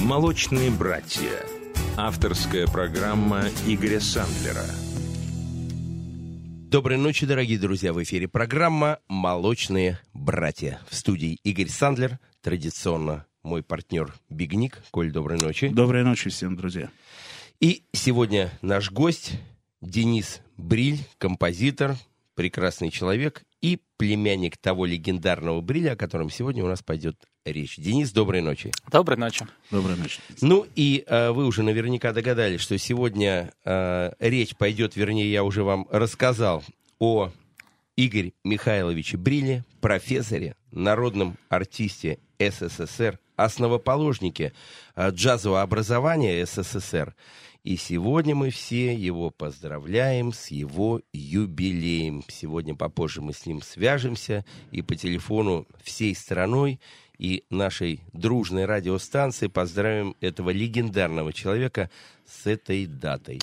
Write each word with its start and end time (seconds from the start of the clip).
«Молочные 0.00 0.70
братья». 0.70 1.44
Авторская 1.96 2.68
программа 2.68 3.46
Игоря 3.66 3.98
Сандлера. 3.98 4.64
Доброй 6.70 6.98
ночи, 6.98 7.26
дорогие 7.26 7.58
друзья. 7.58 7.92
В 7.92 8.00
эфире 8.04 8.28
программа 8.28 9.00
«Молочные 9.08 9.98
братья». 10.14 10.80
В 10.88 10.94
студии 10.94 11.40
Игорь 11.42 11.68
Сандлер. 11.68 12.20
Традиционно 12.42 13.26
мой 13.42 13.64
партнер 13.64 14.14
Бигник. 14.30 14.78
Коль, 14.92 15.10
доброй 15.10 15.38
ночи. 15.38 15.68
Доброй 15.68 16.04
ночи 16.04 16.30
всем, 16.30 16.56
друзья. 16.56 16.90
И 17.58 17.82
сегодня 17.92 18.52
наш 18.62 18.92
гость 18.92 19.32
Денис 19.80 20.42
Бриль, 20.56 21.00
композитор, 21.18 21.96
прекрасный 22.38 22.92
человек 22.92 23.42
и 23.60 23.80
племянник 23.96 24.56
того 24.58 24.86
легендарного 24.86 25.60
Бриля, 25.60 25.94
о 25.94 25.96
котором 25.96 26.30
сегодня 26.30 26.62
у 26.64 26.68
нас 26.68 26.84
пойдет 26.84 27.16
речь. 27.44 27.74
Денис, 27.78 28.12
доброй 28.12 28.42
ночи. 28.42 28.70
Доброй 28.92 29.18
ночи. 29.18 29.44
Доброй 29.72 29.96
ночи. 29.96 30.20
Ну 30.40 30.64
и 30.76 31.02
э, 31.04 31.32
вы 31.32 31.46
уже 31.46 31.64
наверняка 31.64 32.12
догадались, 32.12 32.60
что 32.60 32.78
сегодня 32.78 33.52
э, 33.64 34.12
речь 34.20 34.54
пойдет, 34.54 34.94
вернее, 34.94 35.28
я 35.32 35.42
уже 35.42 35.64
вам 35.64 35.88
рассказал 35.90 36.62
о 37.00 37.32
Игоре 37.96 38.34
Михайловиче 38.44 39.16
Бриле, 39.16 39.64
профессоре, 39.80 40.54
народном 40.70 41.38
артисте 41.48 42.20
СССР, 42.38 43.18
основоположнике 43.34 44.52
э, 44.94 45.10
джазового 45.10 45.62
образования 45.62 46.46
СССР. 46.46 47.16
И 47.64 47.76
сегодня 47.76 48.34
мы 48.34 48.50
все 48.50 48.94
его 48.94 49.30
поздравляем 49.30 50.32
с 50.32 50.48
его 50.48 51.02
юбилеем. 51.12 52.24
Сегодня 52.28 52.74
попозже 52.74 53.20
мы 53.20 53.32
с 53.32 53.46
ним 53.46 53.62
свяжемся 53.62 54.44
и 54.70 54.80
по 54.80 54.94
телефону 54.94 55.66
всей 55.82 56.14
страной 56.14 56.80
и 57.18 57.44
нашей 57.50 58.00
дружной 58.12 58.64
радиостанции 58.64 59.48
поздравим 59.48 60.16
этого 60.20 60.50
легендарного 60.50 61.32
человека 61.32 61.90
с 62.24 62.46
этой 62.46 62.86
датой. 62.86 63.40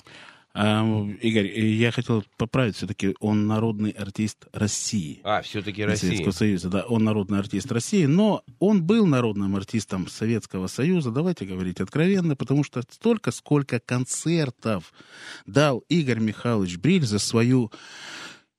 А, 0.58 0.82
Игорь, 1.20 1.60
я 1.60 1.90
хотел 1.90 2.24
поправить, 2.38 2.76
все-таки 2.76 3.14
он 3.20 3.46
народный 3.46 3.90
артист 3.90 4.46
России. 4.54 5.20
А, 5.22 5.42
все-таки 5.42 5.84
России. 5.84 6.06
Советского 6.06 6.32
Союза, 6.32 6.70
да, 6.70 6.82
он 6.86 7.04
народный 7.04 7.38
артист 7.38 7.70
России, 7.70 8.06
но 8.06 8.42
он 8.58 8.82
был 8.82 9.06
народным 9.06 9.54
артистом 9.54 10.08
Советского 10.08 10.66
Союза, 10.68 11.10
давайте 11.10 11.44
говорить 11.44 11.80
откровенно, 11.80 12.36
потому 12.36 12.64
что 12.64 12.80
столько, 12.88 13.32
сколько 13.32 13.80
концертов 13.80 14.94
дал 15.44 15.84
Игорь 15.90 16.20
Михайлович 16.20 16.78
Бриль 16.78 17.04
за 17.04 17.18
свою 17.18 17.70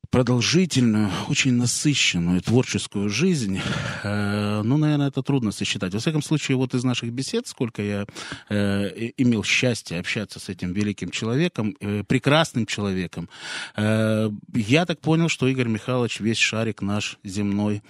продолжительную, 0.10 1.10
очень 1.30 1.54
насыщенную 1.54 2.42
творческую 2.42 3.10
жизнь, 3.10 3.60
э, 4.04 4.62
ну, 4.64 4.78
наверное, 4.78 5.10
это 5.10 5.22
трудно 5.22 5.52
сосчитать. 5.52 5.94
Во 5.94 6.00
всяком 6.00 6.22
случае, 6.22 6.58
вот 6.58 6.74
из 6.74 6.84
наших 6.84 7.12
бесед, 7.12 7.48
сколько 7.48 7.82
я 7.82 8.06
э, 8.50 9.12
имел 9.18 9.44
счастье 9.44 10.00
общаться 10.00 10.40
с 10.40 10.50
этим 10.50 10.74
великим 10.74 11.10
человеком, 11.10 11.76
э, 11.80 12.04
прекрасным 12.04 12.66
человеком, 12.66 13.30
я 13.76 14.86
так 14.86 15.00
понял, 15.02 15.30
что 15.30 15.48
Игорь 15.48 15.68
Михайлович 15.68 16.20
весь 16.20 16.38
шарик 16.38 16.82
наш 16.82 17.18
земной 17.24 17.82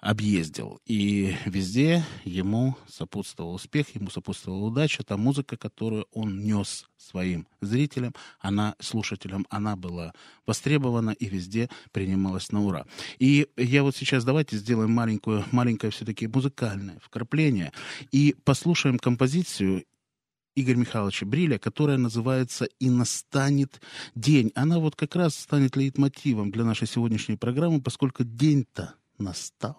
объездил. 0.00 0.80
И 0.86 1.36
везде 1.44 2.04
ему 2.24 2.76
сопутствовал 2.88 3.54
успех, 3.54 3.94
ему 3.94 4.10
сопутствовала 4.10 4.66
удача. 4.66 5.02
Та 5.02 5.16
музыка, 5.16 5.56
которую 5.56 6.06
он 6.12 6.42
нес 6.42 6.86
своим 6.96 7.46
зрителям, 7.60 8.14
она, 8.38 8.74
слушателям, 8.80 9.46
она 9.50 9.76
была 9.76 10.12
востребована 10.46 11.10
и 11.10 11.26
везде 11.26 11.59
принималась 11.92 12.52
на 12.52 12.64
ура. 12.64 12.86
И 13.18 13.48
я 13.56 13.82
вот 13.82 13.96
сейчас 13.96 14.24
давайте 14.24 14.56
сделаем 14.56 14.90
маленькую, 14.92 15.44
маленькое 15.50 15.90
все-таки 15.90 16.26
музыкальное 16.26 16.98
вкрапление 17.02 17.72
и 18.12 18.34
послушаем 18.44 18.98
композицию 18.98 19.84
Игоря 20.56 20.76
Михайловича 20.76 21.26
Бриля, 21.26 21.58
которая 21.58 21.96
называется 21.96 22.66
«И 22.80 22.90
настанет 22.90 23.80
день». 24.14 24.52
Она 24.54 24.78
вот 24.78 24.96
как 24.96 25.14
раз 25.16 25.34
станет 25.34 25.76
лейтмотивом 25.76 26.50
для 26.50 26.64
нашей 26.64 26.88
сегодняшней 26.88 27.36
программы, 27.36 27.80
поскольку 27.80 28.24
день-то 28.24 28.94
настал. 29.18 29.78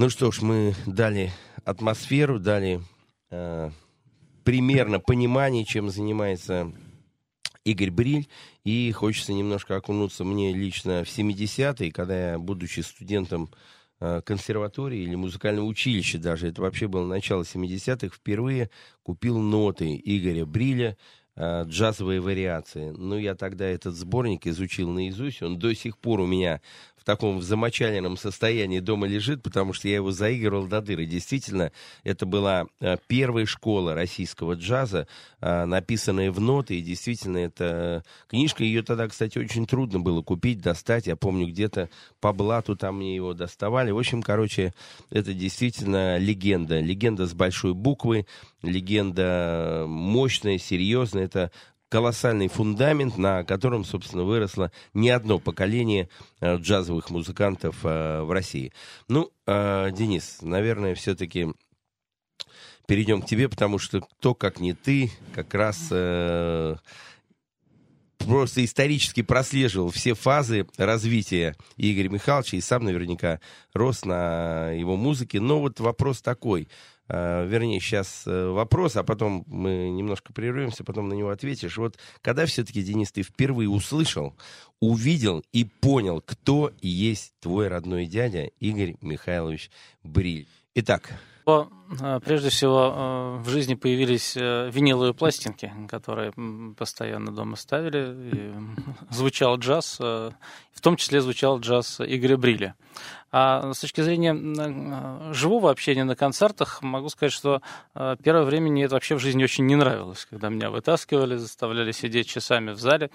Ну 0.00 0.08
что 0.08 0.30
ж, 0.30 0.40
мы 0.40 0.74
дали 0.86 1.30
атмосферу, 1.62 2.38
дали 2.38 2.80
э, 3.30 3.70
примерно 4.44 4.98
понимание, 4.98 5.66
чем 5.66 5.90
занимается 5.90 6.72
Игорь 7.64 7.90
Бриль. 7.90 8.26
И 8.64 8.92
хочется 8.92 9.34
немножко 9.34 9.76
окунуться 9.76 10.24
мне 10.24 10.54
лично 10.54 11.04
в 11.04 11.08
70-е, 11.08 11.92
когда 11.92 12.30
я, 12.30 12.38
будучи 12.38 12.80
студентом 12.80 13.50
э, 14.00 14.22
консерватории 14.24 15.00
или 15.00 15.16
музыкального 15.16 15.66
училища 15.66 16.16
даже, 16.16 16.48
это 16.48 16.62
вообще 16.62 16.88
было 16.88 17.04
начало 17.04 17.42
70-х, 17.42 18.16
впервые 18.16 18.70
купил 19.02 19.36
ноты 19.36 20.00
Игоря 20.02 20.46
Бриля, 20.46 20.96
джазовые 21.38 22.20
вариации. 22.20 22.90
Ну, 22.90 23.16
я 23.16 23.34
тогда 23.34 23.64
этот 23.64 23.94
сборник 23.94 24.46
изучил 24.46 24.90
наизусть, 24.90 25.42
он 25.42 25.58
до 25.58 25.74
сих 25.74 25.96
пор 25.98 26.20
у 26.20 26.26
меня 26.26 26.60
в 27.00 27.04
таком 27.04 27.40
замочаленном 27.40 28.18
состоянии 28.18 28.78
дома 28.78 29.06
лежит, 29.06 29.42
потому 29.42 29.72
что 29.72 29.88
я 29.88 29.94
его 29.96 30.10
заигрывал 30.10 30.66
до 30.66 30.82
дыры. 30.82 31.06
Действительно, 31.06 31.72
это 32.04 32.26
была 32.26 32.66
э, 32.80 32.98
первая 33.06 33.46
школа 33.46 33.94
российского 33.94 34.52
джаза, 34.52 35.08
э, 35.40 35.64
написанная 35.64 36.30
в 36.30 36.40
ноты, 36.40 36.78
и 36.78 36.82
действительно, 36.82 37.38
эта 37.38 38.04
книжка, 38.28 38.64
ее 38.64 38.82
тогда, 38.82 39.08
кстати, 39.08 39.38
очень 39.38 39.66
трудно 39.66 39.98
было 39.98 40.20
купить, 40.20 40.60
достать. 40.60 41.06
Я 41.06 41.16
помню, 41.16 41.48
где-то 41.48 41.88
по 42.20 42.34
блату 42.34 42.76
там 42.76 42.98
мне 42.98 43.16
его 43.16 43.32
доставали. 43.32 43.90
В 43.90 43.98
общем, 43.98 44.22
короче, 44.22 44.74
это 45.08 45.32
действительно 45.32 46.18
легенда. 46.18 46.80
Легенда 46.80 47.26
с 47.26 47.32
большой 47.32 47.72
буквы, 47.72 48.26
легенда 48.62 49.86
мощная, 49.88 50.58
серьезная. 50.58 51.19
Это 51.20 51.50
колоссальный 51.90 52.48
фундамент, 52.48 53.18
на 53.18 53.44
котором, 53.44 53.84
собственно, 53.84 54.22
выросло 54.22 54.70
не 54.94 55.10
одно 55.10 55.38
поколение 55.38 56.08
э, 56.40 56.56
джазовых 56.56 57.10
музыкантов 57.10 57.84
э, 57.84 58.22
в 58.22 58.30
России. 58.30 58.72
Ну, 59.08 59.30
э, 59.46 59.90
Денис, 59.92 60.38
наверное, 60.40 60.94
все-таки 60.94 61.48
перейдем 62.86 63.22
к 63.22 63.26
тебе, 63.26 63.48
потому 63.48 63.78
что 63.78 64.00
кто, 64.00 64.34
как 64.34 64.60
не 64.60 64.72
ты, 64.72 65.10
как 65.34 65.52
раз 65.54 65.92
просто 68.18 68.64
исторически 68.64 69.22
прослеживал 69.22 69.90
все 69.90 70.14
фазы 70.14 70.66
развития 70.76 71.56
Игоря 71.76 72.08
Михайловича 72.08 72.56
и 72.56 72.60
сам 72.60 72.84
наверняка 72.84 73.40
рос 73.72 74.04
на 74.04 74.70
его 74.72 74.96
музыке. 74.96 75.40
Но 75.40 75.60
вот 75.60 75.80
вопрос 75.80 76.20
такой. 76.20 76.68
Э, 77.12 77.44
вернее, 77.44 77.80
сейчас 77.80 78.22
э, 78.26 78.46
вопрос, 78.50 78.94
а 78.94 79.02
потом 79.02 79.42
мы 79.48 79.90
немножко 79.90 80.32
прервемся, 80.32 80.84
потом 80.84 81.08
на 81.08 81.14
него 81.14 81.30
ответишь. 81.30 81.76
Вот 81.76 81.98
когда 82.22 82.46
все-таки, 82.46 82.82
Денис, 82.82 83.10
ты 83.10 83.22
впервые 83.22 83.68
услышал, 83.68 84.36
увидел 84.78 85.42
и 85.52 85.64
понял, 85.64 86.22
кто 86.24 86.72
есть 86.80 87.34
твой 87.40 87.66
родной 87.66 88.06
дядя 88.06 88.44
Игорь 88.60 88.94
Михайлович 89.00 89.72
Бриль? 90.04 90.46
Итак, 90.76 91.10
Э, 92.00 92.20
прежде 92.24 92.50
всего, 92.50 93.40
в 93.42 93.48
жизни 93.48 93.74
появились 93.74 94.36
виниловые 94.36 95.14
пластинки, 95.14 95.72
которые 95.88 96.32
постоянно 96.76 97.34
дома 97.34 97.56
ставили. 97.56 98.30
И 98.32 98.52
звучал 99.10 99.58
джаз, 99.58 99.98
в 99.98 100.80
том 100.80 100.94
числе 100.96 101.20
звучал 101.20 101.58
джаз 101.58 102.00
Игоря 102.00 102.36
Бриля. 102.36 102.76
А 103.32 103.72
с 103.72 103.80
точки 103.80 104.00
зрения 104.00 105.32
живого 105.32 105.70
общения 105.70 106.04
на 106.04 106.16
концертах, 106.16 106.82
могу 106.82 107.08
сказать, 107.08 107.32
что 107.32 107.62
первое 107.94 108.42
время 108.42 108.70
мне 108.70 108.84
это 108.84 108.94
вообще 108.94 109.14
в 109.14 109.20
жизни 109.20 109.44
очень 109.44 109.66
не 109.66 109.76
нравилось, 109.76 110.26
когда 110.28 110.48
меня 110.48 110.70
вытаскивали, 110.70 111.36
заставляли 111.36 111.92
сидеть 111.92 112.28
часами 112.28 112.72
в 112.72 112.80
зале. 112.80 113.10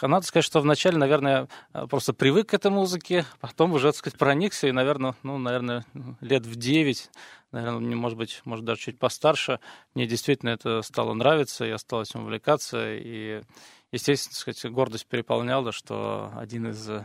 Надо 0.00 0.24
сказать, 0.26 0.44
что 0.44 0.60
вначале, 0.60 0.96
наверное, 0.96 1.48
просто 1.90 2.12
привык 2.12 2.50
к 2.50 2.54
этой 2.54 2.70
музыке, 2.70 3.24
потом 3.40 3.72
уже, 3.72 3.88
так 3.88 3.96
сказать, 3.96 4.18
проникся, 4.18 4.68
и, 4.68 4.72
наверное, 4.72 5.14
ну, 5.22 5.38
наверное, 5.38 5.84
лет 6.20 6.46
в 6.46 6.56
девять 6.56 7.10
наверное, 7.52 7.80
мне, 7.80 7.96
может 7.96 8.18
быть, 8.18 8.42
может, 8.44 8.64
даже 8.64 8.80
чуть 8.80 8.98
постарше, 8.98 9.60
мне 9.94 10.06
действительно 10.06 10.50
это 10.50 10.82
стало 10.82 11.14
нравиться, 11.14 11.64
я 11.64 11.78
стал 11.78 12.02
этим 12.02 12.22
увлекаться, 12.22 12.94
и, 12.94 13.42
естественно, 13.92 14.34
сказать, 14.34 14.72
гордость 14.72 15.06
переполняла, 15.06 15.72
что 15.72 16.30
один 16.36 16.68
из 16.70 16.88
э, 16.88 17.04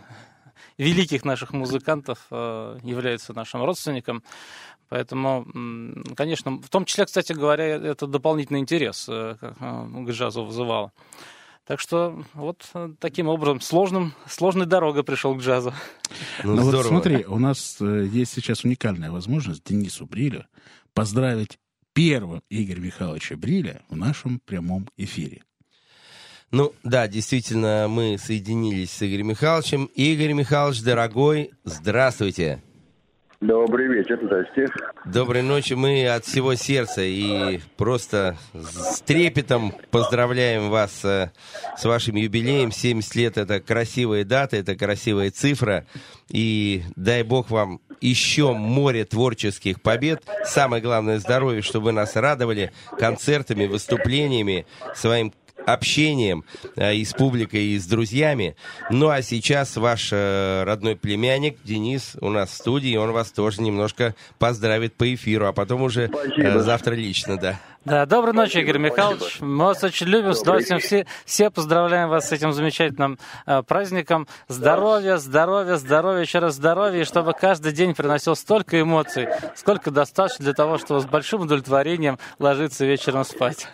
великих 0.77 1.25
наших 1.25 1.54
музыкантов 1.54 2.19
э, 2.31 2.80
является 2.83 3.33
нашим 3.33 3.63
родственником. 3.63 4.24
Поэтому, 4.89 5.45
конечно, 6.15 6.62
в 6.62 6.69
том 6.69 6.86
числе, 6.86 7.06
кстати 7.06 7.33
говоря, 7.33 7.65
это 7.65 8.06
дополнительный 8.06 8.60
интерес 8.60 9.07
э, 9.10 9.36
к 9.39 10.10
джазу 10.12 10.45
вызывало. 10.45 10.92
Так 11.65 11.80
что 11.80 12.21
вот 12.33 12.69
э, 12.74 12.94
таким 13.00 13.30
образом 13.30 13.62
сложным, 13.62 14.13
сложной 14.27 14.65
дорогой 14.65 15.04
пришел 15.04 15.33
к 15.36 15.39
джазу. 15.39 15.74
Ну, 16.44 16.56
ну 16.56 16.63
вот 16.63 16.86
смотри, 16.86 17.25
у 17.25 17.39
нас 17.39 17.77
э, 17.80 18.06
есть 18.12 18.33
сейчас 18.33 18.65
уникальная 18.65 19.12
возможность 19.12 19.63
Денису 19.63 20.06
Брилю 20.06 20.45
поздравить 20.94 21.60
первым 21.94 22.42
Игоря 22.50 22.81
Михайловича 22.81 23.38
Бриля 23.38 23.81
в 23.89 23.95
нашем 23.95 24.39
прямом 24.39 24.89
эфире. 24.98 25.44
Ну, 26.53 26.71
да, 26.83 27.07
действительно, 27.07 27.88
мы 27.89 28.19
соединились 28.19 28.91
с 28.91 29.01
Игорем 29.01 29.29
Михайловичем. 29.29 29.85
Игорь 29.95 30.33
Михайлович, 30.33 30.83
дорогой, 30.83 31.50
здравствуйте. 31.63 32.61
Добрый 33.41 33.88
вечер, 33.88 34.19
здрасте. 34.23 34.67
Доброй 35.03 35.41
ночи. 35.41 35.73
Мы 35.73 36.07
от 36.07 36.25
всего 36.25 36.53
сердца 36.53 37.01
и 37.01 37.59
просто 37.75 38.38
с 38.53 39.01
трепетом 39.01 39.73
поздравляем 39.89 40.69
вас 40.69 41.03
э, 41.03 41.31
с 41.75 41.85
вашим 41.85 42.17
юбилеем. 42.17 42.71
70 42.71 43.15
лет– 43.15 43.38
это 43.39 43.59
красивая 43.59 44.23
дата, 44.23 44.55
это 44.55 44.75
красивая 44.75 45.31
цифра. 45.31 45.88
И 46.29 46.83
дай 46.95 47.23
бог 47.23 47.50
вам 47.50 47.81
еще 48.00 48.53
море 48.53 49.05
творческих 49.05 49.81
побед. 49.81 50.23
Самое 50.45 50.83
главное– 50.83 51.17
здоровье, 51.19 51.63
чтобы 51.63 51.85
вы 51.85 51.91
нас 51.94 52.15
радовали 52.15 52.71
концертами, 53.00 53.65
выступлениями, 53.65 54.67
своим 54.94 55.33
общением 55.65 56.44
э, 56.75 56.95
и 56.95 57.06
с 57.06 57.13
публикой, 57.13 57.63
и 57.65 57.80
с 57.80 57.86
друзьями. 57.86 58.56
Ну 58.89 59.10
а 59.10 59.21
сейчас 59.21 59.75
ваш 59.77 60.10
э, 60.12 60.63
родной 60.63 60.95
племянник 60.95 61.57
Денис 61.63 62.15
у 62.21 62.30
нас 62.30 62.50
в 62.50 62.54
студии, 62.54 62.95
он 62.95 63.12
вас 63.12 63.31
тоже 63.31 63.62
немножко 63.62 64.15
поздравит 64.39 64.94
по 64.94 65.13
эфиру, 65.13 65.48
а 65.48 65.54
потом 65.54 65.83
уже 65.83 66.10
э, 66.38 66.60
завтра 66.60 66.94
лично, 66.94 67.38
да. 67.38 67.60
Да, 67.86 68.06
доброй 68.06 68.33
ночи, 68.33 68.60
Игорь 68.60 68.77
Михайлович. 68.77 69.42
Мы 69.42 69.65
вас 69.65 69.83
очень 69.83 70.07
любим, 70.07 70.33
с 70.33 70.42
удовольствием 70.42 70.80
все, 70.80 71.06
все 71.25 71.50
поздравляем 71.50 72.07
вас 72.07 72.30
с 72.30 72.31
этим 72.31 72.54
замечательным 72.54 73.19
э, 73.45 73.62
праздником. 73.63 74.25
Здоровья, 74.48 75.18
здоровья, 75.18 75.75
здоровья, 75.75 76.21
еще 76.21 76.39
раз 76.39 76.56
здоровья, 76.56 77.01
и 77.01 77.04
чтобы 77.04 77.33
каждый 77.33 77.74
день 77.74 77.94
приносил 77.94 78.38
столько 78.38 78.79
эмоций, 78.79 79.27
сколько 79.55 79.91
достаточно 79.91 80.46
для 80.46 80.53
того, 80.53 80.77
чтобы 80.77 81.01
с 81.01 81.05
большим 81.05 81.41
удовлетворением 81.41 82.20
ложиться 82.39 82.86
вечером 82.86 83.25
спать. 83.25 83.67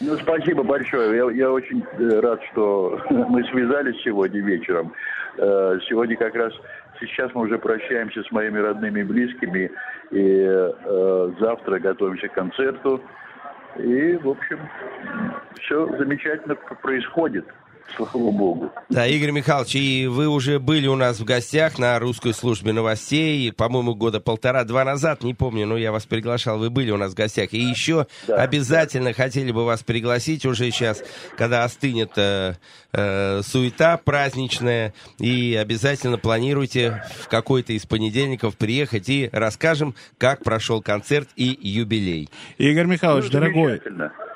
Ну, 0.00 0.16
спасибо 0.18 0.62
большое. 0.62 1.16
Я, 1.16 1.30
я 1.30 1.52
очень 1.52 1.82
э, 1.82 2.20
рад, 2.20 2.40
что 2.52 3.00
мы 3.10 3.44
связались 3.44 4.00
сегодня 4.02 4.40
вечером. 4.40 4.92
Э, 5.38 5.78
сегодня 5.88 6.16
как 6.16 6.34
раз 6.34 6.52
сейчас 7.00 7.32
мы 7.34 7.42
уже 7.42 7.58
прощаемся 7.58 8.22
с 8.22 8.30
моими 8.30 8.58
родными 8.58 9.00
и 9.00 9.04
близкими, 9.04 9.70
и 10.10 10.46
э, 10.46 11.32
завтра 11.40 11.78
готовимся 11.78 12.28
к 12.28 12.34
концерту. 12.34 13.00
И, 13.78 14.16
в 14.16 14.28
общем, 14.28 14.60
все 15.60 15.86
замечательно 15.96 16.54
происходит 16.54 17.46
слава 17.96 18.30
богу. 18.30 18.72
Да, 18.88 19.06
Игорь 19.06 19.30
Михайлович, 19.30 19.76
и 19.76 20.06
вы 20.06 20.28
уже 20.28 20.58
были 20.58 20.86
у 20.86 20.96
нас 20.96 21.20
в 21.20 21.24
гостях 21.24 21.78
на 21.78 21.98
русской 21.98 22.32
службе 22.34 22.72
новостей, 22.72 23.52
по-моему, 23.52 23.94
года 23.94 24.20
полтора-два 24.20 24.84
назад, 24.84 25.22
не 25.22 25.34
помню, 25.34 25.66
но 25.66 25.76
я 25.76 25.92
вас 25.92 26.04
приглашал, 26.04 26.58
вы 26.58 26.70
были 26.70 26.90
у 26.90 26.96
нас 26.96 27.12
в 27.12 27.14
гостях. 27.14 27.52
И 27.52 27.58
еще 27.58 28.06
да, 28.26 28.36
обязательно 28.36 29.12
хотели 29.12 29.52
бы 29.52 29.64
вас 29.64 29.82
пригласить 29.82 30.44
уже 30.46 30.70
сейчас, 30.70 31.02
когда 31.36 31.64
остынет 31.64 32.12
э, 32.16 32.54
э, 32.92 33.42
суета 33.42 33.96
праздничная, 33.96 34.92
и 35.18 35.58
обязательно 35.60 36.18
планируйте 36.18 37.02
в 37.20 37.28
какой-то 37.28 37.72
из 37.72 37.86
понедельников 37.86 38.56
приехать 38.56 39.08
и 39.08 39.28
расскажем, 39.32 39.94
как 40.18 40.42
прошел 40.42 40.82
концерт 40.82 41.28
и 41.36 41.58
юбилей. 41.60 42.28
Игорь 42.58 42.86
Михайлович, 42.86 43.26
ну, 43.26 43.40
дорогой, 43.40 43.80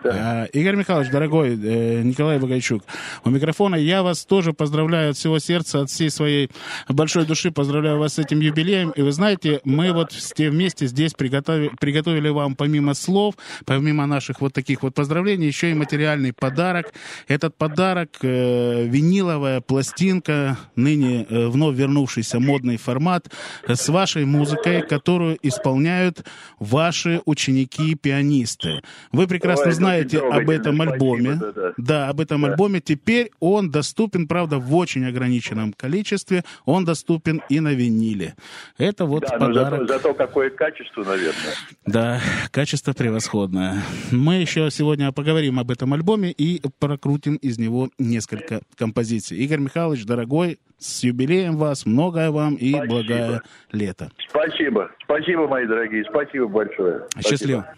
да. 0.02 0.46
Э, 0.46 0.48
Игорь 0.52 0.76
Михайлович, 0.76 1.10
дорогой 1.10 1.50
э, 1.50 2.02
Николай 2.02 2.38
Богайчук, 2.38 2.82
у 3.24 3.30
микрофона 3.30 3.76
я 3.76 4.02
вас 4.02 4.24
тоже 4.24 4.52
поздравляю 4.52 5.10
от 5.10 5.16
всего 5.16 5.38
сердца, 5.38 5.82
от 5.82 5.90
всей 5.90 6.10
своей 6.10 6.50
большой 6.88 7.26
души, 7.26 7.50
поздравляю 7.50 7.98
вас 7.98 8.14
с 8.14 8.18
этим 8.18 8.40
юбилеем. 8.40 8.90
И 8.90 9.02
вы 9.02 9.12
знаете, 9.12 9.60
мы 9.64 9.92
вот 9.92 10.12
все 10.12 10.50
вместе 10.50 10.86
здесь 10.86 11.14
приготовили, 11.14 11.70
приготовили 11.80 12.28
вам 12.28 12.54
помимо 12.54 12.94
слов, 12.94 13.34
помимо 13.64 14.06
наших 14.06 14.40
вот 14.40 14.52
таких 14.52 14.82
вот 14.82 14.94
поздравлений, 14.94 15.46
еще 15.46 15.70
и 15.70 15.74
материальный 15.74 16.32
подарок. 16.32 16.92
Этот 17.26 17.56
подарок 17.56 18.10
э, 18.22 18.86
виниловая 18.86 19.60
пластинка, 19.60 20.58
ныне 20.76 21.26
э, 21.28 21.48
вновь 21.48 21.76
вернувшийся 21.76 22.40
модный 22.40 22.76
формат, 22.76 23.30
э, 23.66 23.74
с 23.74 23.88
вашей 23.88 24.24
музыкой, 24.24 24.82
которую 24.82 25.38
исполняют 25.42 26.24
ваши 26.58 27.20
ученики-пианисты. 27.24 28.82
Вы 29.12 29.26
прекрасно 29.26 29.66
Ой, 29.66 29.72
знаете, 29.88 30.18
об 30.20 30.50
этом 30.50 30.80
альбоме. 30.80 31.36
Спасибо, 31.36 31.52
да, 31.52 31.62
да. 31.62 31.72
Да, 31.76 32.08
об 32.08 32.20
этом 32.20 32.44
альбоме. 32.44 32.80
Теперь 32.80 33.30
он 33.40 33.70
доступен, 33.70 34.26
правда, 34.28 34.58
в 34.58 34.74
очень 34.74 35.04
ограниченном 35.06 35.72
количестве. 35.72 36.44
Он 36.64 36.84
доступен 36.84 37.42
и 37.48 37.60
на 37.60 37.74
виниле. 37.74 38.34
Это 38.78 39.04
вот 39.04 39.22
Да, 39.22 39.38
подарок. 39.38 39.80
зато, 39.80 39.86
зато 39.86 40.14
какое 40.14 40.50
качество, 40.50 41.02
наверное. 41.04 41.54
Да, 41.86 42.20
качество 42.50 42.92
превосходное. 42.92 43.82
Мы 44.10 44.36
еще 44.36 44.70
сегодня 44.70 45.12
поговорим 45.12 45.58
об 45.58 45.70
этом 45.70 45.92
альбоме 45.94 46.30
и 46.30 46.60
прокрутим 46.78 47.36
из 47.36 47.58
него 47.58 47.88
несколько 47.98 48.60
композиций. 48.76 49.38
Игорь 49.38 49.58
Михайлович, 49.60 50.04
дорогой, 50.04 50.58
с 50.78 51.02
юбилеем 51.02 51.56
вас, 51.56 51.86
многое 51.86 52.30
вам 52.30 52.54
и 52.54 52.70
Спасибо. 52.72 52.86
благое 52.94 53.40
лето. 53.72 54.10
Спасибо. 54.28 54.90
Спасибо, 55.04 55.48
мои 55.48 55.66
дорогие. 55.66 56.04
Спасибо 56.08 56.46
большое. 56.46 57.06
Спасибо. 57.10 57.28
Счастливо. 57.30 57.74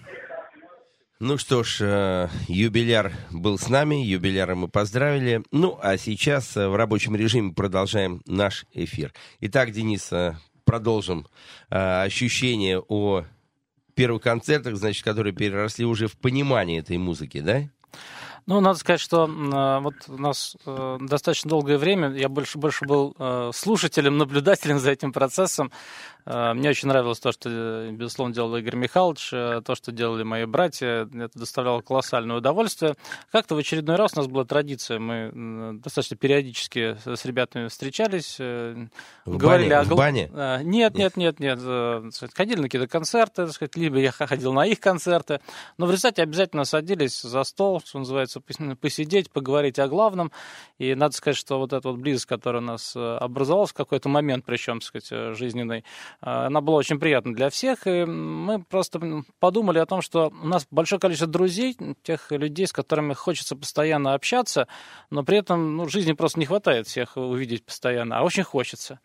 Ну 1.22 1.36
что 1.36 1.62
ж, 1.62 1.80
э, 1.82 2.28
юбиляр 2.48 3.12
был 3.30 3.58
с 3.58 3.68
нами, 3.68 3.96
юбиляра 3.96 4.54
мы 4.54 4.68
поздравили. 4.68 5.42
Ну, 5.52 5.78
а 5.82 5.98
сейчас 5.98 6.56
э, 6.56 6.66
в 6.66 6.74
рабочем 6.74 7.14
режиме 7.14 7.52
продолжаем 7.52 8.22
наш 8.24 8.64
эфир. 8.72 9.12
Итак, 9.40 9.70
Денис, 9.70 10.10
э, 10.14 10.38
продолжим 10.64 11.26
ощущения 11.68 12.78
о 12.78 13.24
первых 13.94 14.22
концертах, 14.22 14.76
значит, 14.76 15.04
которые 15.04 15.34
переросли 15.34 15.84
уже 15.84 16.06
в 16.06 16.16
понимание 16.16 16.78
этой 16.78 16.96
музыки, 16.96 17.40
да? 17.40 17.68
Ну, 18.46 18.60
надо 18.60 18.78
сказать, 18.78 19.00
что 19.00 19.26
э, 19.26 19.80
вот 19.80 19.94
у 20.08 20.18
нас 20.18 20.56
э, 20.66 20.98
достаточно 21.00 21.50
долгое 21.50 21.78
время 21.78 22.10
я 22.10 22.28
больше, 22.28 22.58
больше 22.58 22.84
был 22.84 23.14
э, 23.18 23.50
слушателем, 23.54 24.18
наблюдателем 24.18 24.78
за 24.78 24.90
этим 24.90 25.12
процессом. 25.12 25.70
Э, 26.26 26.52
мне 26.54 26.70
очень 26.70 26.88
нравилось 26.88 27.20
то, 27.20 27.32
что, 27.32 27.48
э, 27.50 27.90
безусловно, 27.92 28.34
делал 28.34 28.56
Игорь 28.56 28.76
Михайлович, 28.76 29.30
э, 29.32 29.62
то, 29.64 29.74
что 29.74 29.92
делали 29.92 30.22
мои 30.22 30.44
братья. 30.44 31.08
Это 31.12 31.38
доставляло 31.38 31.80
колоссальное 31.80 32.36
удовольствие. 32.36 32.94
Как-то 33.30 33.54
в 33.54 33.58
очередной 33.58 33.96
раз 33.96 34.12
у 34.14 34.18
нас 34.18 34.26
была 34.26 34.44
традиция. 34.44 34.98
Мы 34.98 35.80
достаточно 35.80 36.16
периодически 36.16 36.96
с 37.04 37.24
ребятами 37.24 37.68
встречались, 37.68 38.38
В 38.38 38.88
говорили 39.24 39.70
бане? 39.70 39.80
о... 39.80 39.84
В 39.84 39.96
бане? 39.96 40.30
Нет, 40.64 40.94
нет, 40.94 41.16
нет, 41.16 41.40
нет. 41.40 41.58
Ходили 42.34 42.58
на 42.58 42.64
какие-то 42.64 42.88
концерты, 42.88 43.46
так 43.46 43.52
сказать, 43.52 43.76
либо 43.76 43.98
я 43.98 44.12
ходил 44.12 44.52
на 44.52 44.66
их 44.66 44.80
концерты. 44.80 45.40
Но 45.78 45.86
в 45.86 45.90
результате 45.90 46.22
обязательно 46.22 46.64
садились 46.64 47.20
за 47.20 47.44
стол, 47.44 47.80
что 47.84 47.98
называется, 47.98 48.40
пос- 48.40 48.76
посидеть, 48.76 49.30
поговорить 49.30 49.78
о 49.78 49.88
главном. 49.88 50.32
И 50.78 50.94
надо 50.94 51.14
сказать, 51.14 51.36
что 51.36 51.58
вот 51.58 51.72
эта 51.72 51.88
вот 51.88 51.98
близость, 51.98 52.26
которая 52.26 52.62
у 52.62 52.64
нас 52.64 52.94
образовалась 52.96 53.70
в 53.70 53.74
какой-то 53.74 54.08
момент, 54.08 54.44
причем, 54.44 54.80
так 54.80 54.86
сказать, 54.86 55.36
жизненный, 55.36 55.78
э, 55.78 55.82
она 56.20 56.60
была 56.60 56.78
очень 56.78 56.98
приятна 56.98 57.34
для 57.34 57.50
всех. 57.50 57.86
И 57.86 58.04
мы 58.04 58.62
просто 58.62 59.22
подумали 59.38 59.78
о 59.78 59.86
том, 59.86 60.02
что 60.02 60.32
у 60.42 60.46
нас 60.46 60.66
большое 60.70 61.00
количество 61.00 61.28
друзей, 61.28 61.76
тех 62.02 62.30
людей, 62.30 62.66
с 62.66 62.72
которыми 62.72 63.14
хочется 63.14 63.56
постоянно 63.56 64.14
общаться, 64.14 64.68
но 65.10 65.22
при 65.22 65.38
этом 65.38 65.76
ну, 65.76 65.88
жизни 65.88 66.12
просто 66.12 66.38
не 66.40 66.46
хватает 66.46 66.86
всех 66.86 67.16
увидеть 67.16 67.64
постоянно, 67.64 68.18
а 68.18 68.22
очень 68.22 68.42
хочется. 68.42 69.00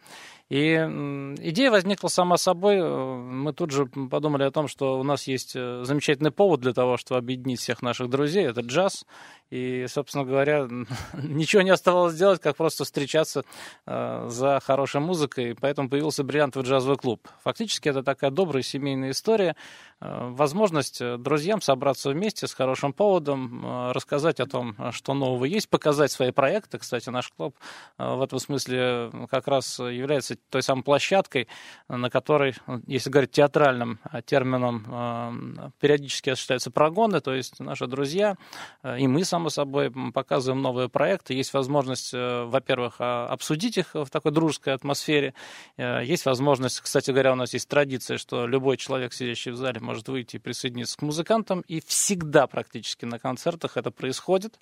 И 0.49 0.75
идея 0.75 1.71
возникла 1.71 2.07
сама 2.07 2.37
собой. 2.37 2.75
Э, 2.77 3.15
Мы 3.15 3.51
тут 3.51 3.71
же 3.71 3.87
подумали 3.87 4.43
о 4.43 4.51
том, 4.51 4.67
что 4.67 4.99
у 4.99 5.03
нас 5.03 5.25
есть 5.25 5.53
э, 5.55 5.83
замечательный 5.83 6.29
повод 6.29 6.61
для 6.61 6.73
того, 6.73 6.97
чтобы 6.97 7.17
объединить 7.17 7.59
всех 7.59 7.81
наших 7.81 8.09
друзей. 8.09 8.45
Это 8.45 8.61
джаз. 8.61 9.05
И, 9.49 9.85
собственно 9.87 10.23
говоря, 10.23 10.67
ничего 11.13 11.63
не 11.63 11.71
оставалось 11.71 12.13
делать, 12.15 12.41
как 12.41 12.57
просто 12.57 12.83
встречаться 12.83 13.43
э, 13.87 14.27
за 14.29 14.59
хорошей 14.63 15.01
музыкой. 15.01 15.55
Поэтому 15.59 15.89
появился 15.89 16.23
бриллиантовый 16.23 16.67
джазовый 16.67 16.97
клуб. 16.97 17.27
Фактически 17.43 17.89
это 17.89 18.03
такая 18.03 18.29
добрая 18.29 18.61
семейная 18.61 19.11
история. 19.11 19.55
Возможность 20.01 20.99
друзьям 20.99 21.61
собраться 21.61 22.09
вместе 22.09 22.47
с 22.47 22.53
хорошим 22.53 22.91
поводом, 22.91 23.91
рассказать 23.93 24.41
о 24.41 24.45
том, 24.45 24.75
что 24.91 25.13
нового 25.13 25.45
есть, 25.45 25.69
показать 25.69 26.11
свои 26.11 26.31
проекты. 26.31 26.77
Кстати, 26.77 27.09
наш 27.09 27.29
клуб 27.29 27.55
в 27.97 28.21
этом 28.21 28.37
смысле 28.39 29.09
как 29.29 29.47
раз 29.47 29.79
является 29.79 30.34
той 30.49 30.63
самой 30.63 30.83
площадкой, 30.83 31.47
на 31.87 32.09
которой, 32.09 32.55
э, 32.67 32.79
если 32.87 33.09
говорить 33.09 33.31
театральным 33.31 33.99
э, 34.11 34.21
термином, 34.23 34.85
э, 34.87 35.69
периодически 35.79 36.31
осуществляются 36.31 36.71
прогоны, 36.71 37.21
то 37.21 37.33
есть 37.33 37.59
наши 37.59 37.87
друзья 37.87 38.35
э, 38.83 38.99
и 38.99 39.07
мы, 39.07 39.23
само 39.23 39.49
собой, 39.49 39.91
показываем 40.13 40.61
новые 40.61 40.89
проекты. 40.89 41.33
Есть 41.33 41.53
возможность, 41.53 42.13
во-первых, 42.13 42.95
а, 42.99 43.27
обсудить 43.27 43.77
их 43.77 43.93
в 43.93 44.09
такой 44.09 44.31
дружеской 44.31 44.73
атмосфере. 44.73 45.33
Есть 45.77 46.25
возможность, 46.25 46.81
кстати 46.81 47.11
говоря, 47.11 47.33
у 47.33 47.35
нас 47.35 47.53
есть 47.53 47.67
традиция, 47.67 48.17
что 48.17 48.47
любой 48.47 48.77
человек, 48.77 49.13
сидящий 49.13 49.51
в 49.51 49.55
зале, 49.55 49.79
может 49.79 50.07
выйти 50.07 50.37
и 50.37 50.39
присоединиться 50.39 50.97
к 50.97 51.01
музыкантам, 51.01 51.61
и 51.61 51.81
всегда 51.81 52.47
практически 52.47 53.05
на 53.05 53.19
концертах 53.19 53.77
это 53.77 53.91
происходит. 53.91 54.59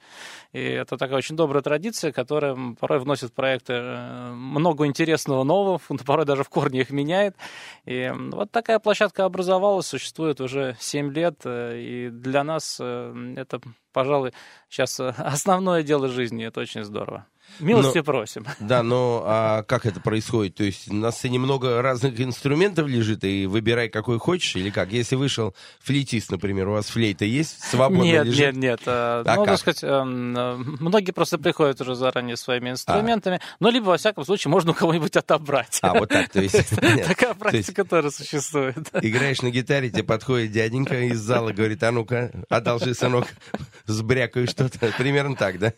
И 0.51 0.59
это 0.59 0.97
такая 0.97 1.17
очень 1.17 1.35
добрая 1.35 1.61
традиция, 1.61 2.11
которая 2.11 2.57
порой 2.79 2.99
вносит 2.99 3.29
в 3.29 3.33
проекты 3.33 3.81
много 4.33 4.85
интересного 4.85 5.43
нового, 5.43 5.62
порой 6.05 6.25
даже 6.25 6.43
в 6.43 6.50
корне 6.50 6.82
их 6.82 6.91
меняет. 6.91 7.36
И 7.86 8.12
вот 8.32 8.51
такая 8.51 8.79
площадка 8.79 9.25
образовалась, 9.25 9.88
существует 9.88 10.41
уже 10.41 10.75
7 10.79 11.12
лет, 11.13 11.41
э, 11.46 11.79
и 11.79 12.10
для 12.10 12.43
нас 12.43 12.77
э, 12.79 13.34
это, 13.38 13.62
пожалуй, 13.91 14.34
сейчас 14.70 15.00
э, 15.00 15.10
основное 15.17 15.84
дело 15.84 16.08
жизни, 16.08 16.46
это 16.46 16.62
очень 16.62 16.84
здорово. 16.84 17.25
Милости 17.60 18.01
просим. 18.01 18.45
Да, 18.60 18.81
но 18.83 19.24
а 19.25 19.63
как 19.63 19.86
это 19.86 20.00
происходит? 20.00 20.55
То 20.55 20.63
есть 20.63 20.91
на 20.91 21.12
сцене 21.12 21.38
много 21.39 21.81
разных 21.81 22.19
инструментов 22.19 22.88
лежит, 22.88 23.24
и 23.24 23.45
выбирай, 23.45 23.89
какой 23.89 24.19
хочешь, 24.19 24.55
или 24.55 24.69
как? 24.69 24.91
Если 24.91 25.15
вышел 25.15 25.53
флейтист, 25.81 26.31
например, 26.31 26.69
у 26.69 26.74
вас 26.74 26.88
флейта 26.88 27.25
есть, 27.25 27.62
свободно 27.63 28.03
Нет, 28.03 28.25
лежит? 28.25 28.39
нет, 28.39 28.55
нет. 28.55 28.79
э, 28.86 29.24
А 29.25 29.36
ну, 29.36 29.45
как? 29.45 29.53
так 29.53 29.60
сказать, 29.60 29.83
эм, 29.83 30.36
э, 30.38 30.55
многие 30.79 31.12
просто 31.12 31.38
приходят 31.38 31.79
уже 31.81 31.95
заранее 31.95 32.38
своими 32.38 32.72
инструментами, 32.72 33.39
но 33.60 33.69
либо, 33.69 33.86
во 33.86 33.98
всяком 33.98 34.25
случае, 34.25 34.51
можно 34.51 34.72
у 34.72 34.74
кого-нибудь 34.74 35.15
отобрать. 35.15 35.79
А, 35.81 35.93
вот 35.93 36.10
так, 36.10 36.29
то 36.29 36.41
есть. 36.41 36.69
Такая 37.07 37.33
практика 37.33 37.83
тоже 37.86 38.12
существует. 38.12 38.77
Играешь 39.01 39.41
на 39.41 39.50
гитаре, 39.50 39.89
тебе 39.89 40.03
подходит 40.03 40.51
дяденька 40.51 41.00
из 41.01 41.19
зала, 41.19 41.51
говорит, 41.51 41.83
а 41.83 41.91
ну-ка, 41.91 42.31
одолжи, 42.50 42.93
сынок, 42.93 43.27
сбрякаю 43.86 44.48
что-то. 44.48 44.79
Примерно 44.98 45.36
так, 45.36 45.60
да? 45.60 45.74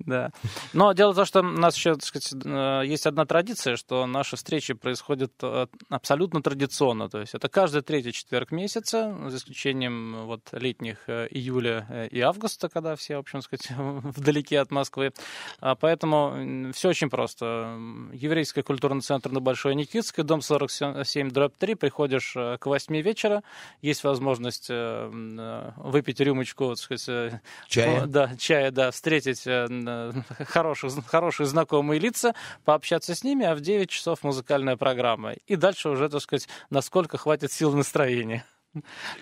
Да. 0.00 0.30
Но 0.72 0.92
дело 0.92 1.05
в 1.12 1.16
том, 1.16 1.24
что 1.24 1.40
у 1.40 1.42
нас 1.42 1.76
еще, 1.76 1.94
так 1.94 2.04
сказать, 2.04 2.32
э, 2.44 2.82
есть 2.86 3.06
одна 3.06 3.24
традиция, 3.26 3.76
что 3.76 4.06
наши 4.06 4.36
встречи 4.36 4.74
происходят 4.74 5.32
э, 5.42 5.66
абсолютно 5.88 6.42
традиционно. 6.42 7.08
То 7.08 7.20
есть 7.20 7.34
это 7.34 7.48
каждый 7.48 7.82
третий 7.82 8.12
четверг 8.12 8.50
месяца, 8.52 9.16
за 9.28 9.36
исключением 9.36 10.26
вот 10.26 10.48
летних 10.52 10.98
э, 11.08 11.28
июля 11.30 12.08
и 12.10 12.20
августа, 12.20 12.68
когда 12.68 12.96
все, 12.96 13.16
в 13.16 13.20
общем 13.20 13.42
сказать, 13.42 13.68
вдалеке 13.76 14.60
от 14.60 14.70
Москвы. 14.70 15.12
А 15.60 15.74
Поэтому 15.74 16.72
все 16.72 16.88
очень 16.88 17.10
просто. 17.10 17.78
Еврейский 18.12 18.62
культурный 18.62 19.02
центр 19.02 19.30
на 19.30 19.40
Большой 19.40 19.74
Никитской, 19.74 20.24
дом 20.24 20.40
47, 20.40 21.30
дробь 21.30 21.54
3, 21.58 21.74
приходишь 21.74 22.32
к 22.32 22.60
8 22.64 22.96
вечера, 23.00 23.42
есть 23.82 24.04
возможность 24.04 24.68
выпить 24.68 26.20
рюмочку, 26.20 26.70
так 26.70 26.78
сказать, 26.78 27.40
Чая? 27.68 28.06
Да, 28.06 28.36
чая, 28.38 28.70
да, 28.70 28.90
встретить 28.90 29.46
н- 29.46 30.24
хороших, 30.90 31.26
хорошие 31.36 31.46
знакомые 31.46 31.98
лица, 31.98 32.34
пообщаться 32.64 33.14
с 33.14 33.24
ними, 33.24 33.44
а 33.44 33.54
в 33.54 33.60
9 33.60 33.90
часов 33.90 34.22
музыкальная 34.22 34.76
программа. 34.76 35.32
И 35.46 35.56
дальше 35.56 35.88
уже, 35.88 36.08
так 36.08 36.22
сказать, 36.22 36.48
насколько 36.70 37.18
хватит 37.18 37.52
сил 37.52 37.72
настроения. 37.72 38.44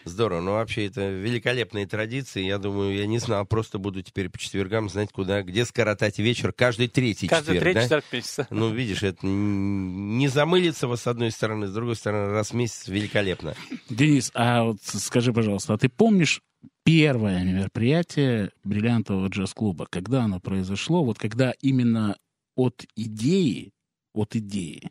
Здорово. 0.05 0.41
Ну, 0.41 0.53
вообще, 0.53 0.87
это 0.87 1.09
великолепные 1.09 1.87
традиции. 1.87 2.43
Я 2.43 2.59
думаю, 2.59 2.95
я 2.97 3.07
не 3.07 3.19
знал, 3.19 3.47
просто 3.47 3.79
буду 3.79 4.03
теперь 4.03 4.29
по 4.29 4.39
четвергам 4.39 4.89
знать, 4.89 5.13
куда, 5.13 5.43
где 5.43 5.65
скоротать 5.65 6.19
вечер 6.19 6.53
каждый 6.53 6.89
третий 6.89 7.29
Каждый 7.29 7.55
четверг, 7.55 7.63
третий 7.63 7.79
да? 7.79 7.83
четверг 7.85 8.05
месяца. 8.13 8.47
Ну, 8.51 8.71
видишь, 8.71 9.03
это 9.03 9.25
не 9.25 10.29
замылится 10.29 10.89
вас 10.89 11.03
с 11.03 11.07
одной 11.07 11.31
стороны, 11.31 11.69
с 11.69 11.73
другой 11.73 11.97
стороны, 11.97 12.33
раз 12.33 12.51
в 12.51 12.55
месяц 12.55 12.89
великолепно. 12.89 13.55
Денис, 13.89 14.31
а 14.35 14.65
вот 14.65 14.79
скажи, 14.83 15.33
пожалуйста, 15.33 15.75
а 15.75 15.79
ты 15.79 15.89
помнишь 15.89 16.43
первое 16.85 17.43
мероприятие 17.45 18.51
бриллиантового 18.63 19.29
джаз-клуба? 19.29 19.87
Когда 19.91 20.25
оно 20.25 20.41
произошло? 20.41 21.05
Вот 21.05 21.19
когда 21.19 21.53
именно 21.61 22.17
от 22.57 22.85
идеи, 22.95 23.73
от 24.13 24.37
идеи, 24.37 24.91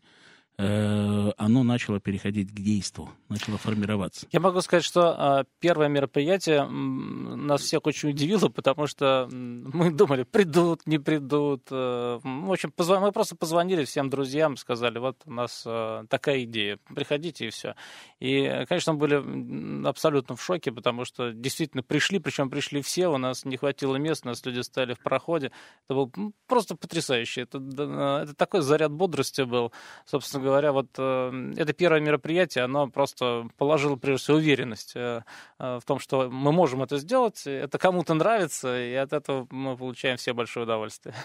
оно 0.57 1.63
начало 1.63 1.99
переходить 1.99 2.51
к 2.51 2.59
действу, 2.59 3.09
начало 3.27 3.57
формироваться. 3.57 4.27
Я 4.31 4.39
могу 4.39 4.61
сказать, 4.61 4.83
что 4.83 5.15
а, 5.17 5.43
первое 5.59 5.87
мероприятие 5.87 6.65
нас 6.67 7.61
всех 7.61 7.85
очень 7.85 8.09
удивило, 8.09 8.49
потому 8.49 8.85
что 8.85 9.27
мы 9.31 9.91
думали, 9.91 10.23
придут, 10.23 10.85
не 10.85 10.99
придут. 10.99 11.67
э, 11.71 12.19
В 12.23 12.51
общем, 12.51 12.71
мы 12.77 13.11
просто 13.11 13.35
позвонили 13.35 13.83
всем 13.83 14.09
друзьям, 14.09 14.57
сказали, 14.57 14.99
вот 14.99 15.21
у 15.25 15.31
нас 15.31 15.63
э, 15.65 16.05
такая 16.09 16.43
идея, 16.43 16.77
приходите 16.93 17.47
и 17.47 17.49
все. 17.49 17.75
И, 18.19 18.65
конечно, 18.69 18.93
мы 18.93 18.99
были 18.99 19.87
абсолютно 19.87 20.35
в 20.35 20.43
шоке, 20.43 20.71
потому 20.71 21.05
что 21.05 21.31
действительно 21.33 21.81
пришли, 21.83 22.19
причем 22.19 22.49
пришли 22.49 22.81
все, 22.81 23.07
у 23.07 23.17
нас 23.17 23.43
не 23.45 23.57
хватило 23.57 23.95
мест, 23.95 24.25
у 24.25 24.29
нас 24.29 24.45
люди 24.45 24.59
стояли 24.59 24.93
в 24.93 24.99
проходе. 24.99 25.51
Это 25.87 25.95
было 25.95 26.11
просто 26.47 26.75
потрясающе. 26.75 27.41
Это, 27.41 27.57
это 27.57 28.35
такой 28.35 28.61
заряд 28.61 28.91
бодрости 28.91 29.41
был. 29.41 29.71
Собственно 30.05 30.42
говоря, 30.43 30.71
вот 30.71 30.91
это 30.93 31.73
первое 31.73 31.99
мероприятие, 31.99 32.65
оно 32.65 32.87
просто 32.87 33.47
положило, 33.57 33.95
прежде 33.95 34.23
всего, 34.23 34.37
уверенность 34.37 34.93
в 34.95 35.81
том, 35.85 35.99
что 35.99 36.29
мы 36.29 36.51
можем 36.51 36.83
это 36.83 36.97
сделать, 36.97 37.43
это 37.45 37.77
кому-то 37.77 38.13
нравится, 38.13 38.79
и 38.79 38.93
от 38.93 39.13
этого 39.13 39.47
мы 39.49 39.75
получаем 39.77 40.17
все 40.17 40.33
большое 40.33 40.65
удовольствие. 40.65 41.15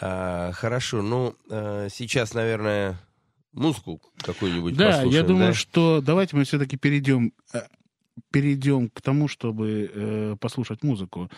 А, 0.00 0.52
хорошо, 0.52 1.02
ну, 1.02 1.34
сейчас, 1.88 2.34
наверное, 2.34 2.98
музыку 3.54 4.00
какую-нибудь 4.18 4.76
Да, 4.76 4.86
послушаем, 4.86 5.12
я 5.12 5.22
думаю, 5.22 5.48
да? 5.48 5.54
что 5.54 6.00
давайте 6.00 6.36
мы 6.36 6.44
все-таки 6.44 6.76
перейдем, 6.76 7.32
э, 7.52 7.60
перейдем 8.30 8.90
к 8.90 9.00
тому, 9.00 9.28
чтобы 9.28 9.90
э, 9.92 10.36
послушать 10.40 10.82
музыку. 10.82 11.30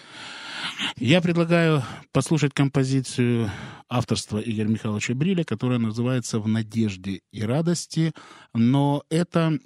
Я 0.97 1.21
предлагаю 1.21 1.83
послушать 2.13 2.55
композицию 2.55 3.51
авторства 3.89 4.39
Игоря 4.39 4.69
Михайловича 4.69 5.15
Бриля, 5.15 5.45
которая 5.45 5.79
называется 5.79 6.39
«В 6.39 6.49
надежде 6.49 7.21
и 7.33 7.43
радости», 7.43 8.13
но 8.55 9.03
это 9.11 9.59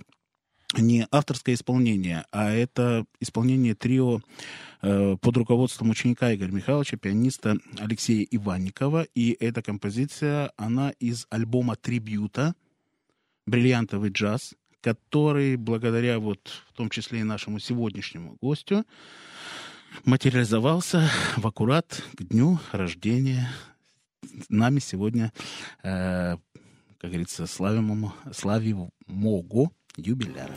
не 0.79 1.07
авторское 1.11 1.55
исполнение, 1.55 2.25
а 2.31 2.51
это 2.51 3.05
исполнение 3.19 3.75
трио 3.75 4.21
э, 4.83 5.17
под 5.21 5.37
руководством 5.37 5.91
ученика 5.91 6.33
Игоря 6.35 6.53
Михайловича, 6.53 6.97
пианиста 6.97 7.57
Алексея 7.79 8.27
Иванникова. 8.31 9.07
И 9.15 9.37
эта 9.41 9.63
композиция, 9.63 10.53
она 10.57 10.91
из 11.01 11.27
альбома 11.31 11.77
«Трибьюта» 11.77 12.55
«Бриллиантовый 13.47 14.11
джаз», 14.11 14.55
который 14.81 15.57
благодаря 15.57 16.19
вот 16.19 16.63
в 16.69 16.73
том 16.73 16.91
числе 16.91 17.21
и 17.21 17.25
нашему 17.25 17.59
сегодняшнему 17.59 18.37
гостю 18.41 18.85
материализовался 20.05 21.09
в 21.37 21.47
аккурат 21.47 22.03
к 22.15 22.23
дню 22.23 22.59
рождения 22.73 23.51
нами 24.49 24.79
сегодня, 24.79 25.33
э, 25.83 26.37
как 26.99 27.11
говорится, 27.11 27.47
славимому, 27.47 28.13
славимого 28.33 29.71
юбиляра. 29.97 30.55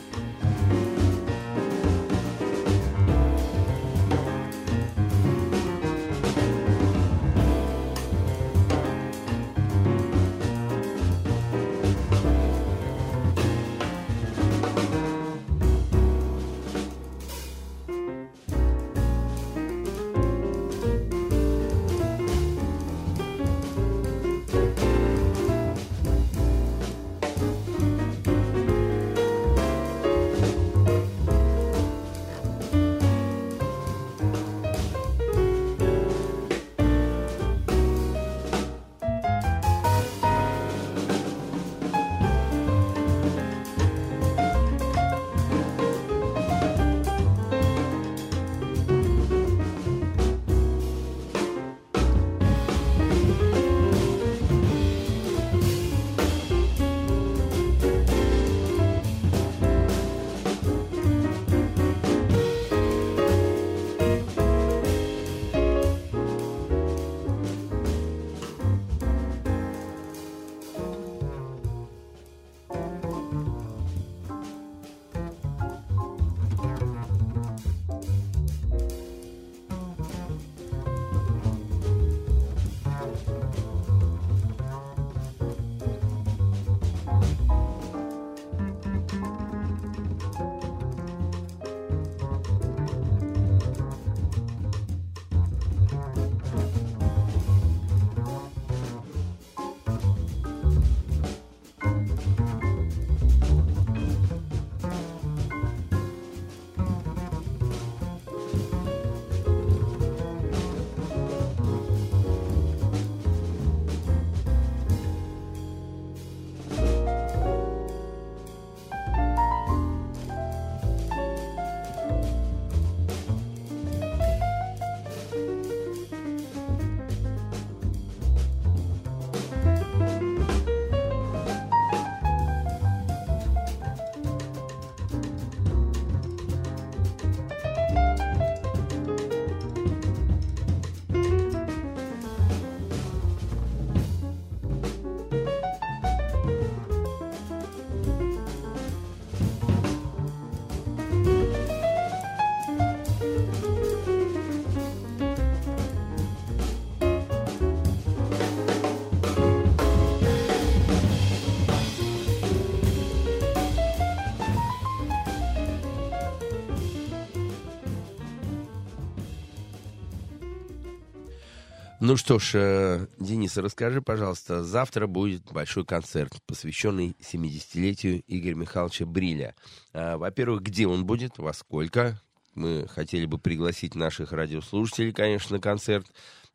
Ну 172.06 172.18
что 172.18 172.38
ж, 172.38 172.50
э, 172.56 173.06
Денис, 173.18 173.56
расскажи, 173.56 174.02
пожалуйста, 174.02 174.62
завтра 174.62 175.06
будет 175.06 175.50
большой 175.50 175.86
концерт, 175.86 176.34
посвященный 176.46 177.16
70-летию 177.18 178.22
Игоря 178.26 178.56
Михайловича 178.56 179.06
Бриля. 179.06 179.54
А, 179.94 180.18
Во-первых, 180.18 180.60
где 180.60 180.86
он 180.86 181.06
будет, 181.06 181.38
во 181.38 181.54
сколько? 181.54 182.20
Мы 182.54 182.86
хотели 182.88 183.24
бы 183.24 183.38
пригласить 183.38 183.94
наших 183.94 184.32
радиослушателей, 184.32 185.14
конечно, 185.14 185.56
на 185.56 185.62
концерт. 185.62 186.06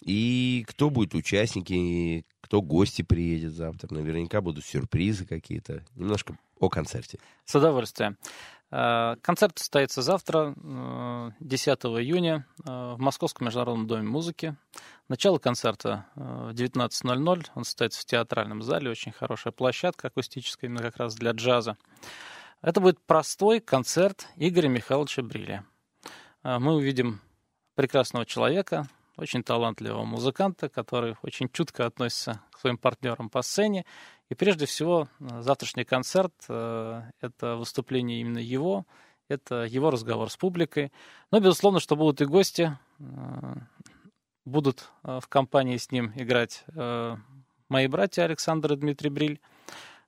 И 0.01 0.63
кто 0.67 0.91
будет 0.91 1.15
участники, 1.15 2.27
кто 2.41 2.61
гости 2.61 3.01
приедет 3.01 3.53
завтра. 3.53 3.91
Наверняка 3.91 4.41
будут 4.41 4.65
сюрпризы 4.65 5.25
какие-то. 5.25 5.83
Немножко 5.95 6.37
о 6.59 6.69
концерте. 6.69 7.17
С 7.45 7.55
удовольствием. 7.55 8.17
Э, 8.71 9.15
Концерт 9.21 9.57
состоится 9.57 10.01
завтра, 10.01 10.53
э, 10.55 11.31
10 11.39 11.99
июня, 11.99 12.45
э, 12.65 12.93
в 12.95 12.99
Московском 12.99 13.45
международном 13.45 13.87
доме 13.87 14.03
музыки. 14.03 14.55
Начало 15.09 15.39
концерта 15.39 16.05
э, 16.15 16.19
в 16.19 16.53
19.00. 16.53 17.47
Он 17.55 17.63
состоится 17.63 17.99
в 17.99 18.05
театральном 18.05 18.61
зале. 18.61 18.91
Очень 18.91 19.11
хорошая 19.11 19.51
площадка 19.51 20.09
акустическая, 20.09 20.69
именно 20.69 20.83
как 20.83 20.97
раз 20.97 21.15
для 21.15 21.31
джаза. 21.31 21.77
Это 22.61 22.79
будет 22.79 23.01
простой 23.01 23.59
концерт 23.59 24.27
Игоря 24.35 24.67
Михайловича 24.67 25.23
Бриля. 25.23 25.65
Э, 26.43 26.59
Мы 26.59 26.75
увидим 26.75 27.21
прекрасного 27.73 28.23
человека, 28.23 28.87
очень 29.17 29.41
талантливого 29.41 30.05
музыканта, 30.05 30.69
который 30.69 31.15
очень 31.23 31.49
чутко 31.49 31.87
относится 31.87 32.43
к 32.51 32.59
своим 32.59 32.77
партнерам 32.77 33.31
по 33.31 33.41
сцене. 33.41 33.85
И 34.29 34.35
прежде 34.35 34.67
всего, 34.67 35.07
э, 35.19 35.41
завтрашний 35.41 35.85
концерт 35.85 36.35
это 36.47 37.55
выступление 37.57 38.21
именно 38.21 38.37
его, 38.37 38.85
это 39.27 39.63
его 39.63 39.89
разговор 39.89 40.29
с 40.29 40.37
публикой. 40.37 40.91
Но, 41.31 41.39
безусловно, 41.39 41.79
что 41.79 41.95
будут 41.95 42.21
и 42.21 42.25
гости, 42.25 42.77
будут 44.49 44.89
э, 45.03 45.19
в 45.21 45.27
компании 45.27 45.77
с 45.77 45.91
ним 45.91 46.11
играть 46.15 46.63
э, 46.75 47.15
мои 47.69 47.87
братья 47.87 48.23
Александр 48.23 48.73
и 48.73 48.75
Дмитрий 48.75 49.09
Бриль, 49.09 49.39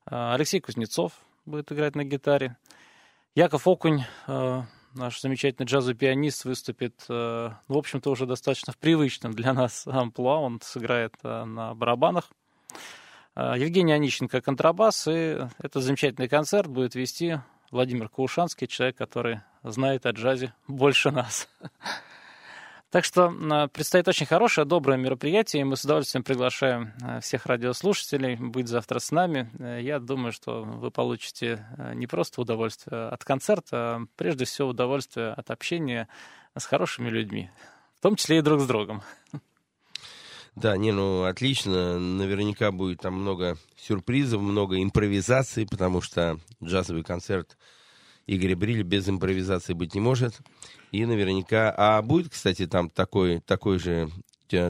Алексей 0.06 0.60
Кузнецов 0.60 1.13
будет 1.45 1.71
играть 1.71 1.95
на 1.95 2.04
гитаре. 2.04 2.58
Яков 3.36 3.67
Окунь, 3.67 4.04
наш 4.27 5.21
замечательный 5.21 5.67
джазовый 5.67 5.95
пианист, 5.95 6.43
выступит, 6.43 7.06
в 7.08 7.54
общем-то, 7.67 8.10
уже 8.10 8.25
достаточно 8.25 8.73
в 8.73 8.77
привычном 8.77 9.34
для 9.34 9.54
нас 9.54 9.86
амплуа. 9.88 10.38
Он 10.38 10.60
сыграет 10.60 11.13
на 11.23 11.75
барабанах. 11.75 12.32
Евгений 13.36 13.93
Онищенко 13.93 14.41
контрабас, 14.41 15.08
и 15.08 15.47
этот 15.60 15.84
замечательный 15.84 16.27
концерт 16.27 16.67
будет 16.67 16.95
вести 16.95 17.39
Владимир 17.69 18.10
Каушанский, 18.10 18.67
человек, 18.67 18.97
который 18.97 19.41
знает 19.63 20.06
о 20.06 20.12
джазе 20.12 20.54
больше 20.67 21.12
нас. 21.12 21.47
Так 22.91 23.06
что 23.06 23.69
предстоит 23.73 24.10
очень 24.10 24.25
хорошее, 24.25 24.67
доброе 24.67 24.97
мероприятие, 24.97 25.62
и 25.62 25.63
мы 25.63 25.77
с 25.77 25.86
удовольствием 25.86 26.25
приглашаем 26.25 26.91
э, 27.01 27.21
всех 27.21 27.45
радиослушателей 27.45 28.36
быть 28.36 28.67
завтра 28.67 28.99
с 28.99 29.12
нами. 29.12 29.49
Э, 29.60 29.80
я 29.82 29.97
думаю, 29.97 30.34
что 30.34 30.63
вы 30.63 30.91
получите 30.91 31.65
э, 31.77 31.93
не 31.93 32.06
просто 32.06 32.41
удовольствие 32.41 33.08
от 33.08 33.23
концерта, 33.23 33.77
а 33.77 34.01
прежде 34.17 34.43
всего 34.43 34.67
удовольствие 34.67 35.32
от 35.32 35.49
общения 35.51 36.10
с 36.58 36.65
хорошими 36.65 37.10
людьми, 37.10 37.49
в 37.99 38.04
том 38.04 38.17
числе 38.17 38.39
и 38.39 38.41
друг 38.41 38.60
с 38.60 38.67
другом. 38.67 39.04
Да, 40.56 40.75
не, 40.75 40.91
ну 40.91 41.23
отлично. 41.23 41.97
Наверняка 41.97 42.73
будет 42.73 42.99
там 42.99 43.13
много 43.13 43.58
сюрпризов, 43.77 44.41
много 44.41 44.84
импровизаций, 44.84 45.65
потому 45.65 46.01
что 46.01 46.39
джазовый 46.62 47.04
концерт 47.04 47.58
Игоря 48.27 48.58
Бриля 48.58 48.84
без 48.84 49.08
импровизации 49.08 49.71
быть 49.71 49.95
не 49.95 50.01
может. 50.01 50.41
И 50.91 51.06
наверняка... 51.06 51.73
А 51.77 52.01
будет, 52.01 52.30
кстати, 52.30 52.67
там 52.67 52.89
такой, 52.89 53.39
такой 53.39 53.80
же 53.80 54.10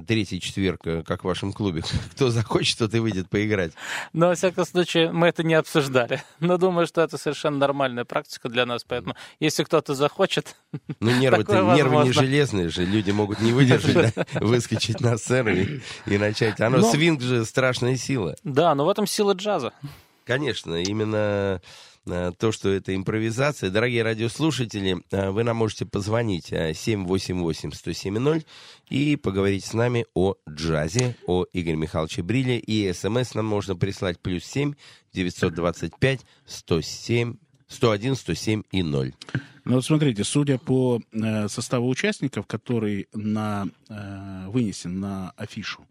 третий 0.05 0.39
четверг, 0.39 0.81
э, 0.85 1.03
как 1.03 1.21
в 1.21 1.27
вашем 1.27 1.53
клубе. 1.53 1.83
Кто 2.11 2.29
захочет, 2.29 2.77
тот 2.77 2.93
и 2.93 2.99
выйдет 2.99 3.29
поиграть. 3.29 3.73
Но, 4.13 4.27
во 4.27 4.35
всяком 4.35 4.65
случае, 4.65 5.11
мы 5.11 5.27
это 5.27 5.43
не 5.43 5.55
обсуждали. 5.55 6.21
Но 6.39 6.57
думаю, 6.57 6.87
что 6.87 7.01
это 7.01 7.17
совершенно 7.17 7.57
нормальная 7.57 8.05
практика 8.05 8.49
для 8.49 8.65
нас. 8.65 8.83
Поэтому, 8.83 9.15
если 9.39 9.63
кто-то 9.63 9.95
захочет, 9.95 10.55
Ну, 10.99 11.11
нервы, 11.17 11.43
нервы 11.75 12.03
не 12.03 12.11
железные 12.11 12.69
же. 12.69 12.85
Люди 12.85 13.11
могут 13.11 13.41
не 13.41 13.51
выдержать, 13.51 14.13
выскочить 14.35 15.01
на 15.01 15.17
сцену 15.17 15.51
и, 15.51 15.81
и 16.05 16.17
начать. 16.17 16.59
Оно, 16.61 16.77
но... 16.77 16.91
свинг 16.91 17.21
же 17.21 17.45
страшная 17.45 17.97
сила. 17.97 18.35
Да, 18.43 18.75
но 18.75 18.85
в 18.85 18.89
этом 18.89 19.07
сила 19.07 19.33
джаза. 19.33 19.73
Конечно, 20.25 20.75
именно 20.75 21.11
Э, 21.21 21.59
то, 22.05 22.51
что 22.51 22.69
это 22.69 22.95
импровизация. 22.95 23.69
Дорогие 23.69 24.03
радиослушатели, 24.03 25.03
э, 25.11 25.29
вы 25.29 25.43
нам 25.43 25.57
можете 25.57 25.85
позвонить 25.85 26.51
788-107-0 26.51 28.39
э, 28.39 28.41
и 28.89 29.15
поговорить 29.15 29.65
с 29.65 29.73
нами 29.73 30.05
о 30.15 30.35
джазе, 30.49 31.15
о 31.27 31.45
Игоре 31.53 31.75
Михайловиче 31.75 32.23
Бриле. 32.23 32.57
И 32.57 32.91
смс 32.93 33.35
нам 33.35 33.45
можно 33.45 33.75
прислать 33.75 34.19
плюс 34.19 34.43
7 34.45 34.73
925 35.13 36.21
107 36.45 37.35
101 37.67 38.15
107 38.15 38.63
и 38.71 38.83
0. 38.83 39.13
Ну 39.63 39.75
вот 39.75 39.85
смотрите, 39.85 40.23
судя 40.23 40.57
по 40.57 40.99
э, 41.11 41.47
составу 41.47 41.87
участников, 41.87 42.47
который 42.47 43.07
на, 43.13 43.67
э, 43.89 44.47
вынесен 44.47 44.99
на 44.99 45.31
афишу 45.37 45.85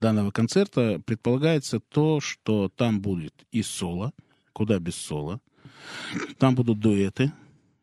данного 0.00 0.30
концерта, 0.30 1.00
предполагается 1.04 1.80
то, 1.80 2.20
что 2.20 2.68
там 2.68 3.00
будет 3.00 3.34
и 3.50 3.62
соло, 3.62 4.12
куда 4.52 4.78
без 4.78 4.94
соло, 4.94 5.40
там 6.38 6.54
будут 6.54 6.80
дуэты. 6.80 7.32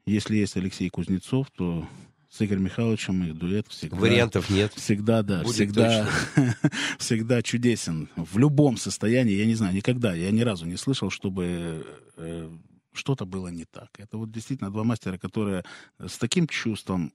Если 0.06 0.38
есть 0.38 0.58
Алексей 0.58 0.90
Кузнецов, 0.90 1.50
то 1.52 1.88
с 2.30 2.42
Игорем 2.42 2.64
Михайловичем 2.64 3.24
их 3.24 3.38
дуэт 3.38 3.68
всегда... 3.68 3.96
Вариантов 3.96 4.50
нет. 4.50 4.74
Всегда, 4.74 5.22
да. 5.22 5.44
Будет 5.44 5.56
всегда, 5.56 6.10
всегда 6.98 7.42
чудесен. 7.44 8.10
В 8.16 8.38
любом 8.40 8.78
состоянии, 8.78 9.34
я 9.34 9.46
не 9.46 9.54
знаю, 9.54 9.76
никогда, 9.76 10.16
я 10.16 10.32
ни 10.32 10.42
разу 10.42 10.66
не 10.66 10.76
слышал, 10.76 11.12
чтобы 11.12 11.86
э, 12.18 12.50
что-то 12.92 13.26
было 13.26 13.50
не 13.50 13.66
так. 13.66 13.90
Это 14.00 14.18
вот 14.18 14.32
действительно 14.32 14.72
два 14.72 14.84
мастера, 14.84 15.20
которые 15.20 15.64
с 16.00 16.18
таким 16.18 16.48
чувством, 16.48 17.14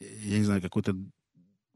я 0.00 0.38
не 0.38 0.44
знаю, 0.44 0.60
какой-то 0.60 0.94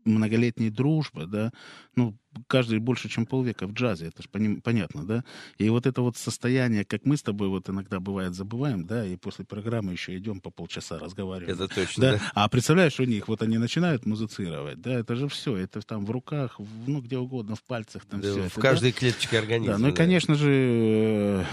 многолетней 0.04 0.70
дружбы, 0.70 1.26
да, 1.26 1.52
ну, 1.96 2.16
каждый 2.46 2.78
больше, 2.78 3.08
чем 3.08 3.26
полвека 3.26 3.66
в 3.66 3.72
джазе, 3.72 4.06
это 4.06 4.22
же 4.22 4.28
понятно, 4.28 5.04
да, 5.04 5.24
и 5.58 5.68
вот 5.68 5.86
это 5.86 6.02
вот 6.02 6.16
состояние, 6.16 6.84
как 6.84 7.04
мы 7.04 7.16
с 7.16 7.22
тобой 7.22 7.48
вот 7.48 7.68
иногда 7.68 8.00
бывает 8.00 8.34
забываем, 8.34 8.86
да, 8.86 9.04
и 9.04 9.16
после 9.16 9.44
программы 9.44 9.92
еще 9.92 10.16
идем 10.16 10.40
по 10.40 10.50
полчаса 10.50 10.98
разговариваем. 10.98 11.54
Это 11.54 11.68
точно, 11.68 12.02
да. 12.02 12.12
да. 12.12 12.32
А 12.34 12.48
представляешь, 12.48 12.98
у 13.00 13.04
них 13.04 13.28
вот 13.28 13.42
они 13.42 13.58
начинают 13.58 14.06
музицировать, 14.06 14.80
да, 14.80 14.92
это 14.92 15.16
же 15.16 15.28
все, 15.28 15.56
это 15.56 15.80
там 15.80 16.04
в 16.04 16.10
руках, 16.10 16.58
в, 16.58 16.88
ну, 16.88 17.00
где 17.00 17.18
угодно, 17.18 17.56
в 17.56 17.62
пальцах, 17.62 18.04
там 18.06 18.20
да, 18.20 18.30
все. 18.30 18.42
В 18.42 18.46
это, 18.46 18.60
каждой 18.60 18.92
да? 18.92 18.98
клеточке 18.98 19.38
организма. 19.38 19.74
Да, 19.74 19.78
ну 19.78 19.88
и, 19.88 19.92
конечно 19.92 20.34
же, 20.34 21.44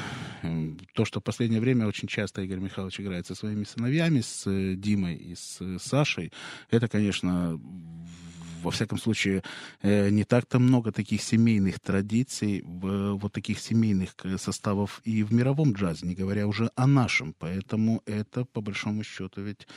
э, 0.44 0.72
то, 0.94 1.06
что 1.06 1.20
в 1.20 1.24
последнее 1.24 1.62
время 1.62 1.88
очень 1.88 2.08
часто 2.08 2.42
Игорь 2.42 2.60
Михайлович 2.60 3.00
играет 3.00 3.28
со 3.28 3.36
своими 3.36 3.64
сыновьями, 3.64 4.22
с 4.22 4.46
э, 4.46 4.76
Димой 4.76 5.16
и 5.16 5.36
с 5.36 5.58
э, 5.60 5.78
Сашей, 5.80 6.32
это, 6.70 6.88
конечно, 6.88 7.60
во 8.64 8.72
всяком 8.72 8.98
случае, 8.98 9.44
э, 9.82 10.10
не 10.10 10.24
так-то 10.24 10.60
много 10.60 10.92
таких 10.92 11.22
семейных 11.22 11.80
традиций, 11.80 12.64
вот 12.66 13.34
таких 13.34 13.60
семейных 13.60 14.16
э, 14.24 14.38
составов 14.38 15.02
и 15.04 15.24
в 15.24 15.34
мировом 15.34 15.74
джазе, 15.74 16.08
не 16.08 16.16
говоря 16.16 16.48
уже 16.48 16.70
о 16.76 16.88
нашем. 16.88 17.34
Поэтому 17.40 18.02
это, 18.06 18.46
по 18.46 18.62
большому 18.62 19.04
счету, 19.04 19.42
ведь 19.42 19.68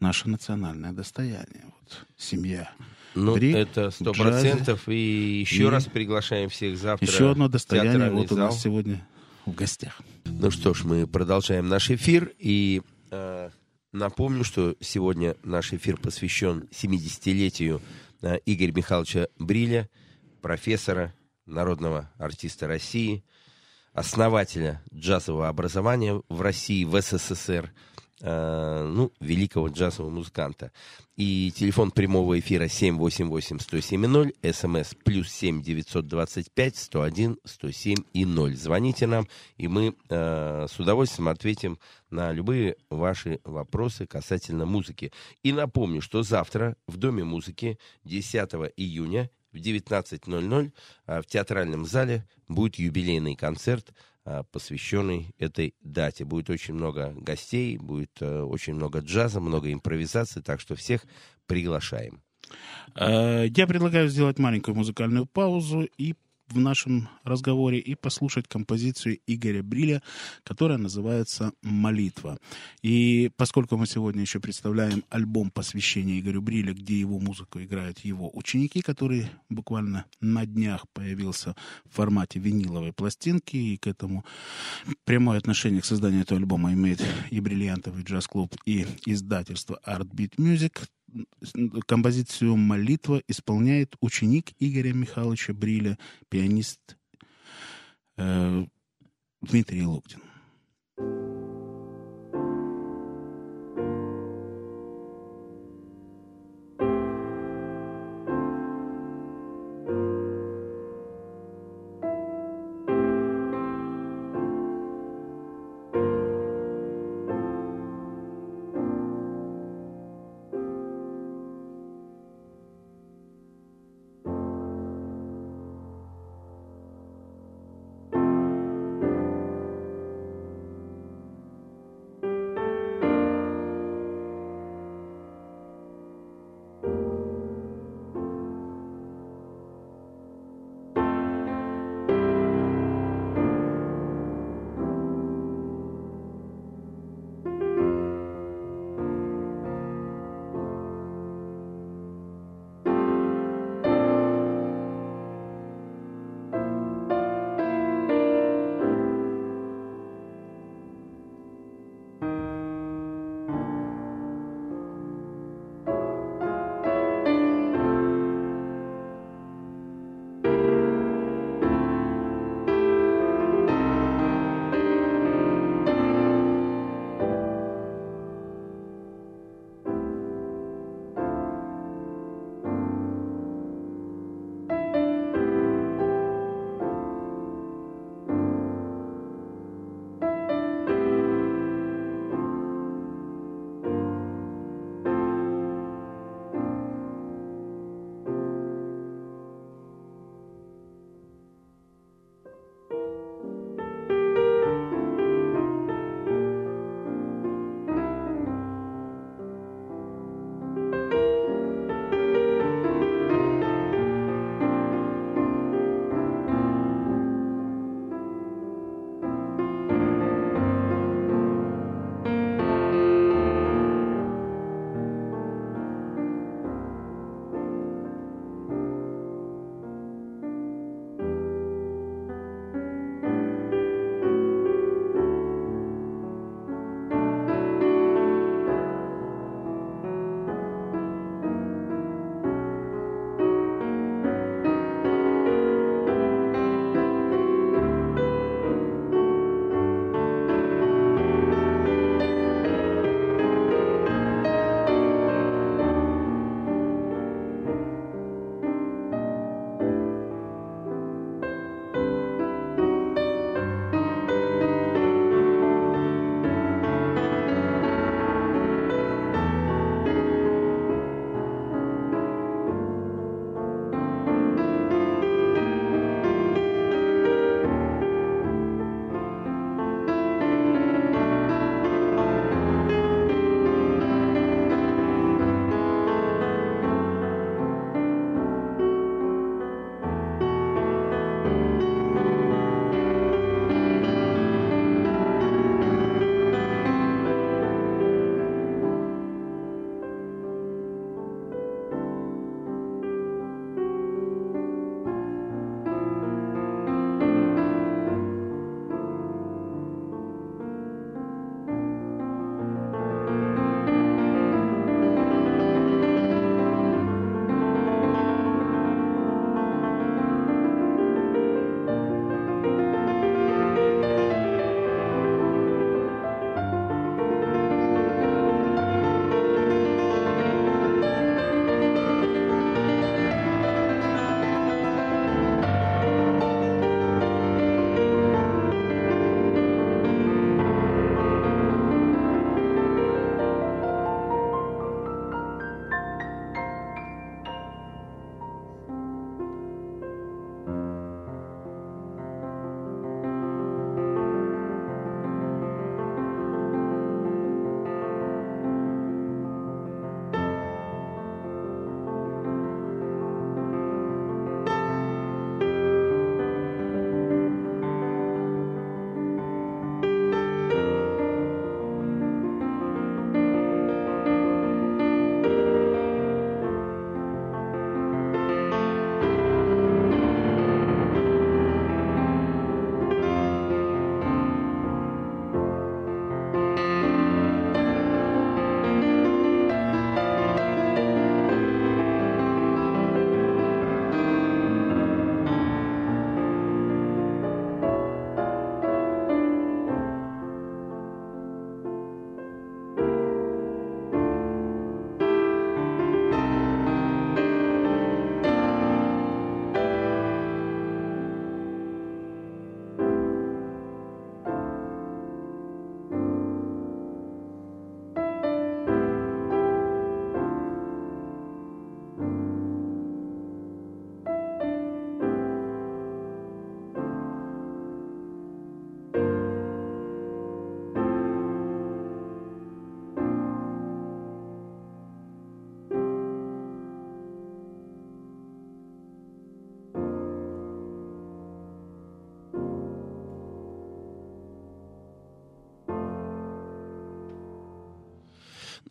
наше 0.00 0.28
национальное 0.28 0.92
достояние. 0.92 1.64
Вот, 1.64 2.06
семья. 2.16 2.70
Ну, 3.14 3.34
Бри, 3.34 3.52
это 3.52 3.90
сто 3.90 4.12
процентов. 4.12 4.88
И 4.88 5.40
еще 5.40 5.64
и 5.64 5.66
раз 5.66 5.86
приглашаем 5.86 6.48
всех 6.48 6.76
завтра. 6.76 7.06
Еще 7.06 7.30
одно 7.30 7.48
достояние 7.48 8.10
вот 8.10 8.32
у 8.32 8.36
нас 8.36 8.60
сегодня 8.60 9.06
в 9.46 9.54
гостях. 9.54 10.00
Ну 10.24 10.50
что 10.50 10.74
ж, 10.74 10.84
мы 10.84 11.06
продолжаем 11.06 11.68
наш 11.68 11.90
эфир. 11.90 12.32
И 12.38 12.82
э, 13.10 13.50
напомню, 13.92 14.44
что 14.44 14.76
сегодня 14.80 15.36
наш 15.44 15.72
эфир 15.72 15.96
посвящен 15.96 16.68
70-летию 16.72 17.80
Э, 17.80 17.80
Игоря 18.22 18.72
Михайловича 18.72 19.28
Бриля, 19.38 19.88
профессора, 20.40 21.14
народного 21.46 22.10
артиста 22.18 22.66
России, 22.66 23.24
основателя 23.92 24.82
джазового 24.92 25.48
образования 25.48 26.22
в 26.28 26.40
России, 26.40 26.84
в 26.84 27.00
СССР, 27.00 27.72
э, 27.72 28.05
ну, 28.20 29.12
великого 29.20 29.68
джазового 29.68 30.10
музыканта. 30.10 30.72
И 31.16 31.50
телефон 31.56 31.90
прямого 31.90 32.38
эфира 32.38 32.64
788-107-0, 32.64 34.52
смс 34.52 34.94
плюс 35.02 35.30
7 35.30 35.62
925 35.62 36.76
101 36.76 37.38
107 37.42 37.96
и 38.12 38.24
0. 38.26 38.54
Звоните 38.54 39.06
нам, 39.06 39.26
и 39.56 39.66
мы 39.66 39.94
э, 40.10 40.66
с 40.68 40.78
удовольствием 40.78 41.28
ответим 41.28 41.78
на 42.10 42.32
любые 42.32 42.76
ваши 42.90 43.40
вопросы 43.44 44.06
касательно 44.06 44.66
музыки. 44.66 45.10
И 45.42 45.52
напомню, 45.52 46.02
что 46.02 46.22
завтра 46.22 46.76
в 46.86 46.98
Доме 46.98 47.24
музыки 47.24 47.78
10 48.04 48.50
июня 48.76 49.30
в 49.52 49.56
19.00 49.56 50.72
э, 51.06 51.22
в 51.22 51.26
театральном 51.26 51.86
зале 51.86 52.26
будет 52.46 52.76
юбилейный 52.76 53.36
концерт 53.36 53.94
посвященный 54.50 55.30
этой 55.38 55.74
дате. 55.80 56.24
Будет 56.24 56.50
очень 56.50 56.74
много 56.74 57.12
гостей, 57.16 57.78
будет 57.78 58.10
э, 58.20 58.42
очень 58.42 58.74
много 58.74 58.98
джаза, 58.98 59.40
много 59.40 59.72
импровизации, 59.72 60.40
так 60.40 60.60
что 60.60 60.74
всех 60.74 61.06
приглашаем. 61.46 62.22
Э, 62.94 63.46
я 63.46 63.66
предлагаю 63.66 64.08
сделать 64.08 64.38
маленькую 64.38 64.74
музыкальную 64.74 65.26
паузу 65.26 65.88
и 65.98 66.14
в 66.48 66.58
нашем 66.58 67.08
разговоре 67.24 67.78
и 67.78 67.94
послушать 67.94 68.48
композицию 68.48 69.18
Игоря 69.26 69.62
Бриля, 69.62 70.02
которая 70.44 70.78
называется 70.78 71.52
«Молитва». 71.62 72.38
И 72.82 73.30
поскольку 73.36 73.76
мы 73.76 73.86
сегодня 73.86 74.22
еще 74.22 74.40
представляем 74.40 75.04
альбом 75.10 75.50
посвящения 75.50 76.20
Игорю 76.20 76.42
Бриля, 76.42 76.72
где 76.72 76.98
его 76.98 77.18
музыку 77.18 77.60
играют 77.60 78.00
его 78.00 78.30
ученики, 78.34 78.80
который 78.80 79.28
буквально 79.48 80.04
на 80.20 80.46
днях 80.46 80.86
появился 80.92 81.56
в 81.84 81.94
формате 81.96 82.38
виниловой 82.38 82.92
пластинки, 82.92 83.56
и 83.56 83.76
к 83.76 83.86
этому 83.86 84.24
прямое 85.04 85.38
отношение 85.38 85.82
к 85.82 85.84
созданию 85.84 86.22
этого 86.22 86.40
альбома 86.40 86.72
имеет 86.72 87.02
и 87.30 87.40
бриллиантовый 87.40 88.04
джаз-клуб, 88.04 88.54
и 88.64 88.86
издательство 89.04 89.80
Art 89.84 90.08
Beat 90.10 90.36
Music, 90.36 90.86
композицию 91.86 92.56
«Молитва» 92.56 93.22
исполняет 93.28 93.96
ученик 94.00 94.52
Игоря 94.58 94.92
Михайловича 94.92 95.52
Бриля, 95.52 95.98
пианист 96.28 96.96
э, 98.16 98.66
Дмитрий 99.40 99.84
Локтин. 99.84 100.20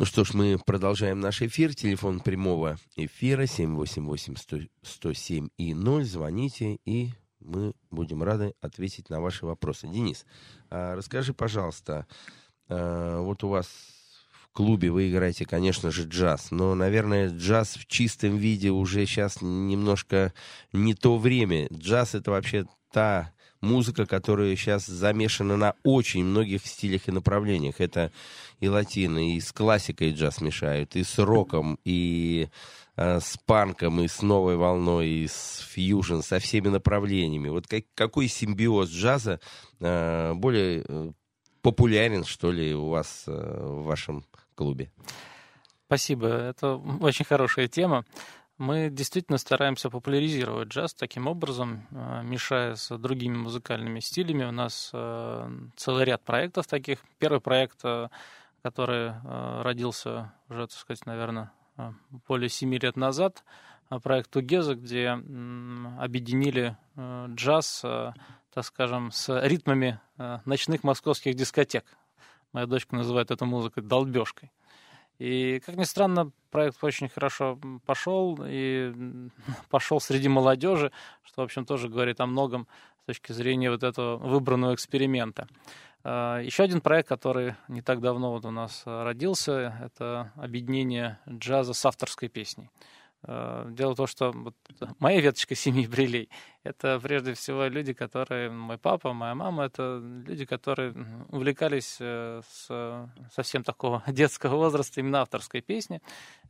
Ну 0.05 0.07
что 0.07 0.23
ж, 0.23 0.35
мы 0.35 0.59
продолжаем 0.63 1.19
наш 1.19 1.41
эфир. 1.41 1.73
Телефон 1.73 2.19
прямого 2.19 2.77
эфира 2.95 3.45
788-107 3.45 5.49
и 5.57 5.73
0. 5.73 6.05
Звоните, 6.05 6.77
и 6.85 7.09
мы 7.39 7.73
будем 7.89 8.21
рады 8.21 8.53
ответить 8.61 9.09
на 9.09 9.19
ваши 9.19 9.47
вопросы. 9.47 9.87
Денис, 9.87 10.27
а 10.69 10.95
расскажи, 10.95 11.33
пожалуйста, 11.33 12.05
а, 12.69 13.19
вот 13.19 13.43
у 13.43 13.47
вас 13.47 13.67
в 14.43 14.51
клубе 14.51 14.91
вы 14.91 15.09
играете, 15.09 15.43
конечно 15.43 15.89
же, 15.89 16.07
джаз, 16.07 16.51
но, 16.51 16.75
наверное, 16.75 17.29
джаз 17.29 17.75
в 17.75 17.87
чистом 17.87 18.37
виде 18.37 18.69
уже 18.69 19.07
сейчас 19.07 19.41
немножко 19.41 20.33
не 20.71 20.93
то 20.93 21.17
время. 21.17 21.67
Джаз— 21.73 22.13
это 22.17 22.29
вообще 22.29 22.67
та 22.91 23.33
музыка, 23.65 24.05
которая 24.05 24.55
сейчас 24.55 24.85
замешана 24.85 25.57
на 25.57 25.75
очень 25.83 26.23
многих 26.23 26.65
стилях 26.65 27.07
и 27.07 27.11
направлениях. 27.11 27.81
Это 27.81 28.11
и 28.59 28.69
латины, 28.69 29.35
и 29.35 29.41
с 29.41 29.51
классикой 29.51 30.13
джаз 30.13 30.41
мешают, 30.41 30.95
и 30.95 31.03
с 31.03 31.19
роком, 31.19 31.77
и 31.83 32.47
э, 32.95 33.19
с 33.19 33.37
панком, 33.45 33.99
и 34.01 34.07
с 34.07 34.21
новой 34.21 34.55
волной, 34.55 35.07
и 35.07 35.27
с 35.27 35.65
фьюжн, 35.71 36.21
со 36.21 36.39
всеми 36.39 36.69
направлениями. 36.69 37.49
Вот 37.49 37.67
как, 37.67 37.83
какой 37.95 38.27
симбиоз 38.27 38.89
джаза 38.89 39.39
э, 39.79 40.33
более 40.33 40.85
э, 40.87 41.11
популярен, 41.61 42.23
что 42.23 42.51
ли, 42.51 42.73
у 42.73 42.89
вас 42.89 43.23
э, 43.27 43.31
в 43.31 43.83
вашем 43.83 44.23
клубе? 44.55 44.91
Спасибо. 45.87 46.27
Это 46.27 46.75
очень 46.75 47.25
хорошая 47.25 47.67
тема. 47.67 48.05
Мы 48.57 48.89
действительно 48.89 49.37
стараемся 49.37 49.89
популяризировать 49.89 50.69
джаз 50.69 50.93
таким 50.93 51.27
образом, 51.27 51.85
э, 51.91 52.23
мешая 52.23 52.75
с 52.75 52.97
другими 52.97 53.35
музыкальными 53.35 53.99
стилями. 53.99 54.45
У 54.45 54.51
нас 54.51 54.91
э, 54.93 55.49
целый 55.75 56.05
ряд 56.05 56.23
проектов 56.23 56.65
таких. 56.65 56.99
Первый 57.19 57.41
проект, 57.41 57.79
э, 57.83 58.07
который 58.63 59.13
родился 59.61 60.33
уже, 60.49 60.67
так 60.67 60.77
сказать, 60.77 61.05
наверное, 61.05 61.51
более 62.27 62.49
семи 62.49 62.79
лет 62.79 62.95
назад, 62.95 63.43
проект 64.01 64.31
Тугеза, 64.31 64.73
где 64.73 65.09
объединили 65.09 66.75
джаз, 66.97 67.81
так 67.83 68.63
скажем, 68.63 69.11
с 69.11 69.39
ритмами 69.45 69.99
ночных 70.45 70.83
московских 70.83 71.35
дискотек. 71.35 71.85
Моя 72.53 72.65
дочка 72.65 72.95
называет 72.95 73.29
эту 73.29 73.45
музыку 73.45 73.83
долбежкой. 73.83 74.51
И, 75.19 75.61
как 75.65 75.75
ни 75.77 75.83
странно, 75.83 76.31
проект 76.51 76.83
очень 76.83 77.09
хорошо 77.09 77.59
пошел, 77.85 78.37
и 78.43 78.93
пошел 79.69 79.99
среди 79.99 80.27
молодежи, 80.27 80.91
что, 81.23 81.41
в 81.41 81.45
общем, 81.45 81.65
тоже 81.65 81.89
говорит 81.89 82.19
о 82.19 82.25
многом 82.25 82.67
с 83.03 83.05
точки 83.05 83.31
зрения 83.31 83.69
вот 83.69 83.83
этого 83.83 84.17
выбранного 84.17 84.73
эксперимента. 84.73 85.47
А, 86.03 86.39
Еще 86.39 86.63
один 86.63 86.81
проект, 86.81 87.09
который 87.09 87.55
не 87.67 87.81
так 87.81 88.01
давно 88.01 88.31
вот 88.31 88.45
у 88.45 88.51
нас 88.51 88.83
родился, 88.85 89.77
это 89.83 90.31
объединение 90.35 91.19
джаза 91.29 91.73
с 91.73 91.85
авторской 91.85 92.29
песней. 92.29 92.69
Э, 93.27 93.65
дело 93.69 93.93
в 93.93 93.97
том, 93.97 94.07
что 94.07 94.31
вот 94.31 94.55
моя 94.99 95.21
веточка 95.21 95.55
семьи 95.55 95.87
Брилей— 95.87 96.29
это 96.63 96.99
прежде 96.99 97.33
всего 97.33 97.65
люди, 97.65 97.93
которые... 97.93 98.49
Мой 98.49 98.77
папа, 98.77 99.13
моя 99.13 99.35
мама— 99.35 99.65
это 99.65 99.99
люди, 99.99 100.45
которые 100.45 100.93
увлекались 101.29 101.97
э, 101.99 102.41
с 102.47 103.09
совсем 103.31 103.63
такого 103.63 104.03
детского 104.07 104.55
возраста 104.55 104.99
именно 104.99 105.21
авторской 105.21 105.61
песни. 105.61 106.01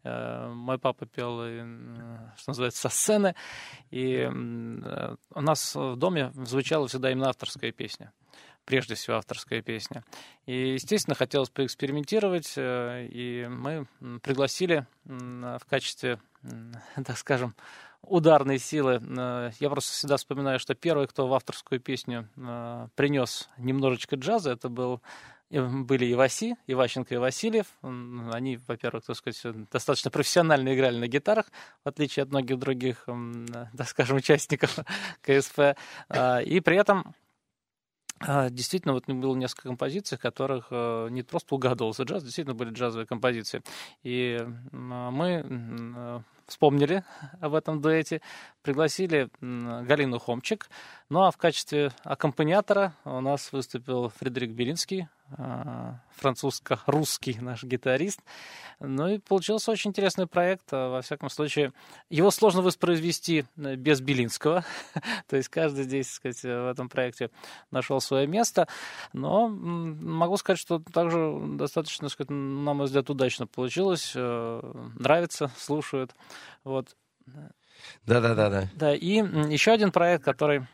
Э, 0.04 0.50
мой 0.50 0.78
папа 0.78 1.06
пел, 1.06 1.40
что 2.38 2.50
называется, 2.50 2.82
со 2.82 2.90
сцены, 2.90 3.36
и 3.92 4.26
у 4.26 5.42
нас 5.42 5.76
в 5.76 5.96
доме 5.96 6.32
звучала 6.36 6.88
всегда 6.88 7.12
именно 7.12 7.30
авторская 7.30 7.72
песня 7.72 8.12
прежде 8.66 8.96
всего 8.96 9.18
авторская 9.18 9.62
песня. 9.62 10.04
И, 10.46 10.74
естественно, 10.74 11.16
хотелось 11.16 11.50
поэкспериментировать, 11.50 12.54
и 12.58 13.48
мы 13.50 13.88
пригласили 14.22 14.86
в 15.06 15.62
качестве 15.70 16.20
так 17.06 17.18
скажем, 17.18 17.56
ударные 18.02 18.60
силы. 18.60 19.02
Э, 19.18 19.52
я 19.60 19.70
просто 19.70 19.92
всегда 19.92 20.18
вспоминаю, 20.18 20.60
что 20.60 20.76
первый, 20.76 21.08
кто 21.08 21.28
в 21.28 21.34
авторскую 21.34 21.80
песню 21.80 22.30
э, 22.38 22.88
принес 22.96 23.50
немножечко 23.58 24.16
джаза, 24.16 24.52
это 24.52 24.70
был 24.70 25.02
э, 25.50 25.62
были 25.66 26.12
Иваси, 26.12 26.56
Иващенко 26.68 27.16
и 27.16 27.18
Васильев. 27.18 27.68
Они, 27.82 28.58
во-первых, 28.68 29.06
так 29.06 29.16
сказать, 29.16 29.42
достаточно 29.72 30.12
профессионально 30.12 30.74
играли 30.76 30.98
на 30.98 31.08
гитарах, 31.08 31.48
в 31.84 31.88
отличие 31.88 32.24
от 32.24 32.30
многих 32.30 32.60
других, 32.60 33.08
так 33.78 33.88
скажем, 33.88 34.18
участников 34.18 34.78
КСП. 35.22 35.76
И 36.46 36.62
при 36.64 36.78
этом 36.78 37.16
Действительно, 38.50 38.94
вот 38.94 39.06
было 39.08 39.36
несколько 39.36 39.70
композиций, 39.70 40.18
которых 40.18 40.72
не 40.72 41.24
просто 41.24 41.56
угадывался 41.56 42.04
джаз, 42.04 42.24
действительно 42.24 42.56
были 42.56 42.72
джазовые 42.72 43.06
композиции. 43.06 43.62
И 44.04 44.46
мы 44.72 46.24
вспомнили 46.48 47.04
об 47.42 47.54
этом 47.54 47.82
дуэте, 47.82 48.22
пригласили 48.62 49.30
Галину 49.42 50.20
Хомчик. 50.20 50.70
Ну 51.10 51.24
а 51.24 51.32
в 51.32 51.38
качестве 51.38 51.92
аккомпаниатора 52.04 52.94
у 53.04 53.20
нас 53.22 53.52
выступил 53.52 54.10
Фредерик 54.10 54.52
Белинский, 54.52 55.04
а, 55.04 55.08
французско-русский 56.18 57.38
наш 57.42 57.64
гитарист. 57.64 58.22
Ну 58.80 59.08
и 59.08 59.18
получился 59.18 59.72
очень 59.72 59.90
интересный 59.90 60.28
проект. 60.28 60.66
А, 60.72 60.90
во 60.90 61.02
всяком 61.02 61.30
случае, 61.30 61.74
его 62.10 62.32
сложно 62.32 62.62
воспроизвести 62.62 63.46
э, 63.58 63.76
без 63.76 64.02
Белинского. 64.02 64.64
То 65.28 65.38
есть 65.38 65.50
каждый 65.50 65.86
здесь, 65.86 66.12
сказать, 66.12 66.42
в 66.44 66.70
этом 66.70 66.90
проекте 66.90 67.32
нашел 67.72 68.00
свое 68.02 68.28
место. 68.28 68.68
Но 69.14 69.48
могу 69.48 70.38
сказать, 70.38 70.60
что 70.60 70.80
также 70.80 71.38
достаточно, 71.54 72.10
сказать, 72.10 72.30
на 72.30 72.74
мой 72.74 72.86
взгляд, 72.86 73.10
удачно 73.10 73.48
получилось. 73.48 74.14
Э, 74.16 74.62
нравится, 74.96 75.52
слушают. 75.58 76.14
Вот. 76.64 76.96
Да, 78.06 78.22
да, 78.22 78.36
да, 78.36 78.50
да. 78.50 78.70
Да, 78.76 78.94
и 78.94 79.16
еще 79.52 79.72
один 79.72 79.92
проект, 79.92 80.24
который 80.24 80.68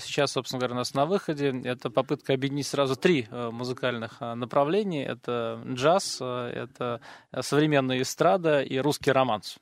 сейчас, 0.00 0.32
собственно 0.32 0.60
говоря, 0.60 0.74
у 0.74 0.78
нас 0.78 0.94
на 0.94 1.06
выходе, 1.06 1.62
это 1.64 1.90
попытка 1.90 2.34
объединить 2.34 2.66
сразу 2.66 2.96
три 2.96 3.26
э, 3.30 3.50
музыкальных 3.50 4.18
э, 4.20 4.34
направления. 4.34 5.06
Это 5.06 5.62
джаз, 5.66 6.18
э, 6.20 6.50
это 6.54 7.00
современная 7.40 8.02
эстрада 8.02 8.60
и 8.60 8.78
русский 8.78 9.10
романс 9.10 9.58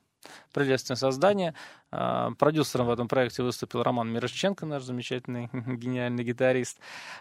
прелестное 0.53 0.97
создание. 0.97 1.53
А, 1.89 2.31
продюсером 2.31 2.87
в 2.87 2.91
этом 2.91 3.07
проекте 3.07 3.43
выступил 3.43 3.81
Роман 3.81 4.11
Мирошченко, 4.11 4.65
наш 4.65 4.83
замечательный, 4.83 5.49
гениальный 5.53 6.23
гитарист. 6.23 6.79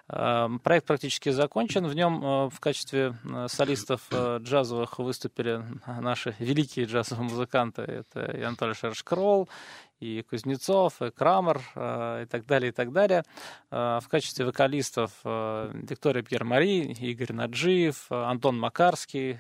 А, 0.09 0.51
проект 0.63 0.87
практически 0.87 1.29
закончен. 1.29 1.87
В 1.87 1.95
нем 1.95 2.21
а, 2.25 2.49
в 2.49 2.59
качестве 2.61 3.15
солистов 3.49 4.09
джазовых 4.13 4.99
выступили 4.99 5.63
наши 5.87 6.35
великие 6.39 6.87
джазовые 6.87 7.29
музыканты. 7.29 7.83
Это 7.83 8.25
и 8.33 8.43
Анатолий 8.43 8.75
Шершкролл, 8.75 9.49
и 10.01 10.23
Кузнецов, 10.23 11.01
и 11.01 11.11
Крамер, 11.11 11.59
и 11.59 12.27
так 12.27 12.45
далее, 12.47 12.71
и 12.71 12.73
так 12.73 12.93
далее. 12.93 13.23
В 13.71 14.05
качестве 14.11 14.45
вокалистов 14.45 15.13
Виктория 15.25 16.23
Пьер-Мари, 16.23 16.93
Игорь 16.93 17.33
Наджиев, 17.33 18.11
Антон 18.11 18.59
Макарский, 18.59 19.39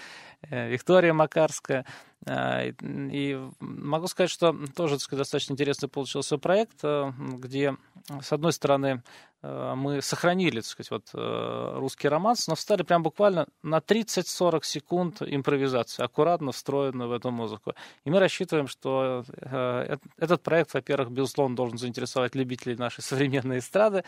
Виктория 0.50 1.12
Макарская. 1.12 1.84
Э, 2.26 2.72
и 2.80 3.38
могу 3.60 4.06
сказать, 4.06 4.30
что 4.30 4.56
тоже 4.74 4.98
сказать, 4.98 5.20
достаточно 5.20 5.52
интересный 5.52 5.88
получился 5.88 6.38
проект, 6.38 6.78
э, 6.82 7.12
где, 7.18 7.76
с 8.20 8.32
одной 8.32 8.52
стороны, 8.52 9.02
мы 9.42 10.02
сохранили, 10.02 10.56
так 10.56 10.66
сказать, 10.66 10.90
вот 10.90 11.10
э, 11.14 11.72
русский 11.76 12.08
романс, 12.08 12.48
но 12.48 12.56
встали 12.56 12.82
прям 12.82 13.04
буквально 13.04 13.46
на 13.62 13.78
30-40 13.78 14.64
секунд 14.64 15.22
импровизации, 15.22 16.02
аккуратно 16.02 16.50
встроенную 16.50 17.08
в 17.08 17.12
эту 17.12 17.30
музыку. 17.30 17.74
И 18.04 18.10
мы 18.10 18.18
рассчитываем, 18.18 18.66
что 18.66 19.24
э, 19.36 19.96
этот 20.16 20.42
проект, 20.42 20.74
во-первых, 20.74 21.12
безусловно, 21.12 21.54
должен 21.54 21.78
заинтересовать 21.78 22.34
любителей 22.34 22.74
нашей 22.74 23.00
современной 23.02 23.60
эстрады, 23.60 24.04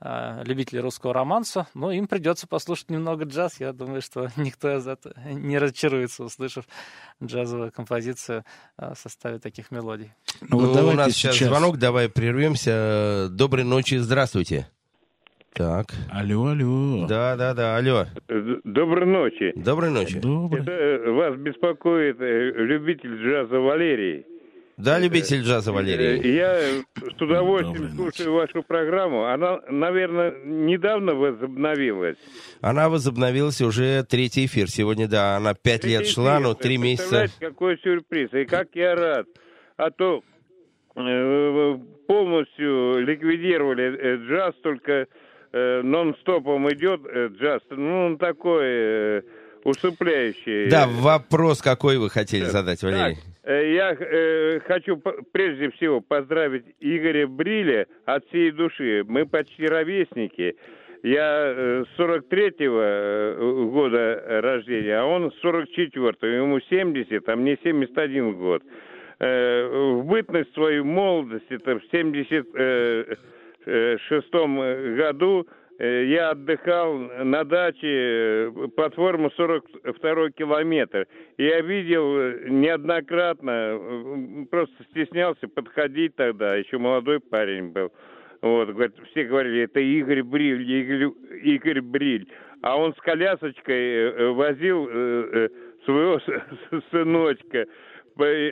любителей 0.00 0.80
русского 0.80 1.12
романса, 1.12 1.66
но 1.74 1.90
им 1.90 2.06
придется 2.06 2.46
послушать 2.46 2.90
немного 2.90 3.24
джаз. 3.24 3.58
Я 3.58 3.72
думаю, 3.72 4.00
что 4.00 4.30
никто 4.36 4.76
из 4.76 4.86
этого 4.86 5.14
не 5.24 5.58
разочаруется, 5.58 6.22
услышав 6.22 6.66
джазовую 7.22 7.72
композицию 7.72 8.44
в 8.76 8.94
составе 8.94 9.40
таких 9.40 9.72
мелодий. 9.72 10.12
Ну, 10.40 10.60
вот 10.60 10.76
ну, 10.80 10.88
у 10.88 10.92
нас 10.92 11.12
сейчас 11.12 11.36
звонок, 11.36 11.78
давай 11.78 12.08
прервемся. 12.08 13.28
Доброй 13.30 13.64
ночи, 13.64 13.96
здравствуйте. 13.96 14.68
Так. 15.58 15.86
Алло, 16.12 16.46
алло. 16.46 17.08
Да, 17.08 17.34
да, 17.34 17.52
да, 17.52 17.76
алло. 17.76 18.06
Доброй 18.62 19.06
ночи. 19.06 19.52
Доброй 19.56 19.90
ночи. 19.90 20.20
Добрый. 20.20 20.62
Это 20.62 20.70
э, 20.70 21.10
вас 21.10 21.36
беспокоит 21.36 22.20
э, 22.20 22.52
любитель 22.52 23.16
джаза 23.16 23.58
Валерий. 23.58 24.24
Да, 24.76 25.00
любитель 25.00 25.42
джаза 25.42 25.72
Валерий. 25.72 26.20
Э, 26.20 26.32
я 26.32 26.60
с 26.94 27.20
удовольствием 27.20 27.88
Доброй 27.88 28.12
слушаю 28.12 28.30
ночи. 28.30 28.52
вашу 28.52 28.62
программу. 28.62 29.24
Она, 29.24 29.58
наверное, 29.68 30.32
недавно 30.44 31.16
возобновилась. 31.16 32.18
Она 32.60 32.88
возобновилась 32.88 33.60
уже 33.60 34.04
третий 34.04 34.46
эфир. 34.46 34.70
Сегодня, 34.70 35.08
да, 35.08 35.38
она 35.38 35.54
пять 35.54 35.82
лет 35.82 36.06
шла, 36.06 36.38
но 36.38 36.54
три 36.54 36.78
месяца. 36.78 37.26
какой 37.40 37.78
сюрприз. 37.78 38.32
И 38.32 38.44
как 38.44 38.68
я 38.74 38.94
рад. 38.94 39.26
А 39.76 39.90
то 39.90 40.22
полностью 42.06 43.04
ликвидировали 43.04 44.24
джаз, 44.28 44.54
только 44.62 45.08
э, 45.52 45.82
нон-стопом 45.82 46.68
идет 46.72 47.00
э, 47.06 47.28
джаз, 47.28 47.62
ну, 47.70 48.06
он 48.06 48.18
такой, 48.18 48.64
э, 48.64 49.22
усыпляющие. 49.64 50.68
Да, 50.68 50.86
вопрос 50.88 51.62
какой 51.62 51.98
вы 51.98 52.10
хотели 52.10 52.44
задать, 52.44 52.82
Валерий? 52.82 53.16
Так, 53.16 53.24
э, 53.44 53.74
я 53.74 53.96
э, 53.98 54.60
хочу 54.66 55.00
прежде 55.32 55.70
всего 55.72 56.00
поздравить 56.00 56.64
Игоря 56.80 57.26
Бриля 57.26 57.86
от 58.04 58.26
всей 58.28 58.50
души. 58.50 59.04
Мы 59.06 59.26
почти 59.26 59.66
ровесники. 59.66 60.56
Я 61.02 61.84
43-го 61.96 62.80
э, 62.80 63.68
года 63.70 64.40
рождения, 64.42 64.98
а 64.98 65.04
он 65.04 65.32
44-го. 65.42 66.26
Ему 66.26 66.60
70, 66.60 67.28
а 67.28 67.36
мне 67.36 67.56
71 67.62 68.34
год. 68.34 68.62
В 69.20 70.02
бытность 70.04 70.54
свою 70.54 70.84
молодость, 70.84 71.46
это 71.50 71.80
в 71.80 71.82
76 73.68 74.96
году, 74.96 75.46
Э, 75.78 76.04
я 76.06 76.30
отдыхал 76.30 76.98
на 76.98 77.44
даче, 77.44 77.86
э, 77.86 78.50
платформу 78.74 79.30
42 79.36 80.30
километр. 80.30 81.06
Я 81.36 81.60
видел 81.60 82.18
э, 82.18 82.48
неоднократно, 82.48 84.46
просто 84.50 84.74
стеснялся 84.90 85.46
подходить 85.46 86.16
тогда, 86.16 86.56
еще 86.56 86.78
молодой 86.78 87.20
парень 87.20 87.68
был. 87.68 87.92
Вот, 88.42 88.70
говорит, 88.70 88.96
все 89.10 89.24
говорили, 89.24 89.62
это 89.62 89.78
Игорь 89.78 90.24
Бриль, 90.24 90.68
Игорь, 90.68 91.12
Игорь 91.42 91.80
Бриль. 91.80 92.28
А 92.62 92.76
он 92.76 92.92
с 92.94 92.98
колясочкой 92.98 94.32
возил 94.32 94.86
своего 95.84 96.20
сыночка. 96.90 97.66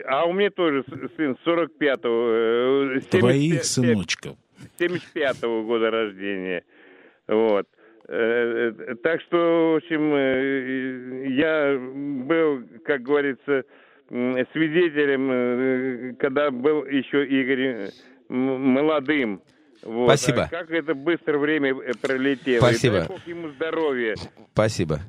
А 0.05 0.25
у 0.25 0.33
меня 0.33 0.49
тоже 0.49 0.83
сын 1.17 1.37
45-го. 1.45 2.99
Твоих 3.19 3.65
сыночков. 3.65 4.37
75-го 4.79 5.63
года 5.63 5.91
рождения. 5.91 6.63
Вот. 7.27 7.67
Э, 8.09 8.71
э, 8.77 8.95
так 9.03 9.21
что, 9.21 9.73
в 9.73 9.75
общем, 9.77 10.13
э, 10.15 11.27
я 11.29 11.77
был, 11.77 12.63
как 12.85 13.01
говорится, 13.01 13.65
свидетелем, 14.53 16.15
когда 16.15 16.49
был 16.49 16.85
еще 16.85 17.25
Игорь 17.25 17.89
молодым. 18.29 19.41
Вот. 19.83 20.07
Спасибо. 20.07 20.43
А 20.43 20.47
как 20.47 20.71
это 20.71 20.93
быстро 20.93 21.37
время 21.37 21.75
пролетело. 22.01 22.59
Спасибо. 22.59 23.03
И 23.03 23.07
дай 23.07 23.19
ему 23.25 23.49
здоровья. 23.49 24.15
Спасибо. 24.53 25.01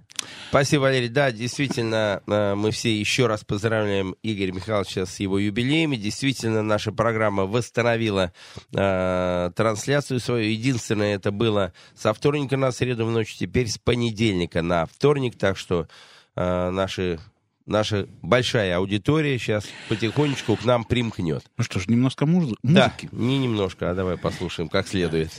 Спасибо, 0.51 0.83
Валерий. 0.83 1.09
Да, 1.09 1.31
действительно, 1.31 2.23
э, 2.27 2.55
мы 2.55 2.71
все 2.71 2.93
еще 2.93 3.27
раз 3.27 3.45
поздравляем 3.45 4.17
Игоря 4.23 4.53
Михайловича 4.53 5.07
с 5.07 5.21
его 5.21 5.39
юбилеями. 5.39 5.97
Действительно, 5.97 6.63
наша 6.63 6.91
программа 6.91 7.45
восстановила 7.45 8.33
э, 8.75 9.51
трансляцию 9.55 10.21
свою. 10.21 10.51
Единственное, 10.51 11.15
это 11.15 11.31
было 11.31 11.73
со 11.95 12.13
вторника 12.13 12.57
на 12.57 12.73
среду 12.73 13.07
в 13.07 13.11
ночь, 13.11 13.37
теперь 13.37 13.69
с 13.69 13.79
понедельника 13.79 14.63
на 14.63 14.87
вторник. 14.87 15.37
Так 15.39 15.57
что 15.57 15.87
э, 16.35 16.71
наши 16.71 17.21
наша 17.69 18.09
большая 18.23 18.77
аудитория 18.77 19.39
сейчас 19.39 19.67
потихонечку 19.89 20.57
к 20.57 20.65
нам 20.65 20.85
примкнет. 20.85 21.45
Ну 21.57 21.65
что 21.65 21.79
ж, 21.81 21.87
немножко 21.89 22.27
муз- 22.27 22.55
музыки? 22.63 23.09
Да, 23.13 23.19
не 23.19 23.39
немножко, 23.39 23.91
а 23.91 23.95
давай 23.95 24.17
послушаем 24.17 24.69
как 24.69 24.89
следует. 24.89 25.31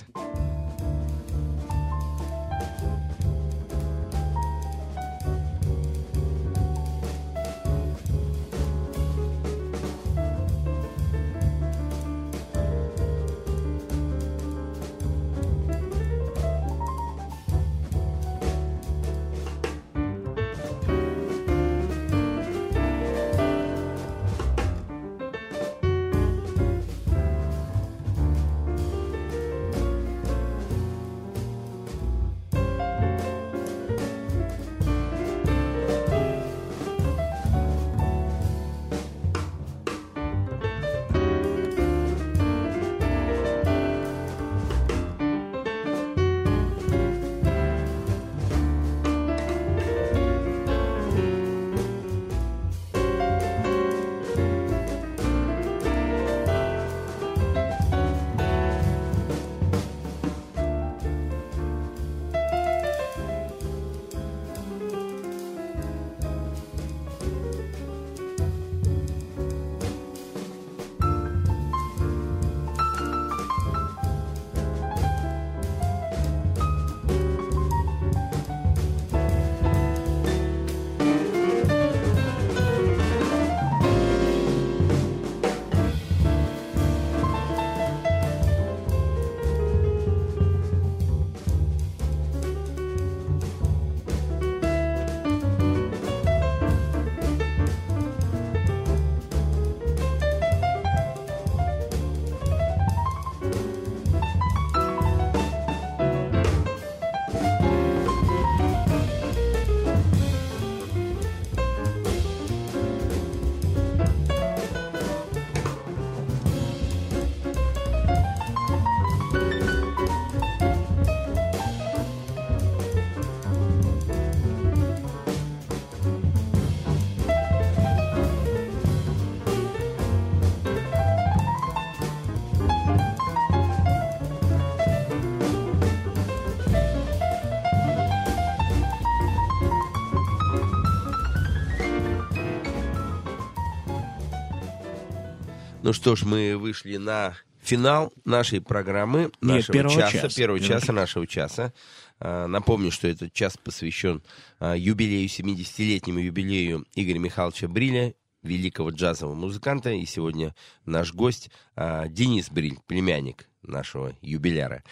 Ну 145.90 145.94
что 145.94 146.16
ж, 146.16 146.22
мы 146.22 146.56
вышли 146.56 146.98
на 146.98 147.34
финал 147.64 148.14
нашей 148.24 148.62
программы, 148.62 149.32
нашего 149.42 149.78
Нет, 149.78 149.92
часа, 149.92 150.12
часа. 150.12 150.38
первого 150.38 150.60
часа 150.60 150.94
нашего 150.94 151.26
часа. 151.26 151.74
А, 152.20 152.46
напомню, 152.46 152.92
что 152.92 153.08
этот 153.08 153.34
час 153.34 153.58
посвящен 153.58 154.22
а, 154.60 154.76
юбилею, 154.76 155.28
70-летнему 155.28 156.20
юбилею 156.20 156.86
Игоря 156.94 157.18
Михайловича 157.18 157.68
Бриля, 157.68 158.14
великого 158.44 158.92
джазового 158.92 159.34
музыканта. 159.34 159.90
И 159.90 160.06
сегодня 160.06 160.54
наш 160.86 161.12
гость 161.12 161.50
а, 161.76 162.08
Денис 162.08 162.52
Бриль, 162.52 162.78
племянник 162.86 163.50
нашего 163.64 164.16
юбиляра. 164.22 164.84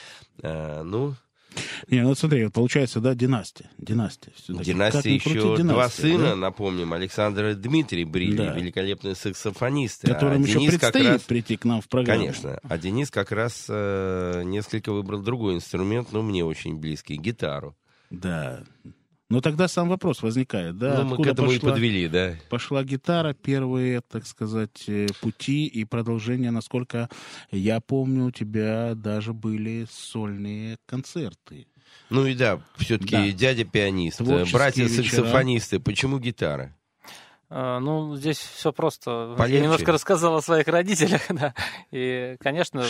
Ну, 0.42 1.14
не, 1.90 2.02
ну 2.02 2.16
смотри, 2.16 2.46
вот 2.46 2.54
получается, 2.54 3.00
да, 3.00 3.16
династия. 3.16 3.70
Династия. 3.78 4.32
Династия 4.48 5.16
еще 5.16 5.30
крути, 5.30 5.64
династия, 5.64 5.64
два 5.64 5.90
сына, 5.90 6.30
да? 6.30 6.36
напомним, 6.36 6.94
Александр 6.94 7.48
и 7.48 7.54
Дмитрий 7.56 8.06
Брили, 8.06 8.38
да. 8.38 8.54
великолепные 8.54 9.16
саксофонисты. 9.16 10.08
Которым 10.08 10.44
а 10.44 10.48
еще 10.48 10.60
Денис 10.60 10.72
предстоит 10.72 11.08
раз... 11.08 11.22
прийти 11.24 11.58
к 11.58 11.66
нам 11.66 11.82
в 11.82 11.88
программу. 11.88 12.22
Конечно. 12.22 12.60
А 12.64 12.78
Денис 12.78 13.12
как 13.12 13.32
раз 13.32 13.66
э, 13.70 14.44
несколько 14.46 14.92
выбрал 14.92 15.22
другой 15.22 15.56
инструмент, 15.56 16.12
но 16.12 16.22
мне 16.22 16.44
очень 16.44 16.78
близкий, 16.78 17.16
гитару. 17.16 17.76
Да. 18.10 18.64
Но 19.30 19.42
тогда 19.42 19.68
сам 19.68 19.90
вопрос 19.90 20.22
возникает, 20.22 20.78
да? 20.78 21.04
Ну, 21.04 21.18
мы 21.18 21.24
к 21.24 21.28
этому 21.28 21.50
пошла, 21.50 21.70
и 21.70 21.72
подвели, 21.72 22.08
да. 22.08 22.36
Пошла 22.50 22.84
гитара, 22.84 23.34
первые, 23.34 24.02
так 24.02 24.26
сказать, 24.26 24.86
э, 24.88 25.08
пути 25.20 25.66
и 25.66 25.84
продолжение, 25.84 26.50
насколько 26.52 27.10
я 27.52 27.82
помню, 27.82 28.28
у 28.28 28.32
тебя 28.32 28.94
даже 28.96 29.34
были 29.34 29.86
сольные 29.92 30.78
концерты. 30.86 31.68
Ну 32.10 32.26
и 32.26 32.36
да, 32.36 32.62
все-таки 32.78 33.16
Да. 33.16 33.32
дядя 33.32 33.66
пианист, 33.66 34.22
э, 34.22 34.24
Творческие 34.24 34.54
братья-саксофонисты. 34.54 35.80
Почему 35.80 36.20
гитары? 36.20 36.74
А, 37.50 37.80
Ну, 37.80 38.16
здесь 38.16 38.38
все 38.38 38.74
просто. 38.74 39.36
Полегче. 39.38 39.58
Я 39.58 39.64
немножко 39.64 39.92
рассказал 39.92 40.36
о 40.36 40.42
своих 40.42 40.68
родителях, 40.68 41.22
да. 41.30 41.54
И, 41.92 42.36
конечно, 42.40 42.84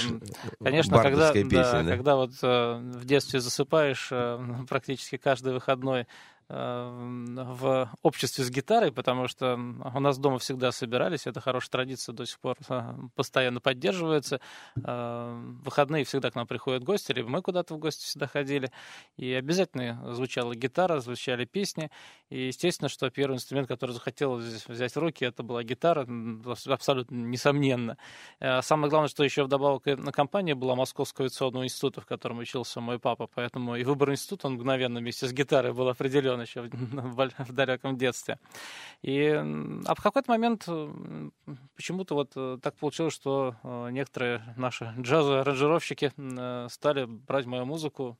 конечно, 0.64 1.00
когда, 1.02 1.32
песня, 1.32 1.50
да, 1.52 1.84
да? 1.84 1.96
когда 1.96 2.16
вот 2.16 2.32
э, 2.42 2.80
в 2.82 3.06
детстве 3.06 3.40
засыпаешь 3.40 4.10
э, 4.12 4.40
практически 4.70 5.18
каждый 5.18 5.54
выходной 5.54 6.02
э, 6.02 6.06
в 6.50 7.90
обществе 8.04 8.46
с 8.46 8.50
гитарой, 8.50 8.92
потому 8.94 9.28
что 9.28 9.56
у 9.56 10.00
нас 10.00 10.18
дома 10.18 10.40
всегда 10.40 10.72
собирались, 10.72 11.28
это 11.28 11.42
хорошая 11.42 11.72
традиция, 11.72 12.14
до 12.14 12.26
сих 12.26 12.40
пор 12.40 12.56
э, 12.70 12.94
постоянно 13.16 13.60
поддерживается. 13.60 14.40
В 14.76 15.64
выходные 15.64 16.06
всегда 16.06 16.32
к 16.32 16.36
нам 16.36 16.48
приходят 16.48 16.84
гости, 16.84 17.12
либо 17.12 17.28
мы 17.28 17.42
куда-то 17.42 17.74
в 17.74 17.80
гости 17.80 18.06
всегда 18.06 18.28
ходили, 18.28 18.72
и 19.18 19.34
обязательно 19.34 20.14
звучала 20.14 20.56
гитара, 20.56 21.00
звучали 21.00 21.44
песни, 21.44 21.92
и 22.30 22.48
естественно, 22.48 22.88
что 22.88 23.10
первый 23.10 23.36
инструмент, 23.36 23.68
который 23.68 23.94
здесь 24.42 24.68
взять 24.68 24.96
в 24.96 25.00
руки, 25.00 25.26
это 25.26 25.44
была 25.44 25.64
гитара, 25.64 26.08
абсолютно 26.68 27.16
несомненно. 27.16 27.98
Э, 28.40 28.62
Самое 28.62 28.90
главное, 28.90 29.10
что 29.10 29.24
еще 29.24 29.44
вдобавок 29.44 29.86
на 29.86 30.12
компании 30.14 30.54
была 30.54 30.76
Московского 30.76 31.26
авиационного 31.26 31.66
института, 31.66 32.00
в 32.00 32.06
котором 32.06 32.40
учился 32.40 32.80
мой 32.80 33.00
папа, 33.00 33.28
поэтому 33.28 33.76
и 33.76 33.84
выбор 33.84 34.12
института, 34.12 34.48
он 34.48 34.54
мгновенно 34.54 35.02
вместе 35.02 35.28
с 35.28 35.34
гитарой 35.34 35.74
был 35.74 35.90
определен 35.90 36.37
еще 36.42 36.62
в, 36.62 37.30
далеком 37.52 37.98
детстве. 37.98 38.40
И 39.02 39.28
а 39.30 39.96
в 39.96 40.02
какой-то 40.02 40.32
момент 40.32 40.68
почему-то 41.76 42.16
вот 42.16 42.32
э, 42.36 42.58
так 42.62 42.76
получилось, 42.76 43.14
что 43.14 43.56
э, 43.64 43.90
некоторые 43.92 44.42
наши 44.58 44.94
джазовые-аранжировщики 44.98 46.12
м, 46.18 46.36
э, 46.38 46.68
стали 46.70 47.06
брать 47.06 47.46
мою 47.46 47.66
музыку, 47.66 48.18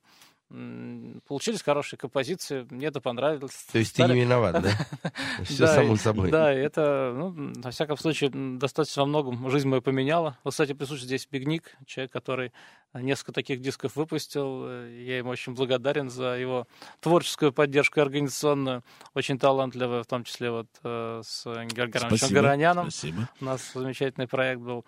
Получились 1.26 1.62
хорошие 1.62 1.98
композиции, 1.98 2.66
мне 2.70 2.86
это 2.86 3.00
понравилось. 3.02 3.66
То 3.70 3.78
есть 3.78 3.94
ты 3.94 4.02
Стали- 4.04 4.14
не 4.14 4.20
виноват, 4.22 4.62
да? 4.62 4.70
Все 5.44 5.66
само 5.66 5.96
собой. 5.96 6.30
Да, 6.30 6.50
это, 6.52 7.12
ну, 7.14 7.30
на 7.30 7.70
всяком 7.70 7.98
случае, 7.98 8.30
достаточно 8.32 9.02
во 9.02 9.06
многом 9.08 9.50
жизнь 9.50 9.68
мою 9.68 9.82
поменяла. 9.82 10.38
Вот, 10.44 10.52
кстати, 10.52 10.72
присутствует 10.72 11.02
здесь 11.04 11.28
Бигник, 11.30 11.76
человек, 11.86 12.12
который 12.12 12.52
несколько 12.94 13.32
таких 13.32 13.60
дисков 13.60 13.94
выпустил. 13.96 14.62
Э, 14.64 15.02
Я 15.06 15.18
ему 15.18 15.28
очень 15.30 15.54
благодарен 15.54 16.08
за 16.08 16.38
его 16.38 16.66
творческую 17.00 17.52
поддержку 17.52 18.00
организационную. 18.00 18.82
Очень 19.14 19.38
талантливый, 19.38 20.02
в 20.02 20.06
том 20.06 20.24
числе 20.24 20.50
вот 20.50 20.68
э, 20.82 21.20
с 21.22 21.44
Георгием 21.44 22.06
Спасибо. 22.08 22.40
Гараняном. 22.40 22.90
Спасибо. 22.90 23.28
У 23.42 23.44
нас 23.44 23.70
замечательный 23.74 24.26
проект 24.26 24.62
был. 24.62 24.86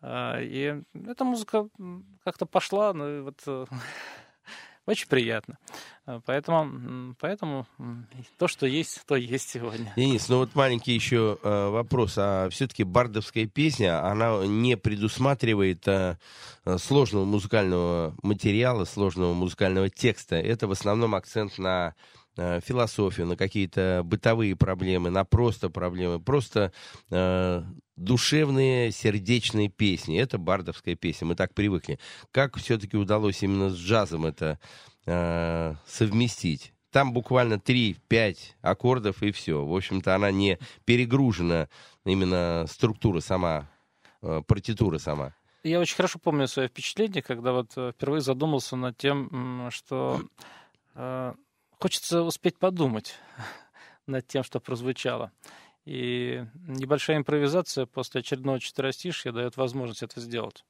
А, 0.00 0.40
И 0.40 0.82
эта 1.06 1.24
музыка 1.24 1.68
как-то 2.24 2.46
пошла, 2.46 2.94
ну 2.94 3.18
и 3.18 3.20
вот 3.20 3.38
э, 3.46 3.66
очень 4.86 5.08
приятно. 5.08 5.58
А, 6.06 6.20
Поэтому, 6.26 7.14
поэтому 7.20 7.66
то, 8.38 8.48
что 8.48 8.66
есть, 8.66 9.02
то 9.06 9.14
есть 9.14 9.48
сегодня. 9.48 9.92
Денис, 9.96 10.28
ну 10.28 10.38
вот 10.38 10.54
маленький 10.54 10.92
еще 10.92 11.38
э, 11.42 11.68
вопрос. 11.68 12.14
А 12.16 12.48
все-таки 12.50 12.82
бардовская 12.82 13.46
песня, 13.46 14.04
она 14.04 14.44
не 14.44 14.76
предусматривает 14.76 15.86
э, 15.86 16.18
э, 16.64 16.78
сложного 16.78 17.24
музыкального 17.24 18.16
материала, 18.22 18.84
сложного 18.84 19.32
музыкального 19.34 19.88
текста. 19.88 20.36
Это 20.36 20.66
в 20.66 20.72
основном 20.72 21.14
акцент 21.14 21.58
на 21.58 21.94
э, 22.36 22.60
философию, 22.64 23.26
на 23.26 23.36
какие-то 23.36 24.02
бытовые 24.04 24.56
проблемы, 24.56 25.10
на 25.10 25.24
просто 25.24 25.70
проблемы, 25.70 26.18
просто 26.20 26.72
э, 27.10 27.62
душевные, 27.96 28.90
сердечные 28.92 29.68
песни. 29.68 30.18
Это 30.18 30.38
бардовская 30.38 30.94
песня, 30.94 31.26
мы 31.26 31.34
так 31.34 31.54
привыкли. 31.54 31.98
Как 32.30 32.56
все-таки 32.56 32.96
удалось 32.96 33.42
именно 33.42 33.70
с 33.70 33.76
джазом 33.76 34.26
это 34.26 34.58
э, 35.06 35.74
совместить? 35.86 36.72
Там 36.90 37.12
буквально 37.12 37.54
3-5 37.54 38.36
аккордов 38.60 39.22
и 39.22 39.32
все. 39.32 39.64
В 39.64 39.74
общем-то, 39.74 40.14
она 40.14 40.30
не 40.30 40.58
перегружена, 40.84 41.68
именно 42.04 42.66
структура 42.68 43.20
сама, 43.20 43.70
э, 44.20 44.42
партитура 44.46 44.98
сама. 44.98 45.34
Я 45.64 45.78
очень 45.78 45.96
хорошо 45.96 46.18
помню 46.18 46.48
свое 46.48 46.68
впечатление, 46.68 47.22
когда 47.22 47.52
вот 47.52 47.72
э, 47.76 47.92
впервые 47.94 48.20
задумался 48.20 48.76
над 48.76 48.96
тем, 48.96 49.68
что 49.70 50.20
э, 50.94 51.34
хочется 51.78 52.22
успеть 52.22 52.58
подумать 52.58 53.14
над 54.06 54.26
тем, 54.26 54.42
что 54.42 54.60
прозвучало. 54.60 55.30
И 55.84 56.44
небольшая 56.68 57.16
импровизация 57.16 57.86
после 57.86 58.20
очередного 58.20 58.60
четверостишья 58.60 59.32
дает 59.32 59.56
возможность 59.56 60.02
это 60.02 60.20
сделать. 60.20 60.64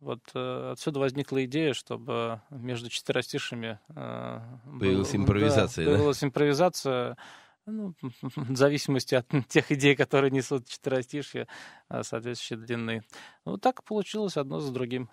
Вот 0.00 0.20
э, 0.34 0.70
отсюда 0.72 1.00
возникла 1.00 1.44
идея, 1.44 1.74
чтобы 1.74 2.40
между 2.50 2.88
четверостишами 2.88 3.78
э, 3.94 4.40
был- 4.64 4.80
Появилась 4.80 5.14
импровизация, 5.14 5.84
да? 5.84 5.90
Появилась 5.92 6.22
импровизация, 6.24 7.16
ну, 7.66 7.94
в 8.22 8.56
зависимости 8.56 9.14
от 9.16 9.26
тех 9.48 9.70
идей, 9.72 9.96
которые 9.96 10.30
несут 10.30 10.68
четверостишья, 10.68 11.46
э, 11.88 12.02
соответствующей 12.02 12.64
длины. 12.64 13.02
Вот 13.44 13.60
так 13.60 13.82
получилось 13.84 14.36
одно 14.36 14.60
за 14.60 14.72
другим. 14.72 15.08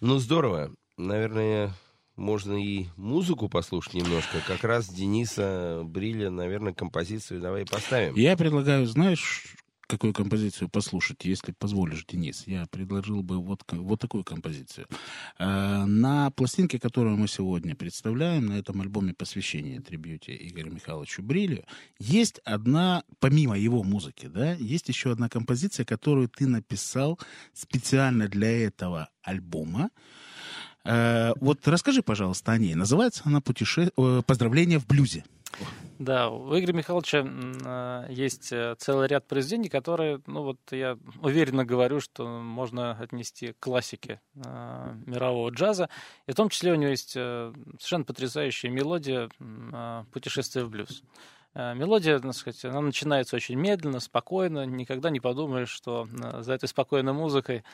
Ну, 0.00 0.18
здорово. 0.18 0.74
Наверное, 0.96 1.72
можно 2.20 2.52
и 2.52 2.86
музыку 2.96 3.48
послушать 3.48 3.94
немножко. 3.94 4.38
Как 4.46 4.62
раз 4.62 4.88
Дениса 4.88 5.82
Бриля, 5.84 6.30
наверное, 6.30 6.74
композицию 6.74 7.40
давай 7.40 7.64
поставим. 7.64 8.14
Я 8.14 8.36
предлагаю, 8.36 8.86
знаешь, 8.86 9.56
какую 9.90 10.12
композицию 10.12 10.68
послушать, 10.68 11.24
если 11.24 11.52
позволишь, 11.52 12.06
Денис. 12.06 12.44
Я 12.46 12.66
предложил 12.70 13.22
бы 13.22 13.38
вот, 13.38 13.62
вот 13.72 14.00
такую 14.00 14.22
композицию. 14.22 14.86
Э, 15.38 15.84
На 15.84 16.30
пластинке, 16.30 16.78
которую 16.78 17.16
мы 17.16 17.26
сегодня 17.26 17.74
представляем, 17.74 18.46
на 18.46 18.58
этом 18.58 18.80
альбоме 18.80 19.14
посвящения 19.14 19.80
трибьюте 19.80 20.36
Игорю 20.36 20.72
Михайловичу 20.72 21.22
Брилю, 21.22 21.64
есть 21.98 22.38
одна, 22.44 23.02
помимо 23.18 23.58
его 23.58 23.82
музыки, 23.82 24.26
да, 24.26 24.52
есть 24.52 24.88
еще 24.88 25.10
одна 25.10 25.28
композиция, 25.28 25.84
которую 25.84 26.28
ты 26.28 26.46
написал 26.46 27.18
специально 27.52 28.28
для 28.28 28.66
этого 28.66 29.08
альбома. 29.22 29.90
Э, 30.84 31.32
Вот 31.40 31.66
расскажи, 31.66 32.02
пожалуйста, 32.02 32.52
о 32.52 32.58
ней. 32.58 32.74
Называется 32.74 33.22
она 33.26 33.40
«Путеше... 33.40 33.90
э, 33.96 34.22
«Поздравление 34.26 34.78
в 34.78 34.86
блюзе». 34.86 35.24
Да, 35.98 36.30
у 36.30 36.58
Игоря 36.58 36.72
Михайловича 36.72 37.26
э, 37.26 38.06
есть 38.08 38.54
целый 38.78 39.08
ряд 39.08 39.26
произведений, 39.26 39.68
которые, 39.68 40.22
ну 40.26 40.42
вот 40.42 40.58
я 40.70 40.96
уверенно 41.20 41.66
говорю, 41.66 42.00
что 42.00 42.26
можно 42.26 42.92
отнести 42.92 43.52
к 43.52 43.58
классике 43.58 44.20
мирового 44.34 45.50
джаза. 45.50 45.90
И 46.26 46.32
в 46.32 46.34
том 46.34 46.48
числе 46.48 46.72
у 46.72 46.76
него 46.76 46.90
есть 46.90 47.10
совершенно 47.12 48.04
потрясающая 48.04 48.70
мелодия 48.70 49.28
«Путешествие 50.12 50.64
в 50.64 50.70
блюз». 50.70 51.02
Мелодия, 51.52 52.18
так 52.20 52.32
сказать, 52.32 52.64
она 52.64 52.80
начинается 52.80 53.36
очень 53.36 53.56
медленно, 53.56 53.98
спокойно. 54.00 54.64
Никогда 54.64 55.10
не 55.10 55.18
подумаешь, 55.20 55.68
что 55.68 56.08
за 56.38 56.52
этой 56.54 56.68
спокойной 56.68 57.12
музыкой 57.12 57.64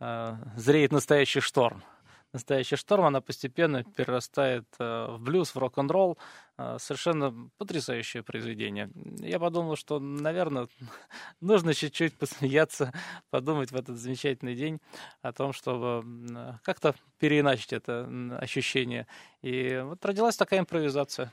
зреет 0.00 0.90
настоящий 0.90 1.40
шторм. 1.40 1.84
Настоящий 2.32 2.76
шторм, 2.76 3.04
она 3.04 3.20
постепенно 3.20 3.84
перерастает 3.84 4.66
э, 4.78 5.06
в 5.10 5.20
блюз, 5.20 5.54
в 5.54 5.58
рок-н-ролл. 5.58 6.18
Э, 6.58 6.78
Совершенно 6.80 7.50
потрясающее 7.58 8.22
произведение. 8.22 8.90
Я 9.18 9.38
подумал, 9.38 9.76
что, 9.76 9.98
наверное, 9.98 10.68
нужно 11.40 11.74
чуть-чуть 11.74 12.14
посмеяться, 12.14 12.92
подумать 13.30 13.72
в 13.72 13.76
этот 13.76 13.98
замечательный 13.98 14.54
день 14.54 14.80
о 15.20 15.32
том, 15.32 15.52
чтобы 15.52 16.02
м, 16.02 16.58
как-то 16.62 16.94
переиначить 17.18 17.72
это 17.72 18.08
ощущение. 18.40 19.06
И 19.42 19.80
вот 19.84 20.04
родилась 20.04 20.36
такая 20.36 20.60
импровизация. 20.60 21.32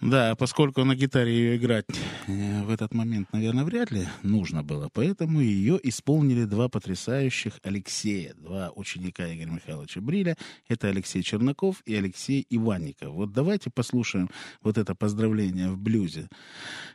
Да, 0.00 0.34
поскольку 0.36 0.84
на 0.84 0.94
гитаре 0.94 1.32
ее 1.32 1.56
играть 1.56 1.86
э, 2.26 2.62
в 2.62 2.70
этот 2.70 2.94
момент, 2.94 3.32
наверное, 3.32 3.64
вряд 3.64 3.90
ли 3.90 4.06
нужно 4.22 4.62
было, 4.62 4.88
поэтому 4.92 5.40
ее 5.40 5.78
исполнили 5.82 6.44
два 6.44 6.68
потрясающих 6.68 7.60
Алексея, 7.62 8.34
два 8.34 8.72
ученика 8.74 9.24
Игоря 9.32 9.50
Михайловича 9.50 10.00
Бриля. 10.00 10.36
Это 10.66 10.88
Алексей 10.88 11.22
Чернаков 11.22 11.82
и 11.84 11.94
Алексей 11.94 12.46
Иванников. 12.48 13.10
Вот 13.10 13.32
давайте 13.32 13.70
послушаем 13.70 14.30
вот 14.62 14.78
это 14.78 14.94
поздравление 14.94 15.70
в 15.70 15.78
блюзе 15.78 16.28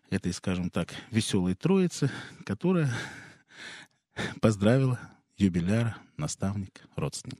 этой, 0.09 0.33
скажем 0.33 0.69
так, 0.69 0.89
веселой 1.09 1.55
троицы, 1.55 2.11
которая 2.45 2.93
поздравила 4.41 4.99
юбиляра, 5.37 5.97
наставник, 6.17 6.81
родственник. 6.95 7.39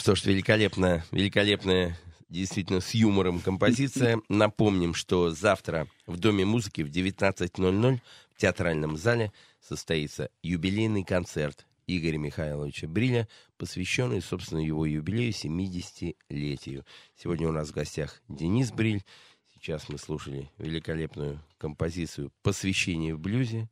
Что 0.00 0.14
ж, 0.14 0.24
великолепная, 0.24 1.04
великолепная, 1.12 1.98
действительно, 2.30 2.80
с 2.80 2.94
юмором 2.94 3.38
композиция. 3.38 4.22
Напомним, 4.30 4.94
что 4.94 5.30
завтра 5.30 5.88
в 6.06 6.16
Доме 6.16 6.46
музыки 6.46 6.80
в 6.80 6.88
19.00 6.88 8.00
в 8.34 8.40
театральном 8.40 8.96
зале 8.96 9.30
состоится 9.60 10.30
юбилейный 10.42 11.04
концерт 11.04 11.66
Игоря 11.86 12.16
Михайловича 12.16 12.88
Бриля, 12.88 13.28
посвященный, 13.58 14.22
собственно, 14.22 14.60
его 14.60 14.86
юбилею 14.86 15.32
70-летию. 15.32 16.86
Сегодня 17.14 17.48
у 17.48 17.52
нас 17.52 17.68
в 17.68 17.74
гостях 17.74 18.22
Денис 18.26 18.72
Бриль. 18.72 19.04
Сейчас 19.52 19.90
мы 19.90 19.98
слушали 19.98 20.50
великолепную 20.56 21.44
композицию 21.58 22.32
«Посвящение 22.42 23.14
в 23.14 23.18
блюзе». 23.18 23.68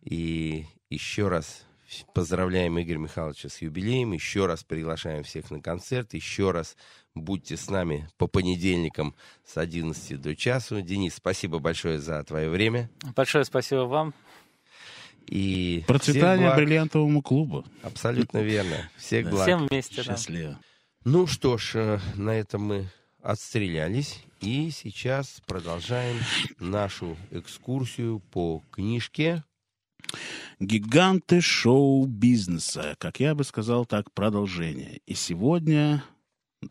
И 0.00 0.64
еще 0.88 1.28
раз 1.28 1.66
поздравляем 2.14 2.80
Игоря 2.80 2.98
Михайловича 2.98 3.48
с 3.48 3.62
юбилеем, 3.62 4.12
еще 4.12 4.46
раз 4.46 4.64
приглашаем 4.64 5.22
всех 5.24 5.50
на 5.50 5.60
концерт, 5.60 6.14
еще 6.14 6.50
раз 6.50 6.76
будьте 7.14 7.56
с 7.56 7.68
нами 7.70 8.08
по 8.18 8.26
понедельникам 8.26 9.14
с 9.44 9.56
11 9.56 10.20
до 10.20 10.36
часу. 10.36 10.80
Денис, 10.82 11.14
спасибо 11.14 11.58
большое 11.58 11.98
за 11.98 12.22
твое 12.24 12.48
время. 12.50 12.90
Большое 13.16 13.44
спасибо 13.44 13.80
вам. 13.80 14.14
И 15.26 15.84
Процветание 15.86 16.54
бриллиантовому 16.54 17.20
клубу. 17.22 17.64
Абсолютно 17.82 18.38
верно. 18.38 18.88
Всех 18.96 19.26
Да. 19.26 19.30
благ. 19.30 19.42
Всем 19.44 19.66
вместе. 19.66 19.96
да. 19.96 20.02
Счастливо. 20.02 20.58
Ну 21.04 21.26
что 21.26 21.58
ж, 21.58 21.72
э, 21.74 21.98
на 22.16 22.30
этом 22.30 22.62
мы 22.62 22.86
отстрелялись. 23.22 24.22
И 24.40 24.70
сейчас 24.70 25.42
продолжаем 25.46 26.16
нашу 26.60 27.16
экскурсию 27.30 28.20
по 28.20 28.62
книжке. 28.70 29.42
Гиганты 30.60 31.40
шоу-бизнеса, 31.40 32.96
как 32.98 33.20
я 33.20 33.34
бы 33.34 33.44
сказал 33.44 33.86
так, 33.86 34.12
продолжение. 34.12 35.00
И 35.06 35.14
сегодня 35.14 36.02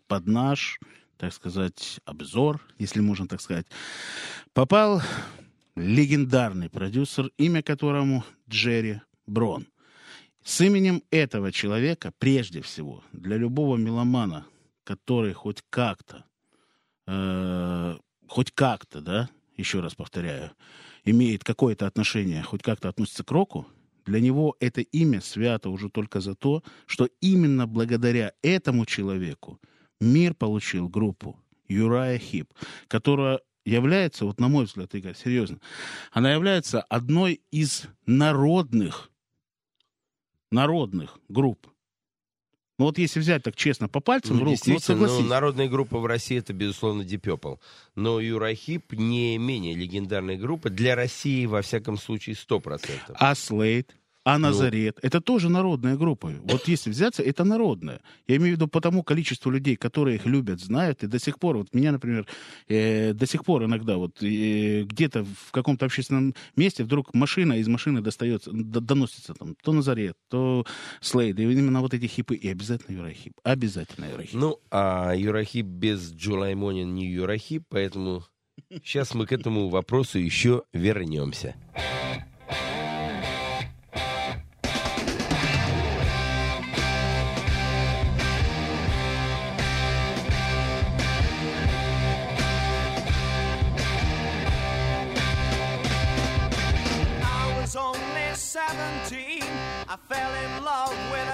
под 0.08 0.28
наш, 0.28 0.80
так 1.18 1.34
сказать, 1.34 2.00
обзор, 2.06 2.62
если 2.80 3.00
можно 3.00 3.28
так 3.28 3.42
сказать, 3.42 3.66
попал 4.54 5.02
легендарный 5.76 6.70
продюсер, 6.70 7.32
имя 7.38 7.62
которому 7.62 8.24
Джерри 8.50 9.02
Брон. 9.26 9.68
С 10.44 10.62
именем 10.62 11.04
этого 11.12 11.52
человека, 11.52 12.14
прежде 12.18 12.62
всего, 12.62 13.04
для 13.12 13.38
любого 13.38 13.76
меломана, 13.76 14.46
который 14.84 15.34
хоть 15.34 15.62
как-то, 15.70 16.24
э, 17.06 17.98
хоть 18.28 18.52
как-то, 18.52 19.02
да, 19.02 19.30
еще 19.58 19.82
раз 19.82 19.96
повторяю, 19.96 20.52
имеет 21.10 21.44
какое-то 21.44 21.88
отношение, 21.88 22.44
хоть 22.44 22.62
как-то 22.62 22.90
относится 22.90 23.24
к 23.24 23.32
року, 23.32 23.66
для 24.06 24.20
него 24.20 24.56
это 24.60 24.82
имя 24.82 25.22
свято 25.22 25.70
уже 25.70 25.90
только 25.90 26.20
за 26.20 26.36
то, 26.36 26.64
что 26.86 27.10
именно 27.22 27.68
благодаря 27.68 28.34
этому 28.42 28.86
человеку 28.86 29.60
мир 30.00 30.34
получил 30.34 30.88
группу 30.88 31.40
Юрая 31.68 32.18
Хип, 32.18 32.54
которая 32.88 33.42
является, 33.66 34.26
вот 34.26 34.40
на 34.40 34.48
мой 34.48 34.66
взгляд, 34.66 34.94
Игорь, 34.96 35.16
серьезно, 35.16 35.60
она 36.12 36.32
является 36.32 36.82
одной 36.82 37.42
из 37.52 37.86
народных, 38.06 39.12
народных 40.52 41.20
групп. 41.28 41.68
Ну 42.80 42.86
вот 42.86 42.98
если 43.00 43.20
взять 43.20 43.42
так 43.44 43.56
честно 43.56 43.90
по 43.90 44.00
пальцам, 44.00 44.38
Ну, 44.38 44.46
рук, 44.46 44.58
ну, 44.68 44.74
ну, 44.74 44.80
согласись. 44.80 45.26
народная 45.26 45.68
группа 45.68 45.98
в 45.98 46.06
России 46.06 46.38
это, 46.38 46.54
безусловно, 46.54 47.02
Purple. 47.02 47.58
Но 47.96 48.20
Юрахип 48.20 48.94
не 48.94 49.38
менее 49.40 49.74
легендарная 49.74 50.38
группа. 50.38 50.70
Для 50.70 50.96
России, 50.96 51.46
во 51.48 51.62
всяком 51.64 51.98
случае, 51.98 52.36
100%. 52.36 53.16
А 53.16 53.34
Слейд, 53.34 53.90
Ну. 53.90 54.07
А 54.28 54.38
Назарет, 54.38 55.00
это 55.02 55.22
тоже 55.22 55.50
народная 55.50 55.96
группа. 55.96 56.30
Вот 56.44 56.68
если 56.68 56.90
взяться, 56.90 57.24
это 57.24 57.46
народная. 57.46 58.02
Я 58.28 58.36
имею 58.36 58.56
в 58.56 58.56
виду 58.58 58.68
по 58.68 58.82
тому 58.82 59.02
количеству 59.02 59.50
людей, 59.52 59.78
которые 59.78 60.16
их 60.18 60.26
любят, 60.26 60.60
знают, 60.60 61.04
и 61.04 61.08
до 61.08 61.18
сих 61.18 61.40
пор, 61.40 61.58
вот 61.58 61.74
меня, 61.74 61.94
например, 61.94 62.28
э, 62.68 63.14
до 63.14 63.26
сих 63.26 63.46
пор 63.46 63.64
иногда 63.64 63.96
вот 63.96 64.22
э, 64.22 64.84
где-то 64.84 65.24
в 65.24 65.52
каком-то 65.52 65.86
общественном 65.86 66.36
месте 66.58 66.84
вдруг 66.84 67.14
машина 67.14 67.54
из 67.54 67.70
машины 67.70 68.02
достается, 68.02 68.52
д- 68.52 68.82
доносится 68.82 69.34
там 69.34 69.56
то 69.64 69.72
Назарет, 69.72 70.18
то 70.30 70.66
Слейд, 71.00 71.40
и 71.40 71.44
именно 71.44 71.80
вот 71.80 71.94
эти 71.94 72.08
хипы, 72.08 72.36
и 72.36 72.50
обязательно 72.50 72.98
Юрахип, 72.98 73.34
обязательно 73.44 74.06
Юрахип. 74.12 74.34
Ну, 74.34 74.60
а 74.72 75.14
Юрахип 75.16 75.66
без 75.66 76.12
Джулаймонин 76.12 76.94
не 76.94 77.08
Юрахип, 77.08 77.64
поэтому 77.70 78.26
сейчас 78.70 79.16
мы 79.16 79.26
к 79.26 79.32
этому 79.32 79.70
вопросу 79.70 80.20
еще 80.20 80.64
вернемся. 80.74 81.56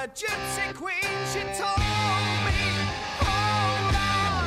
A 0.03 0.07
gypsy 0.07 0.73
queen. 0.75 1.15
She 1.31 1.39
told 1.55 1.79
me, 2.45 2.59
hold 3.23 3.95
on. 3.95 4.43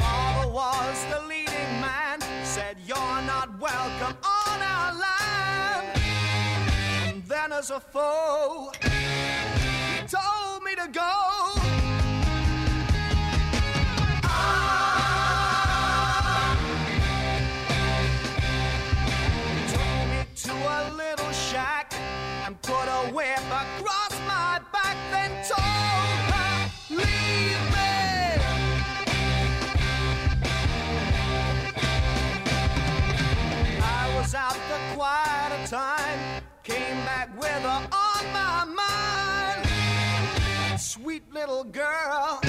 Father 0.00 0.48
was 0.50 1.04
the 1.12 1.20
leading 1.28 1.80
man. 1.80 2.20
Said, 2.42 2.76
You're 2.84 3.22
not 3.22 3.56
welcome 3.60 4.16
on 4.24 4.62
our 4.62 4.94
land. 4.94 6.00
And 7.06 7.22
then, 7.26 7.52
as 7.52 7.70
a 7.70 7.78
foe, 7.78 8.72
he 8.82 10.06
told 10.08 10.64
me 10.64 10.74
to 10.74 10.88
go. 10.90 11.33
Little 41.34 41.64
girl, 41.64 42.43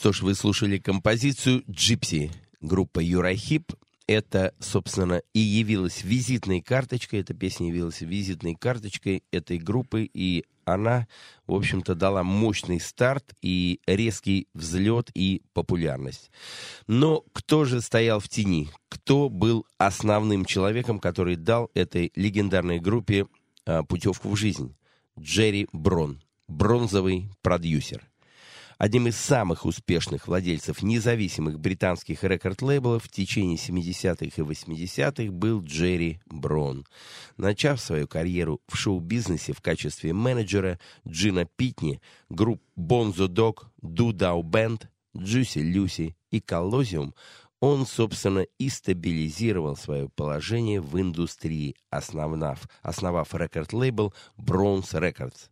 что 0.00 0.14
ж, 0.14 0.22
вы 0.22 0.34
слушали 0.34 0.78
композицию 0.78 1.62
«Джипси». 1.70 2.32
Группа 2.62 3.00
«Юрахип» 3.00 3.74
это, 4.06 4.54
собственно, 4.58 5.20
и 5.34 5.40
явилась 5.40 6.04
визитной 6.04 6.62
карточкой, 6.62 7.20
эта 7.20 7.34
песня 7.34 7.68
явилась 7.68 8.00
визитной 8.00 8.54
карточкой 8.54 9.24
этой 9.30 9.58
группы, 9.58 10.08
и 10.14 10.46
она, 10.64 11.06
в 11.46 11.52
общем-то, 11.52 11.94
дала 11.94 12.22
мощный 12.22 12.80
старт 12.80 13.34
и 13.42 13.78
резкий 13.86 14.48
взлет 14.54 15.10
и 15.14 15.42
популярность. 15.52 16.30
Но 16.86 17.22
кто 17.34 17.66
же 17.66 17.82
стоял 17.82 18.20
в 18.20 18.28
тени? 18.30 18.70
Кто 18.88 19.28
был 19.28 19.66
основным 19.76 20.46
человеком, 20.46 20.98
который 20.98 21.36
дал 21.36 21.70
этой 21.74 22.10
легендарной 22.16 22.80
группе 22.80 23.26
а, 23.66 23.82
путевку 23.82 24.30
в 24.30 24.36
жизнь? 24.36 24.74
Джерри 25.18 25.68
Брон, 25.72 26.22
бронзовый 26.48 27.28
продюсер. 27.42 28.10
Одним 28.80 29.08
из 29.08 29.16
самых 29.16 29.66
успешных 29.66 30.26
владельцев 30.26 30.82
независимых 30.82 31.60
британских 31.60 32.24
рекорд-лейблов 32.24 33.04
в 33.04 33.08
течение 33.10 33.58
70-х 33.58 34.24
и 34.24 34.40
80-х 34.40 35.30
был 35.30 35.62
Джерри 35.62 36.22
Брон. 36.24 36.86
Начав 37.36 37.78
свою 37.78 38.08
карьеру 38.08 38.62
в 38.68 38.76
шоу-бизнесе 38.78 39.52
в 39.52 39.60
качестве 39.60 40.14
менеджера 40.14 40.78
Джина 41.06 41.44
Питни, 41.44 42.00
групп 42.30 42.62
Dog, 42.74 43.66
Dudau 43.82 44.40
Band, 44.42 44.84
Juicy 45.14 45.62
Lucy 45.62 46.14
и 46.30 46.40
Коллозиум, 46.40 47.14
он, 47.60 47.84
собственно, 47.84 48.46
и 48.58 48.70
стабилизировал 48.70 49.76
свое 49.76 50.08
положение 50.08 50.80
в 50.80 50.98
индустрии, 50.98 51.76
основав, 51.90 52.66
основав 52.80 53.34
рекорд-лейбл 53.34 54.14
Bronze 54.38 54.98
Records. 54.98 55.50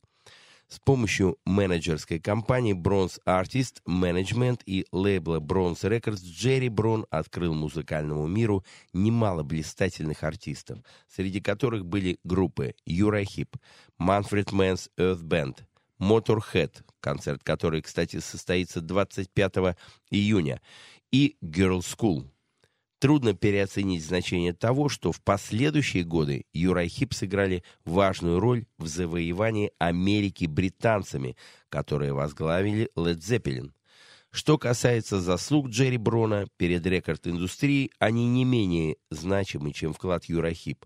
С 0.69 0.81
помощью 0.81 1.39
менеджерской 1.47 2.21
компании 2.21 2.75
Bronze 2.75 3.19
Artist 3.25 3.77
Management 3.87 4.61
и 4.67 4.85
лейбла 4.93 5.41
Bronze 5.41 5.89
Records 5.89 6.21
Джерри 6.23 6.69
Брон 6.69 7.07
открыл 7.09 7.55
музыкальному 7.55 8.27
миру 8.27 8.63
немало 8.93 9.43
блистательных 9.43 10.25
артистов, 10.25 10.81
среди 11.09 11.41
которых 11.41 11.87
были 11.87 12.19
группы 12.23 12.75
Юра 12.85 13.25
Хип, 13.25 13.57
Manfred 13.99 14.51
Mann's 14.53 14.91
Earth 14.99 15.23
Band, 15.23 15.57
Motorhead, 15.99 16.85
концерт 17.01 17.43
которой, 17.43 17.81
кстати, 17.81 18.19
состоится 18.19 18.83
25 18.83 19.75
июня, 20.11 20.61
и 21.11 21.39
Girl 21.43 21.79
School– 21.79 22.29
Трудно 22.99 23.33
переоценить 23.33 24.05
значение 24.05 24.53
того, 24.53 24.89
что 24.89 25.13
в 25.13 25.21
последующие 25.21 26.03
годы 26.03 26.47
Юра 26.53 26.85
и 26.85 26.89
Хип 26.89 27.15
сыграли 27.15 27.63
важную 27.85 28.41
роль 28.41 28.65
в 28.77 28.89
завоевании 28.89 29.71
Америки 29.79 30.47
британцами, 30.47 31.37
которые 31.69 32.13
возглавили 32.13 32.91
Led 32.97 33.19
Zeppelin. 33.19 33.71
Что 34.33 34.59
касается 34.59 35.21
заслуг 35.21 35.69
Джерри 35.69 35.97
Брона 35.97 36.49
перед 36.57 36.85
рекорд-индустрией, 36.85 37.93
они 38.01 38.27
не 38.27 38.45
менее 38.45 38.97
значимы, 39.11 39.73
чем 39.73 39.95
вклад 39.95 40.25
Юра 40.25 40.53
Хип. 40.53 40.85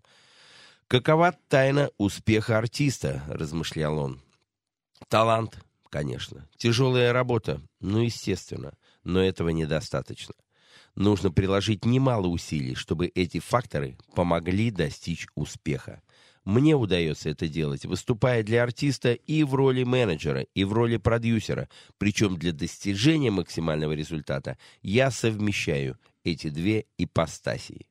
«Какова 0.88 1.34
тайна 1.48 1.90
успеха 1.96 2.58
артиста?»– 2.58 3.24
размышлял 3.28 3.98
он. 3.98 4.20
«Талант, 5.08 5.58
конечно. 5.88 6.46
Тяжелая 6.58 7.14
работа, 7.14 7.62
ну, 7.80 8.00
естественно. 8.00 8.74
Но 9.02 9.20
этого 9.20 9.48
недостаточно 9.48 10.34
нужно 10.94 11.30
приложить 11.30 11.84
немало 11.84 12.26
усилий, 12.26 12.74
чтобы 12.74 13.06
эти 13.14 13.40
факторы 13.40 13.96
помогли 14.14 14.70
достичь 14.70 15.26
успеха. 15.34 16.02
Мне 16.44 16.74
удается 16.74 17.30
это 17.30 17.46
делать, 17.48 17.84
выступая 17.84 18.42
для 18.42 18.64
артиста 18.64 19.12
и 19.12 19.44
в 19.44 19.54
роли 19.54 19.84
менеджера, 19.84 20.46
и 20.54 20.64
в 20.64 20.72
роли 20.72 20.96
продюсера. 20.96 21.68
Причем 21.98 22.36
для 22.36 22.52
достижения 22.52 23.30
максимального 23.30 23.92
результата 23.92 24.58
я 24.82 25.10
совмещаю 25.12 25.98
эти 26.24 26.48
две 26.48 26.86
ипостасии. 26.98 27.86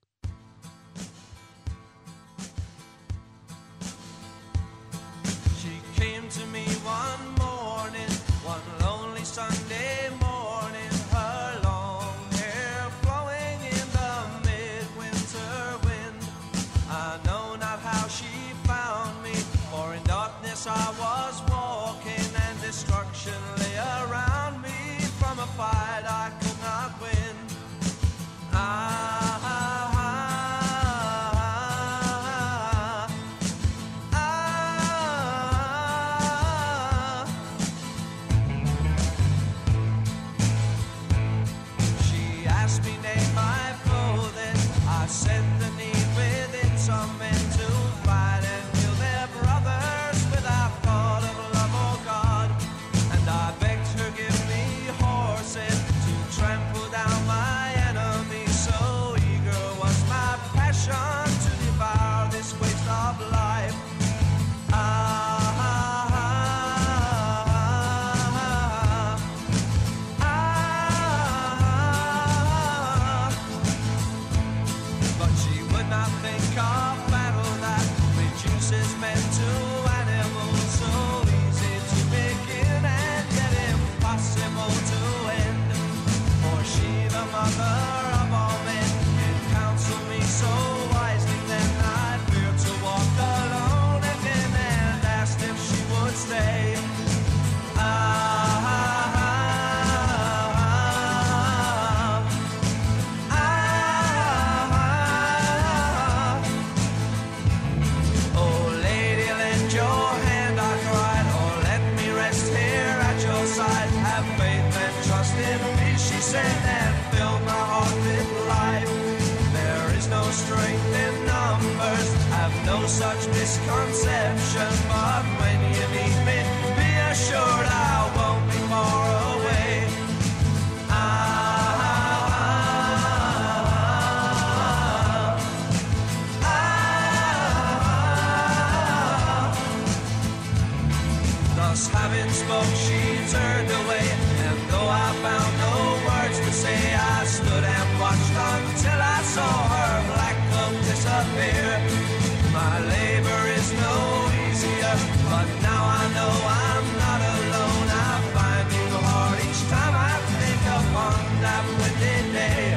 My 152.52 152.80
labor 152.80 153.42
is 153.54 153.72
no 153.74 153.96
easier, 154.44 154.96
but 155.30 155.48
now 155.62 155.84
I 156.02 156.04
know 156.18 156.34
I'm 156.66 156.86
not 156.98 157.22
alone. 157.34 157.88
I 157.94 158.14
find 158.34 158.68
you 158.74 158.90
hard 159.06 159.38
each 159.46 159.62
time 159.70 159.96
I 159.96 160.18
think 160.40 160.62
upon 160.80 161.22
that 161.46 161.64
windy 161.78 162.34
day. 162.34 162.74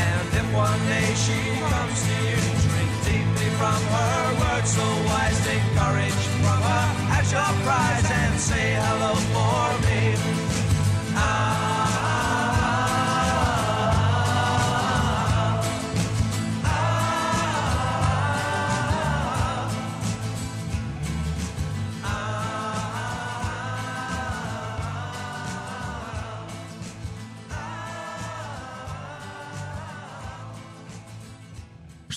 And 0.00 0.28
if 0.40 0.48
one 0.54 0.80
day 0.88 1.12
she 1.24 1.38
comes 1.68 1.98
to 2.08 2.14
you, 2.28 2.40
drink 2.64 2.92
deeply 3.04 3.50
from 3.60 3.80
her. 3.94 4.27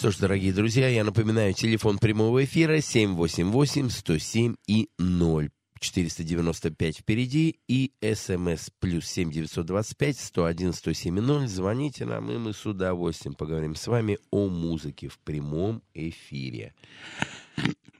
Что 0.01 0.09
ж, 0.09 0.17
дорогие 0.17 0.51
друзья, 0.51 0.87
я 0.87 1.03
напоминаю, 1.03 1.53
телефон 1.53 1.99
прямого 1.99 2.43
эфира 2.43 2.77
788-107 2.77 4.55
и 4.65 4.89
0. 4.97 5.51
495 5.79 6.97
впереди 6.97 7.59
и 7.67 7.91
смс 8.15 8.71
плюс 8.79 9.05
7925 9.05 10.17
101 10.17 10.73
107 10.73 11.21
0. 11.21 11.47
Звоните 11.47 12.05
нам, 12.05 12.31
и 12.31 12.39
мы 12.39 12.53
с 12.53 12.65
удовольствием 12.65 13.35
поговорим 13.35 13.75
с 13.75 13.85
вами 13.85 14.17
о 14.31 14.49
музыке 14.49 15.07
в 15.07 15.19
прямом 15.19 15.83
эфире. 15.93 16.73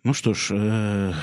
Ну 0.03 0.15
что 0.15 0.33
ж, 0.33 0.53
э, 0.53 1.13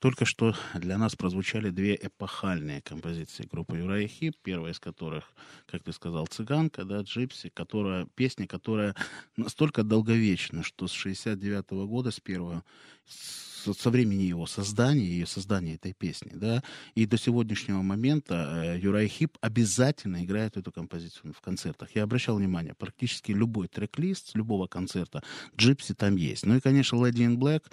только 0.00 0.24
что 0.24 0.54
для 0.74 0.96
нас 0.96 1.14
прозвучали 1.14 1.68
две 1.68 1.94
эпохальные 1.94 2.80
композиции 2.80 3.46
группы 3.50 3.76
Юрая 3.76 4.08
Хип, 4.08 4.34
первая 4.42 4.72
из 4.72 4.80
которых, 4.80 5.24
как 5.66 5.82
ты 5.82 5.92
сказал, 5.92 6.26
«Цыганка», 6.26 6.84
да, 6.84 7.02
«Gypsy», 7.02 7.50
которая, 7.50 8.06
песня, 8.14 8.46
которая 8.46 8.96
настолько 9.36 9.82
долговечна, 9.82 10.62
что 10.62 10.88
с 10.88 10.92
69 10.92 11.66
-го 11.72 11.86
года, 11.86 12.10
с 12.10 12.18
первого, 12.18 12.64
с, 13.06 13.74
со 13.74 13.90
времени 13.90 14.22
его 14.22 14.46
создания, 14.46 15.04
ее 15.04 15.26
создания 15.26 15.74
этой 15.74 15.92
песни, 15.92 16.32
да, 16.34 16.62
и 16.94 17.04
до 17.04 17.18
сегодняшнего 17.18 17.82
момента 17.82 18.64
э, 18.64 18.78
Uriah 18.80 19.06
Heep 19.06 19.36
обязательно 19.42 20.24
играет 20.24 20.56
эту 20.56 20.72
композицию 20.72 21.34
в 21.34 21.42
концертах. 21.42 21.94
Я 21.94 22.04
обращал 22.04 22.36
внимание, 22.36 22.72
практически 22.74 23.32
любой 23.32 23.68
трек-лист 23.68 24.34
любого 24.34 24.66
концерта 24.66 25.22
«Gypsy» 25.58 25.92
там 25.92 26.16
есть. 26.16 26.46
Ну 26.46 26.56
и, 26.56 26.60
конечно, 26.60 26.96
«Lady 26.96 27.26
in 27.26 27.36
Black», 27.36 27.64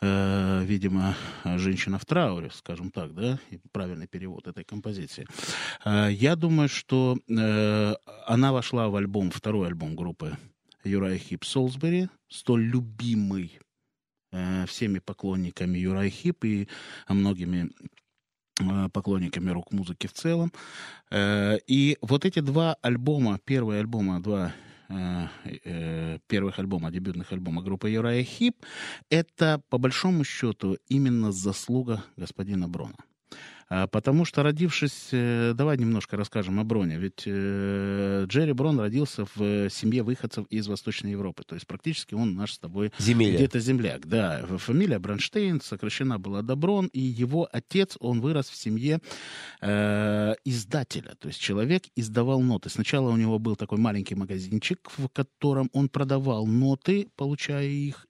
э, 0.00 0.64
видимо, 0.64 1.14
женщина 1.44 1.98
в 1.98 2.04
трауре, 2.04 2.50
скажем 2.52 2.90
так, 2.90 3.14
да, 3.14 3.38
правильный 3.72 4.06
перевод 4.06 4.46
этой 4.48 4.64
композиции. 4.64 5.26
Э, 5.84 6.08
я 6.10 6.36
думаю, 6.36 6.68
что 6.68 7.18
э, 7.28 7.94
она 8.26 8.52
вошла 8.52 8.88
в 8.88 8.96
альбом, 8.96 9.30
второй 9.30 9.68
альбом 9.68 9.96
группы 9.96 10.36
Uriah 10.84 11.18
Heep 11.18 11.44
Salisbury, 11.44 12.08
столь 12.28 12.64
любимый 12.64 13.58
э, 14.32 14.66
всеми 14.66 14.98
поклонниками 14.98 15.78
Uriah 15.78 16.10
Heep 16.10 16.44
и 16.44 16.68
многими 17.08 17.70
э, 18.60 18.88
поклонниками 18.90 19.50
рок-музыки 19.50 20.06
в 20.06 20.12
целом. 20.12 20.52
Э, 21.10 21.58
и 21.66 21.98
вот 22.00 22.24
эти 22.24 22.40
два 22.40 22.76
альбома, 22.82 23.38
первые 23.44 23.80
альбомы, 23.80 24.20
два 24.20 24.52
первых 26.26 26.58
альбома, 26.58 26.90
дебютных 26.90 27.32
альбома 27.32 27.62
группы 27.62 27.90
Uriah 27.90 28.24
Heep, 28.24 28.56
это, 29.08 29.62
по 29.68 29.78
большому 29.78 30.24
счету, 30.24 30.78
именно 30.88 31.32
заслуга 31.32 32.02
господина 32.16 32.68
Брона. 32.68 32.96
А, 33.70 33.86
потому 33.86 34.24
что, 34.24 34.42
родившись... 34.42 35.10
Э, 35.12 35.52
давай 35.54 35.78
немножко 35.78 36.16
расскажем 36.16 36.58
о 36.58 36.64
Броне. 36.64 36.98
Ведь 36.98 37.22
э, 37.24 38.24
Джерри 38.26 38.52
Брон 38.52 38.80
родился 38.80 39.26
в 39.36 39.70
семье 39.70 40.02
выходцев 40.02 40.44
из 40.50 40.66
Восточной 40.66 41.12
Европы. 41.12 41.44
То 41.46 41.54
есть 41.54 41.68
практически 41.68 42.14
он 42.14 42.34
наш 42.34 42.54
с 42.54 42.58
тобой 42.58 42.92
Земеля. 42.98 43.36
где-то 43.36 43.60
земляк. 43.60 44.06
Да, 44.06 44.44
фамилия 44.58 44.98
Бронштейн 44.98 45.60
сокращена 45.60 46.18
была 46.18 46.42
до 46.42 46.56
Брон, 46.56 46.88
и 46.88 47.00
его 47.00 47.48
отец, 47.52 47.96
он 48.00 48.20
вырос 48.20 48.48
в 48.48 48.56
семье 48.56 48.98
э, 49.60 50.34
издателя. 50.44 51.14
То 51.20 51.28
есть 51.28 51.38
человек 51.38 51.84
издавал 51.94 52.40
ноты. 52.40 52.70
Сначала 52.70 53.10
у 53.10 53.16
него 53.16 53.38
был 53.38 53.54
такой 53.54 53.78
маленький 53.78 54.16
магазинчик, 54.16 54.90
в 54.98 55.08
котором 55.08 55.70
он 55.72 55.88
продавал 55.88 56.44
ноты, 56.44 57.08
получая 57.14 57.68
их 57.68 58.06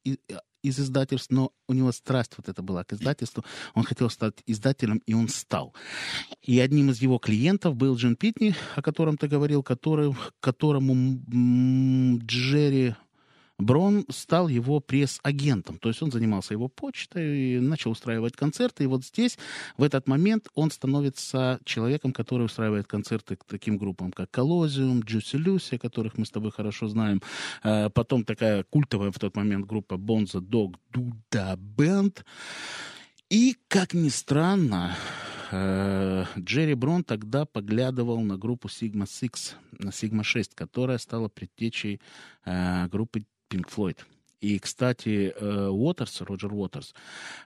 из 0.62 0.78
издательств, 0.78 1.30
но 1.30 1.52
у 1.68 1.72
него 1.72 1.92
страсть 1.92 2.32
вот 2.36 2.48
это 2.48 2.62
была 2.62 2.84
к 2.84 2.92
издательству. 2.92 3.44
Он 3.74 3.84
хотел 3.84 4.10
стать 4.10 4.34
издателем, 4.46 5.02
и 5.06 5.14
он 5.14 5.28
стал. 5.28 5.74
И 6.42 6.58
одним 6.60 6.90
из 6.90 7.00
его 7.00 7.18
клиентов 7.18 7.76
был 7.76 7.96
Джин 7.96 8.16
Питни, 8.16 8.54
о 8.76 8.82
котором 8.82 9.16
ты 9.16 9.28
говорил, 9.28 9.62
который, 9.62 10.14
которому 10.40 11.20
Джерри 12.18 12.94
Брон 13.60 14.04
стал 14.08 14.48
его 14.48 14.80
пресс-агентом. 14.80 15.78
То 15.78 15.88
есть 15.88 16.02
он 16.02 16.10
занимался 16.10 16.54
его 16.54 16.68
почтой, 16.68 17.38
и 17.38 17.60
начал 17.60 17.90
устраивать 17.90 18.36
концерты. 18.36 18.84
И 18.84 18.86
вот 18.86 19.04
здесь, 19.04 19.38
в 19.76 19.82
этот 19.82 20.08
момент, 20.08 20.48
он 20.54 20.70
становится 20.70 21.60
человеком, 21.64 22.12
который 22.12 22.46
устраивает 22.46 22.86
концерты 22.86 23.36
к 23.36 23.44
таким 23.44 23.78
группам, 23.78 24.12
как 24.12 24.30
Колозиум, 24.30 25.00
Джуси 25.00 25.36
Люси, 25.36 25.78
которых 25.78 26.18
мы 26.18 26.26
с 26.26 26.30
тобой 26.30 26.50
хорошо 26.50 26.88
знаем. 26.88 27.22
А 27.62 27.88
потом 27.90 28.24
такая 28.24 28.64
культовая 28.64 29.10
в 29.10 29.18
тот 29.18 29.36
момент 29.36 29.66
группа 29.66 29.96
Бонза 29.96 30.38
Dog 30.38 30.74
Duda 30.92 31.56
Band. 31.56 32.24
И, 33.28 33.56
как 33.68 33.94
ни 33.94 34.08
странно, 34.08 34.96
э, 35.52 36.24
Джерри 36.38 36.74
Брон 36.74 37.04
тогда 37.04 37.44
поглядывал 37.44 38.20
на 38.20 38.36
группу 38.36 38.68
Sigma 38.68 39.04
Six, 39.04 39.52
на 39.78 39.90
Sigma 39.90 40.24
6, 40.24 40.54
которая 40.54 40.98
стала 40.98 41.28
предтечей 41.28 42.00
э, 42.44 42.88
группы 42.88 43.24
Pink 43.50 43.68
Floyd. 43.68 43.98
И, 44.40 44.58
кстати, 44.58 45.34
э, 45.36 45.68
Уотерс, 45.68 46.22
Роджер 46.22 46.52
Уотерс, 46.54 46.94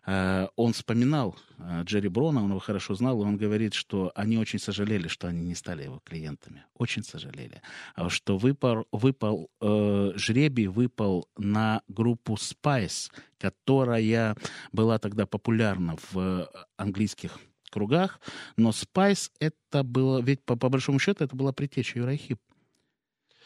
э, 0.06 0.46
он 0.54 0.72
вспоминал 0.72 1.36
э, 1.58 1.82
Джерри 1.82 2.08
Брона, 2.08 2.44
он 2.44 2.50
его 2.50 2.60
хорошо 2.60 2.94
знал, 2.94 3.20
и 3.20 3.24
он 3.24 3.36
говорит, 3.36 3.74
что 3.74 4.12
они 4.14 4.38
очень 4.38 4.60
сожалели, 4.60 5.08
что 5.08 5.26
они 5.26 5.42
не 5.42 5.56
стали 5.56 5.82
его 5.82 6.00
клиентами. 6.04 6.64
Очень 6.74 7.02
сожалели. 7.02 7.62
А 7.96 8.08
что 8.10 8.38
выпал, 8.38 8.86
выпал 8.92 9.50
жребий 9.60 10.68
выпал 10.68 11.28
на 11.36 11.82
группу 11.88 12.34
Spice, 12.34 13.10
которая 13.38 14.36
была 14.72 14.98
тогда 14.98 15.26
популярна 15.26 15.96
в 16.12 16.48
английских 16.76 17.38
кругах, 17.70 18.20
но 18.56 18.70
Spice 18.70 19.30
это 19.40 19.82
было, 19.82 20.20
ведь 20.20 20.44
по, 20.44 20.54
по 20.54 20.68
большому 20.68 21.00
счету 21.00 21.24
это 21.24 21.34
была 21.34 21.52
притеча 21.52 21.98
Юрайхип. 21.98 22.38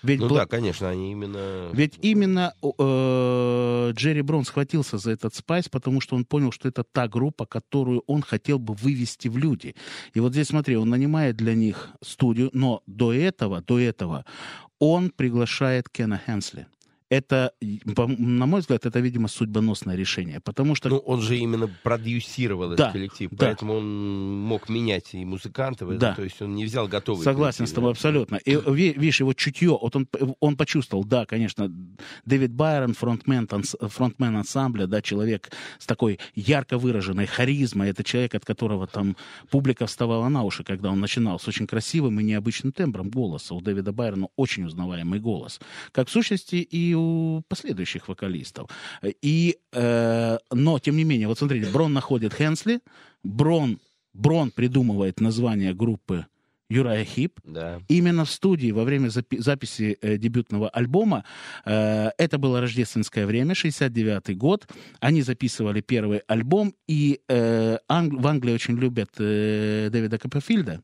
Ведь 0.02 0.20
ну 0.20 0.28
бл... 0.28 0.34
да, 0.36 0.46
конечно, 0.46 0.88
они 0.88 1.12
именно... 1.12 1.70
Ведь 1.72 1.98
именно 2.00 2.54
э, 2.62 3.92
Джерри 3.94 4.22
Брон 4.22 4.44
схватился 4.44 4.98
за 4.98 5.10
этот 5.10 5.34
спайс, 5.34 5.68
потому 5.68 6.00
что 6.00 6.16
он 6.16 6.24
понял, 6.24 6.52
что 6.52 6.68
это 6.68 6.84
та 6.84 7.08
группа, 7.08 7.46
которую 7.46 8.04
он 8.06 8.22
хотел 8.22 8.58
бы 8.58 8.74
вывести 8.74 9.28
в 9.28 9.36
люди. 9.36 9.74
И 10.14 10.20
вот 10.20 10.32
здесь, 10.32 10.48
смотри, 10.48 10.76
он 10.76 10.88
нанимает 10.88 11.36
для 11.36 11.54
них 11.54 11.90
студию, 12.02 12.50
но 12.52 12.82
до 12.86 13.12
этого, 13.12 13.60
до 13.60 13.78
этого 13.78 14.24
он 14.78 15.10
приглашает 15.10 15.88
Кена 15.88 16.20
Хенсли 16.24 16.66
это, 17.10 17.52
на 17.60 18.46
мой 18.46 18.60
взгляд, 18.60 18.84
это, 18.84 19.00
видимо, 19.00 19.28
судьбоносное 19.28 19.96
решение, 19.96 20.40
потому 20.40 20.74
что... 20.74 20.88
Ну, 20.88 20.98
он 20.98 21.20
же 21.22 21.38
именно 21.38 21.70
продюсировал 21.82 22.68
да, 22.68 22.74
этот 22.74 22.92
коллектив, 22.92 23.30
да. 23.30 23.46
поэтому 23.46 23.74
он 23.74 24.40
мог 24.42 24.68
менять 24.68 25.14
и 25.14 25.24
музыкантов, 25.24 25.96
да. 25.96 26.14
то 26.14 26.22
есть 26.22 26.42
он 26.42 26.54
не 26.54 26.64
взял 26.66 26.86
готовый 26.86 27.24
Согласен 27.24 27.58
коллектив, 27.58 27.72
с 27.72 27.74
тобой 27.74 27.90
абсолютно. 27.92 28.36
И 28.36 28.56
видишь, 28.66 29.20
его 29.20 29.32
чутье, 29.32 29.78
вот 29.80 29.96
он, 29.96 30.08
он 30.40 30.56
почувствовал, 30.56 31.04
да, 31.04 31.24
конечно, 31.24 31.72
Дэвид 32.26 32.52
Байрон, 32.52 32.92
фронтмен, 32.94 33.48
фронтмен 33.48 34.36
ансамбля, 34.36 34.86
да, 34.86 35.00
человек 35.00 35.50
с 35.78 35.86
такой 35.86 36.18
ярко 36.34 36.76
выраженной 36.76 37.26
харизмой, 37.26 37.90
это 37.90 38.04
человек, 38.04 38.34
от 38.34 38.44
которого 38.44 38.86
там 38.86 39.16
публика 39.50 39.86
вставала 39.86 40.28
на 40.28 40.42
уши, 40.42 40.62
когда 40.62 40.90
он 40.90 41.00
начинал, 41.00 41.40
с 41.40 41.48
очень 41.48 41.66
красивым 41.66 42.20
и 42.20 42.24
необычным 42.24 42.72
тембром 42.72 43.08
голоса. 43.08 43.54
У 43.54 43.60
Дэвида 43.62 43.92
Байрона 43.92 44.28
очень 44.36 44.64
узнаваемый 44.64 45.20
голос. 45.20 45.58
Как 45.92 46.08
в 46.08 46.10
сущности 46.10 46.56
и 46.56 46.97
у 46.98 47.42
последующих 47.48 48.08
вокалистов. 48.08 48.70
И, 49.22 49.58
э, 49.72 50.38
но, 50.52 50.78
тем 50.78 50.96
не 50.96 51.04
менее, 51.04 51.28
вот 51.28 51.38
смотрите, 51.38 51.70
Брон 51.70 51.92
находит 51.92 52.34
Хенсли, 52.34 52.80
Брон, 53.22 53.78
Брон 54.12 54.50
придумывает 54.50 55.20
название 55.20 55.74
группы 55.74 56.26
Юрая 56.70 57.04
Хип. 57.04 57.40
Да. 57.44 57.80
Именно 57.88 58.24
в 58.24 58.30
студии 58.30 58.70
во 58.72 58.84
время 58.84 59.08
запи- 59.08 59.40
записи 59.40 59.96
э, 60.02 60.18
дебютного 60.18 60.68
альбома, 60.68 61.24
э, 61.64 62.10
это 62.18 62.38
было 62.38 62.60
рождественское 62.60 63.26
время, 63.26 63.54
69-й 63.54 64.34
год, 64.34 64.68
они 65.00 65.22
записывали 65.22 65.80
первый 65.80 66.18
альбом, 66.28 66.74
и 66.86 67.20
э, 67.28 67.78
Англ- 67.88 68.20
в 68.20 68.26
Англии 68.26 68.52
очень 68.52 68.76
любят 68.76 69.10
э, 69.18 69.88
Дэвида 69.90 70.18
Копперфильда. 70.18 70.72
Э, 70.72 70.80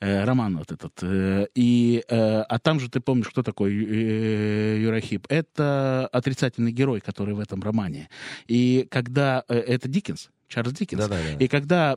роман 0.00 0.58
вот 0.58 0.72
этот. 0.72 0.92
Э, 1.02 1.46
и, 1.54 2.04
э, 2.08 2.40
а 2.40 2.58
там 2.58 2.80
же 2.80 2.88
ты 2.90 3.00
помнишь, 3.00 3.28
кто 3.28 3.42
такой 3.42 3.72
Юрахип? 3.74 5.26
Это 5.28 6.08
отрицательный 6.12 6.72
герой, 6.72 7.00
который 7.00 7.34
в 7.34 7.40
этом 7.40 7.62
романе. 7.62 8.08
И 8.46 8.86
когда... 8.90 9.44
Это 9.48 9.88
Диккенс, 9.88 10.30
Чарльз 10.48 10.72
Диккенс. 10.74 11.02
Да-да-да. 11.02 11.44
И 11.44 11.48
когда 11.48 11.96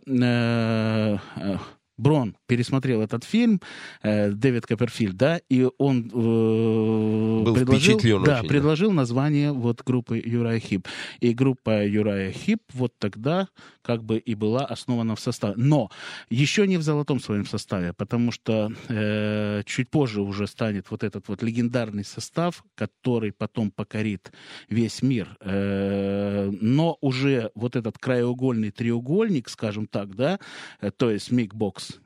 Брон 1.97 2.37
пересмотрел 2.45 3.01
этот 3.01 3.23
фильм, 3.23 3.61
э, 4.03 4.31
Дэвид 4.31 4.65
Копперфильд, 4.65 5.17
да, 5.17 5.39
и 5.49 5.67
он 5.77 6.11
э, 6.13 7.43
Был 7.43 7.53
предложил, 7.53 8.23
да, 8.23 8.39
очень, 8.39 8.49
предложил 8.49 8.89
да. 8.89 8.95
название 8.95 9.51
вот 9.51 9.83
группы 9.83 10.21
Юрая 10.23 10.59
Хип. 10.59 10.87
И 11.19 11.33
группа 11.33 11.85
Юрая 11.85 12.31
Хип 12.31 12.61
вот 12.73 12.93
тогда 12.99 13.47
как 13.81 14.03
бы 14.03 14.17
и 14.17 14.35
была 14.35 14.65
основана 14.65 15.15
в 15.15 15.19
составе. 15.19 15.55
Но 15.57 15.89
еще 16.29 16.67
не 16.67 16.77
в 16.77 16.81
золотом 16.81 17.21
своем 17.21 17.45
составе, 17.45 17.93
потому 17.93 18.31
что 18.31 18.71
э, 18.89 19.63
чуть 19.65 19.89
позже 19.89 20.21
уже 20.21 20.45
станет 20.45 20.91
вот 20.91 21.03
этот 21.03 21.29
вот 21.29 21.41
легендарный 21.41 22.03
состав, 22.03 22.63
который 22.75 23.31
потом 23.31 23.71
покорит 23.71 24.31
весь 24.69 25.01
мир. 25.01 25.37
Э, 25.39 26.51
но 26.61 26.97
уже 26.99 27.49
вот 27.55 27.75
этот 27.77 27.97
краеугольный 27.97 28.71
треугольник, 28.71 29.49
скажем 29.49 29.87
так, 29.87 30.15
да, 30.15 30.39
э, 30.81 30.91
то 30.91 31.09
есть 31.09 31.31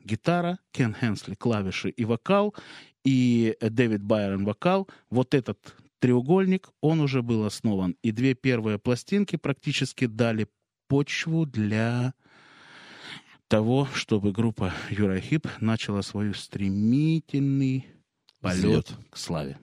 Гитара, 0.04 0.58
Кен 0.72 0.94
Хенсли 0.94 1.34
клавиши 1.34 1.90
и 1.90 2.04
вокал, 2.04 2.54
и 3.04 3.56
Дэвид 3.60 4.02
Байрон 4.02 4.44
вокал. 4.44 4.88
Вот 5.10 5.34
этот 5.34 5.76
треугольник, 5.98 6.68
он 6.80 7.00
уже 7.00 7.22
был 7.22 7.44
основан. 7.44 7.96
И 8.02 8.10
две 8.10 8.34
первые 8.34 8.78
пластинки 8.78 9.36
практически 9.36 10.06
дали 10.06 10.48
почву 10.88 11.46
для 11.46 12.14
того, 13.48 13.86
чтобы 13.94 14.32
группа 14.32 14.72
Юрахип 14.90 15.46
начала 15.60 16.02
свой 16.02 16.34
стремительный 16.34 17.86
полет 18.40 18.56
Взлет. 18.56 18.92
к 19.10 19.16
славе. 19.16 19.58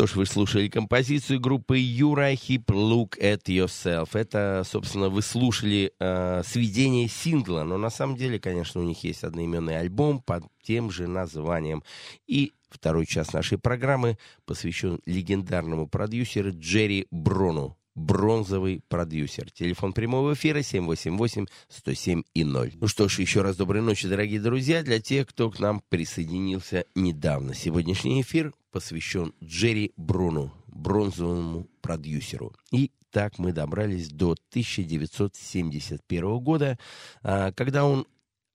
Что 0.00 0.06
ж, 0.06 0.16
вы 0.16 0.24
слушали 0.24 0.68
композицию 0.68 1.40
группы 1.40 1.76
Юра 1.76 2.34
Хип 2.34 2.70
«Look 2.70 3.20
at 3.20 3.42
Yourself». 3.44 4.08
Это, 4.14 4.62
собственно, 4.64 5.10
вы 5.10 5.20
слушали 5.20 5.92
э, 6.00 6.42
сведение 6.42 7.06
сингла, 7.06 7.64
но 7.64 7.76
на 7.76 7.90
самом 7.90 8.16
деле, 8.16 8.40
конечно, 8.40 8.80
у 8.80 8.84
них 8.84 9.04
есть 9.04 9.24
одноименный 9.24 9.78
альбом 9.78 10.22
под 10.22 10.44
тем 10.62 10.90
же 10.90 11.06
названием. 11.06 11.82
И 12.26 12.54
второй 12.70 13.04
час 13.04 13.34
нашей 13.34 13.58
программы 13.58 14.16
посвящен 14.46 15.00
легендарному 15.04 15.86
продюсеру 15.86 16.50
Джерри 16.58 17.06
Брону. 17.10 17.76
Бронзовый 17.94 18.80
продюсер. 18.88 19.50
Телефон 19.50 19.92
прямого 19.92 20.32
эфира 20.32 20.60
788-107 20.60 22.22
и 22.32 22.44
0. 22.44 22.72
Ну 22.80 22.88
что 22.88 23.06
ж, 23.06 23.18
еще 23.18 23.42
раз 23.42 23.56
доброй 23.56 23.82
ночи, 23.82 24.08
дорогие 24.08 24.40
друзья, 24.40 24.82
для 24.82 24.98
тех, 24.98 25.26
кто 25.26 25.50
к 25.50 25.58
нам 25.58 25.82
присоединился 25.90 26.86
недавно. 26.94 27.52
Сегодняшний 27.52 28.22
эфир 28.22 28.54
посвящен 28.70 29.32
Джерри 29.42 29.92
Бруну, 29.96 30.52
бронзовому 30.66 31.68
продюсеру. 31.80 32.54
И 32.70 32.90
так 33.10 33.38
мы 33.38 33.52
добрались 33.52 34.08
до 34.10 34.36
1971 34.50 36.38
года, 36.40 36.78
а, 37.22 37.52
когда 37.52 37.84
он 37.84 38.06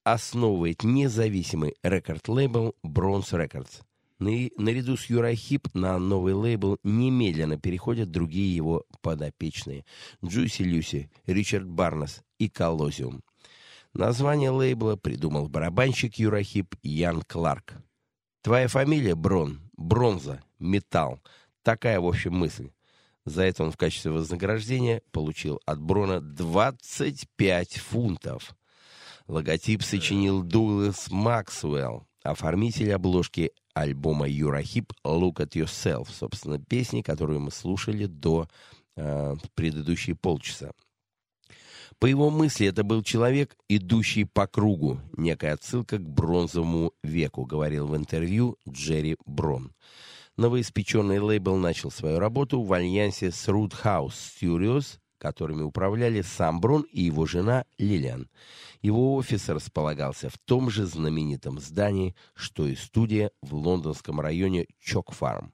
основывает 0.03 0.83
независимый 0.83 1.75
рекорд-лейбл 1.83 2.75
Bronze. 2.85 3.67
На- 4.19 4.49
Наряду 4.57 4.95
с 4.95 5.07
Uriah 5.09 5.35
Heep 5.35 5.67
на 5.73 5.97
новый 5.99 6.33
лейбл 6.33 6.77
немедленно 6.83 7.57
переходят 7.59 8.11
другие 8.11 8.55
его 8.55 8.85
подопечные. 9.01 9.83
Джуси 10.23 10.61
Люси, 10.61 11.09
Ричард 11.25 11.67
Барнес 11.67 12.21
и 12.39 12.47
Colosseum. 12.47 13.23
Название 13.93 14.51
лейбла 14.51 14.95
придумал 14.95 15.49
барабанщик 15.49 16.15
Uriah 16.15 16.43
Heep 16.43 16.75
Ян 16.83 17.23
Кларк. 17.23 17.73
Твоя 18.41 18.67
фамилия 18.67 19.15
Брон, 19.15 19.59
бронза, 19.77 20.41
металл. 20.59 21.19
Такая, 21.63 21.99
в 21.99 22.07
общем, 22.07 22.33
мысль. 22.33 22.71
За 23.25 23.43
это 23.43 23.63
он 23.63 23.71
в 23.71 23.77
качестве 23.77 24.11
вознаграждения 24.11 25.01
получил 25.11 25.59
от 25.65 25.81
Брона 25.81 26.21
25 26.21 27.77
фунтов. 27.77 28.55
Логотип 29.27 29.81
сочинил 29.81 30.43
Дуглас 30.43 31.09
Максвелл, 31.09 32.07
оформитель 32.21 32.93
обложки 32.93 33.51
альбома 33.73 34.27
Юрахип 34.29 34.93
«Look 35.03 35.37
at 35.37 35.53
Yourself», 35.53 36.09
собственно, 36.11 36.59
песни, 36.59 37.01
которую 37.01 37.39
мы 37.39 37.51
слушали 37.51 38.05
до 38.05 38.47
э, 38.95 39.35
предыдущие 39.55 40.15
полчаса. 40.15 40.71
По 41.99 42.07
его 42.07 42.29
мысли, 42.29 42.67
это 42.67 42.83
был 42.83 43.03
человек, 43.03 43.55
идущий 43.69 44.25
по 44.25 44.47
кругу, 44.47 44.99
некая 45.15 45.53
отсылка 45.53 45.97
к 45.97 46.07
бронзовому 46.07 46.93
веку, 47.03 47.45
говорил 47.45 47.87
в 47.87 47.95
интервью 47.95 48.57
Джерри 48.67 49.15
Брон. 49.25 49.71
Новоиспеченный 50.35 51.19
лейбл 51.19 51.55
начал 51.55 51.91
свою 51.91 52.19
работу 52.19 52.61
в 52.61 52.73
альянсе 52.73 53.31
с 53.31 53.47
Roothouse 53.47 54.11
Studios, 54.11 54.99
которыми 55.17 55.61
управляли 55.61 56.21
сам 56.21 56.59
Брон 56.59 56.85
и 56.91 57.03
его 57.03 57.25
жена 57.25 57.63
Лилиан. 57.77 58.29
Его 58.81 59.15
офис 59.15 59.47
располагался 59.47 60.29
в 60.29 60.37
том 60.37 60.69
же 60.69 60.85
знаменитом 60.85 61.59
здании, 61.59 62.13
что 62.35 62.67
и 62.67 62.75
студия 62.75 63.31
в 63.41 63.55
лондонском 63.55 64.19
районе 64.19 64.67
Чок-Фарм. 64.81 65.53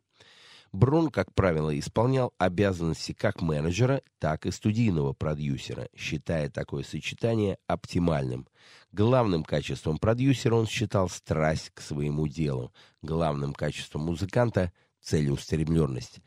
Брун, 0.71 1.09
как 1.09 1.33
правило, 1.33 1.77
исполнял 1.77 2.33
обязанности 2.37 3.11
как 3.11 3.41
менеджера, 3.41 4.01
так 4.19 4.45
и 4.45 4.51
студийного 4.51 5.13
продюсера, 5.13 5.89
считая 5.95 6.49
такое 6.49 6.83
сочетание 6.83 7.57
оптимальным. 7.67 8.47
Главным 8.91 9.43
качеством 9.43 9.97
продюсера 9.97 10.55
он 10.55 10.67
считал 10.67 11.09
страсть 11.09 11.71
к 11.73 11.81
своему 11.81 12.27
делу, 12.27 12.73
главным 13.01 13.53
качеством 13.53 14.03
музыканта— 14.03 14.71
целеустремленность. 15.01 16.19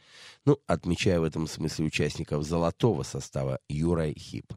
Ну, 0.44 0.58
отмечая 0.66 1.20
в 1.20 1.24
этом 1.24 1.46
смысле 1.46 1.86
участников 1.86 2.44
золотого 2.44 3.02
состава 3.02 3.60
Юра 3.68 4.08
и 4.08 4.18
Хип. 4.18 4.52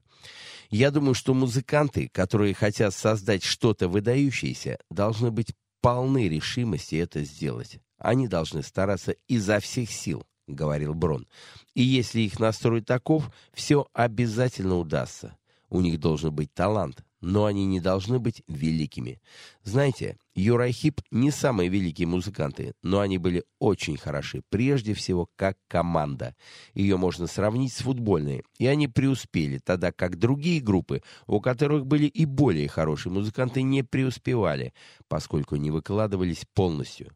Я 0.69 0.91
думаю, 0.91 1.13
что 1.13 1.33
музыканты, 1.33 2.09
которые 2.09 2.53
хотят 2.53 2.93
создать 2.93 3.43
что-то 3.43 3.87
выдающееся, 3.87 4.79
должны 4.89 5.31
быть 5.31 5.53
полны 5.81 6.27
решимости 6.27 6.95
это 6.95 7.23
сделать. 7.23 7.79
Они 7.97 8.27
должны 8.27 8.63
стараться 8.63 9.15
изо 9.27 9.59
всех 9.59 9.91
сил,— 9.91 10.25
говорил 10.47 10.93
Брон. 10.93 11.27
И 11.73 11.83
если 11.83 12.21
их 12.21 12.39
настрой 12.39 12.81
таков, 12.81 13.31
все 13.53 13.87
обязательно 13.93 14.77
удастся. 14.77 15.37
У 15.69 15.81
них 15.81 15.99
должен 15.99 16.33
быть 16.33 16.53
талант, 16.53 17.03
но 17.19 17.45
они 17.45 17.65
не 17.65 17.79
должны 17.79 18.19
быть 18.19 18.43
великими. 18.47 19.19
Знаете, 19.63 20.17
Юра 20.35 20.69
и 20.69 20.71
Хип 20.71 21.01
не 21.11 21.31
самые 21.31 21.69
великие 21.69 22.07
музыканты, 22.07 22.73
но 22.83 22.99
они 22.99 23.17
были 23.17 23.43
очень 23.59 23.97
хороши, 23.97 24.43
прежде 24.49 24.93
всего 24.93 25.27
как 25.35 25.57
команда. 25.67 26.35
Ее 26.73 26.97
можно 26.97 27.27
сравнить 27.27 27.73
с 27.73 27.81
футбольной, 27.81 28.43
и 28.59 28.67
они 28.67 28.87
преуспели, 28.87 29.57
тогда 29.57 29.91
как 29.91 30.17
другие 30.17 30.61
группы, 30.61 31.01
у 31.25 31.41
которых 31.41 31.85
были 31.85 32.05
и 32.05 32.25
более 32.25 32.67
хорошие 32.67 33.11
музыканты, 33.11 33.63
не 33.63 33.83
преуспевали, 33.83 34.73
поскольку 35.07 35.55
не 35.55 35.71
выкладывались 35.71 36.45
полностью. 36.53 37.11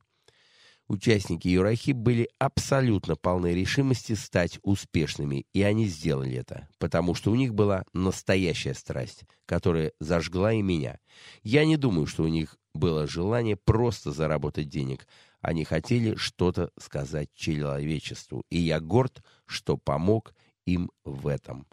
Участники 0.92 1.48
Юрахи 1.48 1.92
были 1.92 2.28
абсолютно 2.38 3.16
полны 3.16 3.54
решимости 3.54 4.12
стать 4.12 4.60
успешными, 4.62 5.46
и 5.54 5.62
они 5.62 5.86
сделали 5.86 6.36
это, 6.36 6.68
потому 6.80 7.16
что 7.16 7.32
у 7.32 7.36
них 7.36 7.54
была 7.54 7.86
настоящая 7.94 8.74
страсть, 8.74 9.24
которая 9.46 9.94
зажгла 10.02 10.52
и 10.52 10.62
меня. 10.62 11.00
Я 11.44 11.64
не 11.64 11.78
думаю, 11.78 12.08
что 12.08 12.24
у 12.24 12.28
них 12.28 12.58
было 12.74 13.08
желание 13.08 13.56
просто 13.56 14.12
заработать 14.12 14.68
денег. 14.68 15.08
Они 15.40 15.64
хотели 15.64 16.16
что-то 16.16 16.72
сказать 16.78 17.30
человечеству, 17.34 18.44
и 18.50 18.60
я 18.60 18.82
горд, 18.82 19.24
что 19.46 19.78
помог 19.78 20.34
им 20.66 20.92
в 21.06 21.28
этом. 21.28 21.68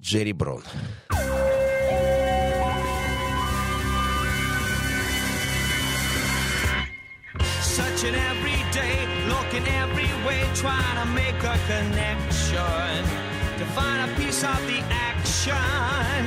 Джерри 0.00 0.32
Брон. 0.32 0.64
Searching 7.80 8.14
every 8.14 8.60
day, 8.72 9.06
looking 9.26 9.66
every 9.66 10.12
way, 10.26 10.42
trying 10.54 10.96
to 11.00 11.06
make 11.14 11.42
a 11.42 11.56
connection 11.66 13.04
to 13.58 13.64
find 13.74 13.98
a 14.04 14.14
piece 14.16 14.44
of 14.44 14.60
the 14.66 14.80
action. 14.90 16.22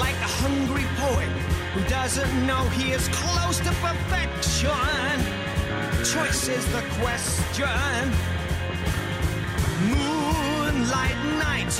Like 0.00 0.16
a 0.28 0.30
hungry 0.40 0.86
poet 0.96 1.28
who 1.74 1.80
doesn't 1.90 2.46
know 2.46 2.62
he 2.70 2.92
is 2.92 3.06
close 3.08 3.58
to 3.58 3.72
perfection. 3.84 5.16
Choice 6.10 6.48
is 6.48 6.64
the 6.72 6.82
question. 6.98 8.02
Moonlight 9.92 11.20
night 11.44 11.74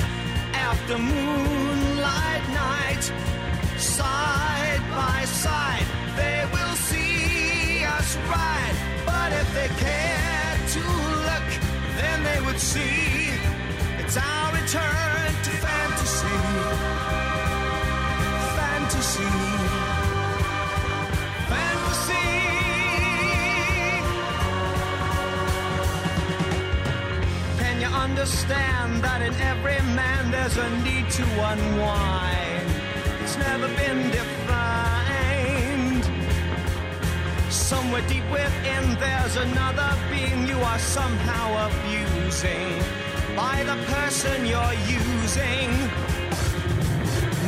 after 0.53 0.99
moonlight 0.99 2.45
night, 2.53 3.03
side 3.79 4.83
by 4.91 5.25
side, 5.25 5.70
us. 8.17 8.77
But 9.05 9.31
if 9.33 9.47
they 9.53 9.69
care 9.79 10.57
to 10.75 10.81
look, 11.27 11.47
then 11.97 12.23
they 12.23 12.39
would 12.45 12.59
see 12.59 13.31
it's 13.99 14.17
our 14.17 14.51
return 14.53 15.27
to 15.45 15.51
fantasy. 15.65 16.37
Fantasy. 18.59 19.33
Fantasy. 21.51 22.27
Can 27.59 27.81
you 27.81 27.87
understand 27.87 29.03
that 29.03 29.21
in 29.21 29.33
every 29.35 29.79
man 29.95 30.31
there's 30.31 30.57
a 30.57 30.69
need 30.83 31.09
to 31.11 31.23
unwind? 31.23 32.67
It's 33.23 33.37
never 33.37 33.67
been 33.67 34.11
defined. 34.11 35.00
Somewhere 37.51 38.01
deep 38.07 38.23
within 38.31 38.95
there's 38.97 39.35
another 39.35 39.91
being 40.09 40.47
you 40.47 40.55
are 40.55 40.79
somehow 40.79 41.67
abusing 41.67 42.79
by 43.35 43.61
the 43.63 43.75
person 43.91 44.45
you're 44.45 44.77
using. 44.87 45.69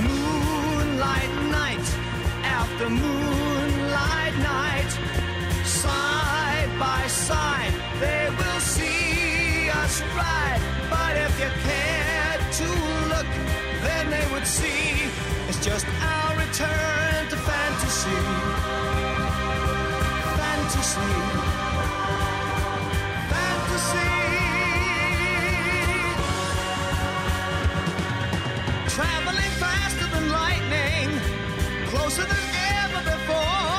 Moonlight 0.04 1.34
night 1.50 1.88
after 2.44 2.90
moonlight 2.90 4.36
night, 4.40 4.92
side 5.64 6.72
by 6.78 7.08
side, 7.08 7.74
they 8.02 8.28
will 8.30 8.60
see 8.60 9.70
us 9.70 10.02
ride. 10.18 10.62
But 10.90 11.16
if 11.16 11.34
you 11.40 11.50
cared 11.64 12.42
to 12.60 12.68
look, 13.08 13.30
then 13.84 14.10
they 14.10 14.26
would 14.34 14.46
see 14.46 15.08
it's 15.48 15.64
just 15.66 15.86
our 16.02 16.36
return 16.36 17.30
to 17.30 17.38
fantasy. 17.38 18.63
Fantasy. 20.64 21.04
Traveling 28.88 29.54
faster 29.60 30.08
than 30.08 30.30
lightning, 30.32 31.10
closer 31.90 32.24
than 32.24 32.46
ever 32.80 33.12
before. 33.12 33.73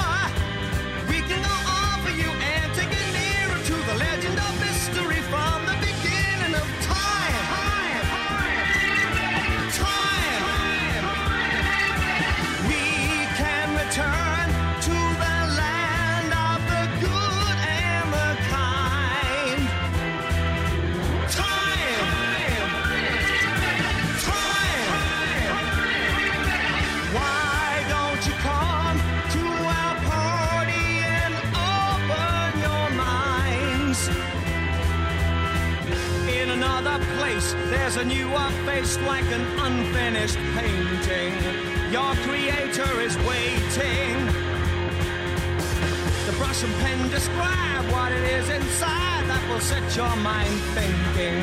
Describe 47.25 47.91
what 47.91 48.13
it 48.13 48.25
is 48.39 48.49
inside 48.51 49.25
that 49.31 49.43
will 49.49 49.61
set 49.61 49.85
your 49.97 50.15
mind 50.17 50.57
thinking, 50.77 51.41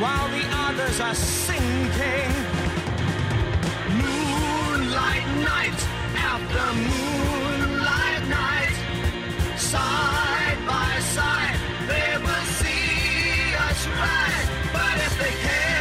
while 0.00 0.28
the 0.36 0.44
others 0.66 1.00
are 1.00 1.14
sinking. 1.14 2.30
Moonlight 3.98 5.26
night 5.52 5.80
after 6.32 6.66
moonlight 6.86 8.24
night, 8.30 8.76
side 9.56 10.60
by 10.72 10.92
side, 11.16 11.58
they 11.90 12.10
will 12.24 12.46
see 12.62 13.54
us 13.66 13.80
ride. 13.98 14.48
But 14.72 14.96
if 15.06 15.14
they 15.18 15.34
care 15.46 15.77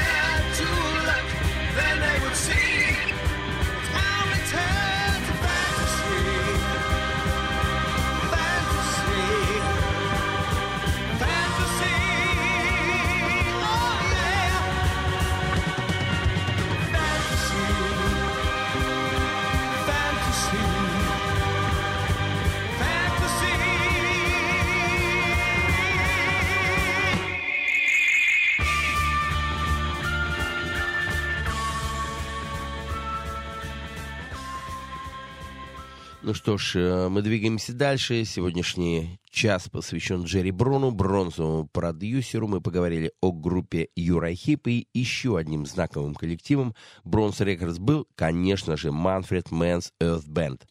что 36.48 36.58
ж, 36.58 36.76
э, 36.78 37.10
мы 37.10 37.24
двигаемся 37.24 37.74
дальше. 37.74 38.24
Сегодняшний 38.24 39.20
час 39.30 39.68
посвящен 39.68 40.24
Джерри 40.24 40.52
Брону, 40.52 40.92
бронзовому 40.92 41.68
продюсеру. 41.68 42.48
Мы 42.48 42.62
поговорили 42.62 43.12
о 43.20 43.34
группе 43.34 43.90
Uriah 43.98 44.36
Heep 44.36 44.66
и 44.70 44.88
еще 44.94 45.38
одним 45.38 45.66
знаковым 45.66 46.16
коллективом 46.16 46.74
Bronze 47.04 47.42
Records 47.42 47.80
был, 47.80 48.08
конечно 48.16 48.78
же, 48.78 48.94
Manfred 48.94 49.52
Mann's 49.52 49.92
Earth 50.00 50.30
Band. 50.30 50.62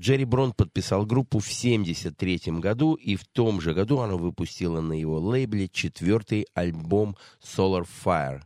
Джерри 0.00 0.24
Брон 0.24 0.54
подписал 0.54 1.04
группу 1.04 1.40
в 1.40 1.46
1973 1.46 2.60
году, 2.60 2.94
и 2.94 3.16
в 3.16 3.24
том 3.26 3.60
же 3.60 3.74
году 3.74 3.98
она 3.98 4.16
выпустила 4.16 4.80
на 4.80 4.94
его 4.94 5.18
лейбле 5.20 5.68
четвертый 5.68 6.46
альбом 6.54 7.18
Solar 7.42 7.86
Fire. 8.02 8.40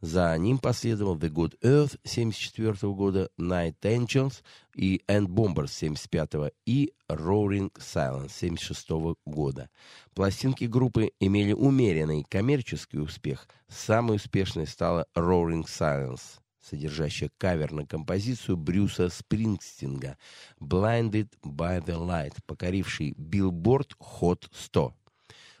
За 0.00 0.36
ним 0.36 0.58
последовал 0.58 1.16
The 1.16 1.30
Good 1.30 1.54
Earth 1.62 1.96
1974 2.04 2.92
года, 2.92 3.30
Nightingales 3.40 4.42
и 4.76 5.02
End 5.08 5.28
Bombers 5.28 5.72
1975 5.72 6.52
и 6.66 6.92
Roaring 7.08 7.72
Silence 7.78 8.36
1976 8.36 9.16
года. 9.24 9.70
Пластинки 10.14 10.64
группы 10.64 11.12
имели 11.18 11.52
умеренный 11.52 12.24
коммерческий 12.28 12.98
успех. 12.98 13.48
Самой 13.68 14.16
успешной 14.16 14.66
стала 14.66 15.06
Roaring 15.16 15.64
Silence 15.64 16.40
содержащая 16.60 17.30
кавер 17.38 17.72
на 17.72 17.86
композицию 17.86 18.56
Брюса 18.56 19.08
Спрингстинга 19.08 20.18
«Blinded 20.60 21.28
by 21.44 21.84
the 21.84 21.96
Light», 21.96 22.34
покоривший 22.44 23.12
Billboard 23.12 23.92
Hot 24.20 24.48
100. 24.52 24.92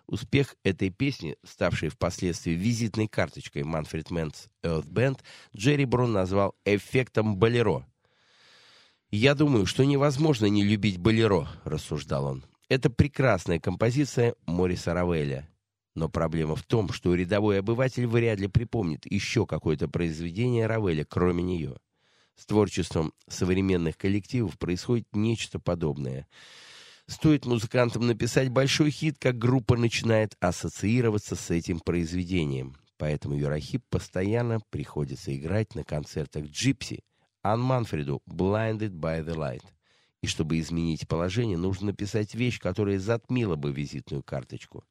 Успех 0.06 0.54
этой 0.62 0.90
песни, 0.90 1.36
ставшей 1.44 1.88
впоследствии 1.88 2.52
визитной 2.52 3.08
карточкой 3.08 3.62
Manfred 3.62 4.08
Mann's 4.10 4.48
Earth 4.64 4.88
Band, 4.88 5.20
Джерри 5.56 5.84
Брун 5.84 6.12
назвал 6.12 6.54
«эффектом 6.64 7.36
болеро». 7.36 7.86
«Я 9.10 9.34
думаю, 9.34 9.66
что 9.66 9.84
невозможно 9.84 10.46
не 10.46 10.64
любить 10.64 10.98
болеро»,— 10.98 11.48
рассуждал 11.64 12.26
он. 12.26 12.44
«Это 12.68 12.90
прекрасная 12.90 13.60
композиция 13.60 14.34
Мориса 14.46 14.94
Равеля. 14.94 15.48
Но 15.94 16.08
проблема 16.08 16.56
в 16.56 16.62
том, 16.62 16.92
что 16.92 17.14
рядовой 17.14 17.60
обыватель 17.60 18.06
вряд 18.06 18.40
ли 18.40 18.48
припомнит 18.48 19.10
еще 19.10 19.46
какое-то 19.46 19.88
произведение 19.88 20.66
Равеля, 20.66 21.04
кроме 21.04 21.42
нее. 21.42 21.76
С 22.34 22.44
творчеством 22.44 23.12
современных 23.28 23.96
коллективов 23.96 24.58
происходит 24.58 25.06
нечто 25.12 25.58
подобное— 25.58 26.26
Стоит 27.06 27.46
музыкантам 27.46 28.08
написать 28.08 28.48
большой 28.48 28.90
хит, 28.90 29.16
как 29.20 29.38
группа 29.38 29.76
начинает 29.76 30.36
ассоциироваться 30.40 31.36
с 31.36 31.50
этим 31.50 31.78
произведением. 31.78 32.76
Поэтому 32.98 33.36
Юрахип 33.36 33.84
постоянно 33.88 34.60
приходится 34.70 35.34
играть 35.36 35.76
на 35.76 35.84
концертах 35.84 36.46
Джипси, 36.46 37.04
а 37.52 37.56
Манфреду 37.56 38.22
«Blinded 38.26 38.92
by 38.92 39.24
the 39.24 39.36
Light». 39.36 39.62
И 40.22 40.26
чтобы 40.26 40.58
изменить 40.58 41.06
положение, 41.06 41.56
нужно 41.56 41.86
написать 41.86 42.34
вещь, 42.34 42.58
которая 42.58 42.98
затмила 42.98 43.56
бы 43.56 43.72
визитную 43.72 44.22
карточку. 44.22 44.84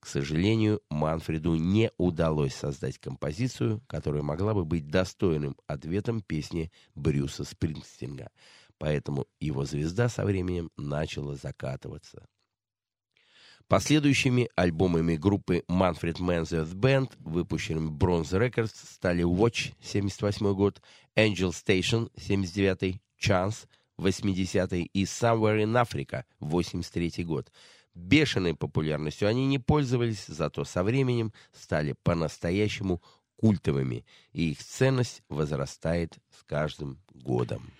К 0.00 0.06
сожалению, 0.06 0.80
Манфреду 0.88 1.54
не 1.54 1.90
удалось 1.98 2.54
создать 2.54 2.98
композицию, 2.98 3.82
которая 3.86 4.22
могла 4.22 4.54
бы 4.54 4.64
быть 4.64 4.88
достойным 4.88 5.56
ответом 5.66 6.22
песни 6.22 6.72
Брюса 6.94 7.44
Спрингстинга— 7.44 8.30
поэтому 8.82 9.28
его 9.38 9.64
звезда 9.64 10.08
со 10.08 10.24
временем 10.24 10.72
начала 10.76 11.36
закатываться. 11.36 12.26
Последующими 13.72 14.50
альбомами 14.54 15.16
группы 15.16 15.64
Manfred 15.66 16.18
Mann's 16.18 16.74
Band, 16.74 17.10
выпущенными 17.20 17.88
Bronze 17.88 18.38
Records, 18.38 18.74
стали 18.74 19.24
Watch 19.24 19.72
78 19.80 20.54
год, 20.54 20.82
Angel 21.16 21.52
Station 21.52 22.10
79 22.14 23.00
Chance 23.18 23.66
80 23.96 24.74
и 24.74 25.04
Somewhere 25.04 25.64
in 25.64 25.72
Africa 25.72 26.26
83 26.40 27.24
год. 27.24 27.50
Бешеной 27.94 28.54
популярностью 28.54 29.26
они 29.26 29.46
не 29.46 29.58
пользовались, 29.58 30.26
зато 30.26 30.64
со 30.64 30.82
временем 30.82 31.32
стали 31.54 31.94
по-настоящему 32.02 33.00
культовыми, 33.36 34.04
и 34.34 34.50
их 34.50 34.62
ценность 34.62 35.22
возрастает 35.30 36.18
с 36.38 36.42
каждым 36.42 37.01
годом. 37.14 37.72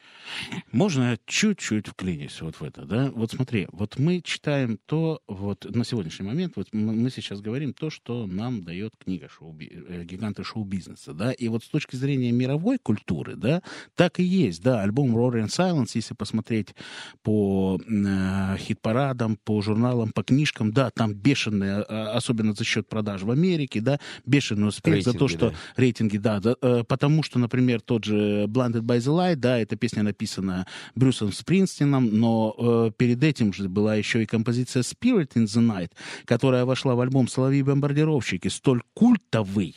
Можно 0.70 1.12
я 1.12 1.18
чуть-чуть 1.26 1.88
вклинюсь 1.88 2.40
вот 2.40 2.56
в 2.56 2.62
это, 2.62 2.84
да? 2.84 3.10
Вот 3.14 3.32
смотри, 3.32 3.68
вот 3.72 3.98
мы 3.98 4.20
читаем 4.20 4.78
то, 4.86 5.20
вот 5.26 5.66
на 5.68 5.84
сегодняшний 5.84 6.26
момент, 6.26 6.54
вот 6.56 6.68
мы 6.72 7.10
сейчас 7.10 7.40
говорим 7.40 7.74
то, 7.74 7.90
что 7.90 8.26
нам 8.26 8.64
дает 8.64 8.94
книга 8.96 9.28
шоу, 9.28 9.56
э, 9.60 10.04
«Гиганты 10.04 10.44
шоу-бизнеса», 10.44 11.12
да? 11.12 11.32
И 11.32 11.48
вот 11.48 11.64
с 11.64 11.68
точки 11.68 11.96
зрения 11.96 12.32
мировой 12.32 12.78
культуры, 12.78 13.36
да, 13.36 13.62
так 13.94 14.20
и 14.20 14.22
есть, 14.22 14.62
да, 14.62 14.82
альбом 14.82 15.16
Roaring 15.16 15.48
Silence, 15.48 15.90
если 15.94 16.14
посмотреть 16.14 16.74
по 17.22 17.78
э, 17.78 18.56
хит-парадам, 18.58 19.38
по 19.44 19.60
журналам, 19.60 20.12
по 20.12 20.22
книжкам, 20.22 20.72
да, 20.72 20.90
там 20.90 21.14
бешеные, 21.14 21.84
а, 21.88 22.12
особенно 22.16 22.54
за 22.54 22.64
счет 22.64 22.88
продаж 22.88 23.22
в 23.22 23.30
Америке, 23.30 23.80
да, 23.80 23.98
бешеный 24.24 24.68
успех 24.68 24.94
рейтинги, 24.94 25.12
за 25.12 25.18
то, 25.18 25.28
что 25.28 25.50
да. 25.50 25.56
рейтинги, 25.76 26.16
да, 26.16 26.40
да, 26.40 26.56
э, 26.60 26.84
потому 26.86 27.22
что, 27.22 27.38
например, 27.38 27.80
тот 27.80 28.04
же 28.04 28.44
Blinded 28.46 28.82
by 28.82 28.98
the 28.98 29.12
Light, 29.12 29.21
да, 29.36 29.58
эта 29.58 29.76
песня 29.76 30.02
написана 30.02 30.66
Брюсом 30.94 31.32
Спринстином, 31.32 32.18
но 32.18 32.54
э, 32.58 32.90
перед 32.96 33.22
этим 33.22 33.52
же 33.52 33.68
была 33.68 33.94
еще 33.94 34.22
и 34.22 34.26
композиция 34.26 34.82
Spirit 34.82 35.32
in 35.34 35.44
the 35.44 35.60
Night, 35.60 35.90
которая 36.24 36.64
вошла 36.64 36.94
в 36.94 37.00
альбом 37.00 37.28
«Соловьи-бомбардировщики», 37.28 38.48
столь 38.48 38.82
культовый, 38.94 39.76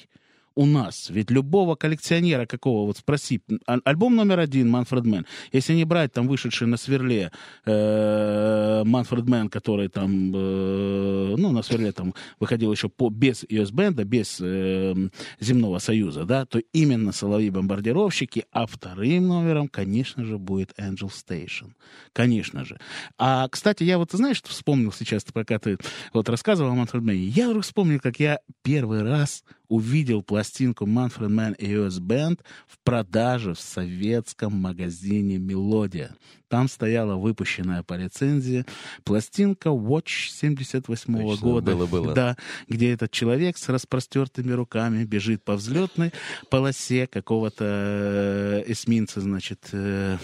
у 0.56 0.66
нас. 0.66 1.10
Ведь 1.10 1.32
любого 1.32 1.76
коллекционера 1.76 2.46
какого, 2.46 2.88
вот 2.88 2.98
спроси, 2.98 3.42
альбом 3.66 4.16
номер 4.16 4.40
один 4.40 4.70
Манфред 4.70 5.06
Мэн, 5.06 5.26
если 5.52 5.74
не 5.74 5.86
брать 5.86 6.14
там 6.14 6.28
вышедший 6.28 6.68
на 6.68 6.78
сверле 6.78 7.32
Манфред 7.66 9.26
Мэн, 9.28 9.50
который 9.50 9.90
там, 9.90 10.32
э, 10.34 11.36
ну, 11.38 11.52
на 11.52 11.62
сверле 11.62 11.92
там 11.92 12.14
выходил 12.40 12.72
еще 12.72 12.90
по, 12.90 13.10
без 13.10 13.44
Earth 13.44 13.71
Band 13.71 13.93
а, 13.93 14.04
без 14.04 14.40
э, 14.42 14.96
Земного 15.40 15.80
Союза, 15.80 16.26
да, 16.26 16.46
то 16.46 16.60
именно 16.74 17.12
Соловьи-бомбардировщики, 17.12 18.46
а 18.52 18.66
вторым 18.66 19.28
номером, 19.28 19.68
конечно 19.68 20.24
же, 20.24 20.38
будет 20.38 20.74
Angel 20.80 21.12
Station. 21.12 21.74
Конечно 22.14 22.66
же. 22.66 22.80
А, 23.18 23.48
кстати, 23.50 23.84
я 23.84 23.98
вот, 23.98 24.12
знаешь, 24.12 24.38
что 24.38 24.50
вспомнил 24.50 24.92
сейчас, 24.92 25.24
пока 25.24 25.60
ты 25.60 25.78
вот 26.14 26.30
рассказывал 26.30 26.72
о 26.72 26.76
Манфред 26.76 27.04
Мэне, 27.04 27.26
я 27.26 27.50
вдруг 27.50 27.64
вспомнил, 27.64 28.00
как 28.00 28.20
я 28.20 28.40
первый 28.64 29.04
раз 29.04 29.44
увидел 29.68 30.22
пластинку 30.46 30.86
Manfred 30.86 31.30
Mann 31.30 31.58
US 31.58 32.00
Band 32.00 32.40
в 32.68 32.78
продаже 32.84 33.56
в 33.56 33.60
советском 33.60 34.54
магазине 34.54 35.40
«Мелодия». 35.40 36.16
Там 36.50 36.70
стояла 36.70 37.16
выпущенная 37.16 37.82
по 37.82 37.96
лицензии 37.96 38.64
пластинка 39.04 39.70
Watch 39.70 40.30
78 40.30 41.16
-го 41.16 41.40
года. 41.40 41.76
Было, 41.76 41.88
было. 41.88 42.14
Да, 42.14 42.38
где 42.70 42.94
этот 42.94 43.10
человек 43.10 43.58
с 43.58 43.70
распростертыми 43.70 44.52
руками 44.52 45.04
бежит 45.04 45.44
по 45.44 45.56
взлетной 45.56 46.12
полосе 46.52 47.08
какого-то 47.08 47.66
э, 47.66 48.64
эсминца, 48.68 49.22
значит, 49.22 49.70
э, 49.72 50.18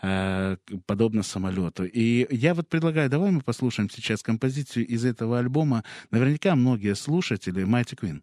подобно 0.00 1.22
самолету. 1.22 1.84
И 1.84 2.26
я 2.34 2.54
вот 2.54 2.68
предлагаю, 2.68 3.10
давай 3.10 3.30
мы 3.30 3.40
послушаем 3.40 3.90
сейчас 3.90 4.22
композицию 4.22 4.86
из 4.86 5.04
этого 5.04 5.38
альбома. 5.38 5.84
Наверняка 6.10 6.54
многие 6.54 6.94
слушатели 6.94 7.64
Mighty 7.64 7.98
Queen. 7.98 8.22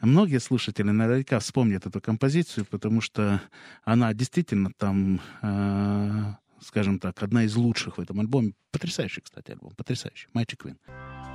Многие 0.00 0.40
слушатели 0.40 0.90
наверняка 0.90 1.38
вспомнят 1.38 1.86
эту 1.86 2.00
композицию, 2.00 2.66
потому 2.66 3.00
что 3.00 3.40
она 3.84 4.12
действительно 4.12 4.70
там, 4.76 5.20
э, 5.42 6.34
скажем 6.60 6.98
так, 6.98 7.22
одна 7.22 7.44
из 7.44 7.56
лучших 7.56 7.98
в 7.98 8.00
этом 8.00 8.20
альбоме. 8.20 8.52
Потрясающий, 8.70 9.22
кстати, 9.22 9.52
альбом, 9.52 9.72
потрясающий. 9.76 10.28
Magic 10.34 10.58
Queen. 10.58 11.33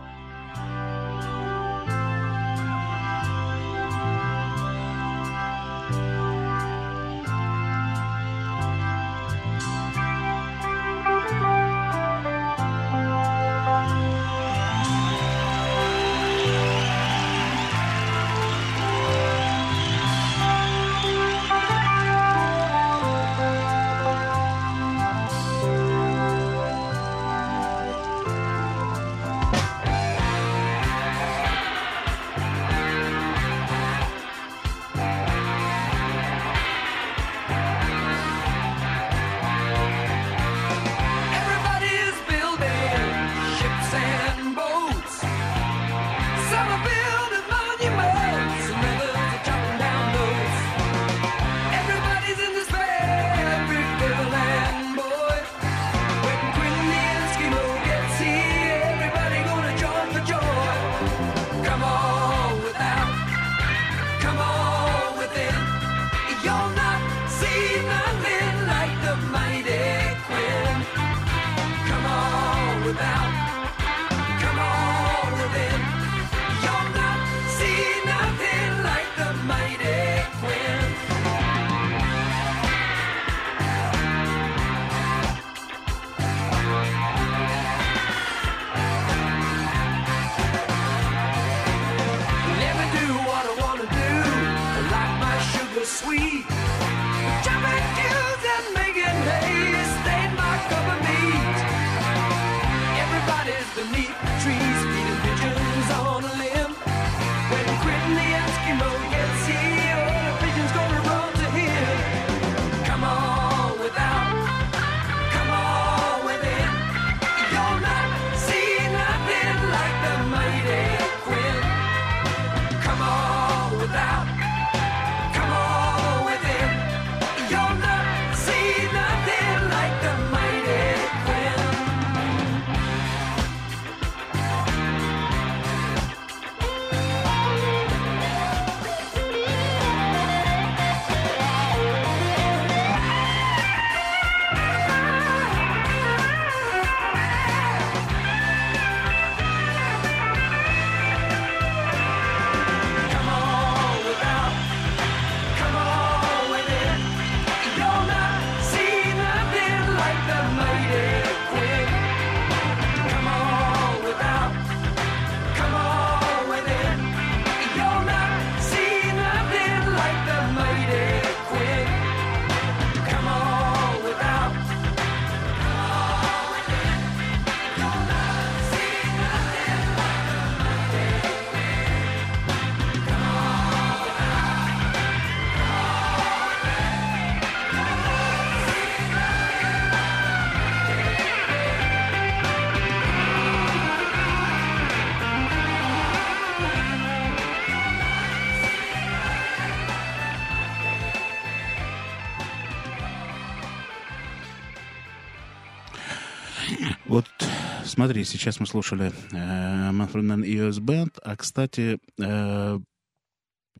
Смотри, 208.00 208.24
сейчас 208.24 208.62
мы 208.62 208.66
слушали 208.66 209.12
э, 209.34 209.92
Manfred 209.92 210.24
Mann's 210.24 210.42
Earth 210.44 210.80
Band, 210.80 211.20
а, 211.22 211.36
кстати, 211.36 212.00
э, 212.18 212.80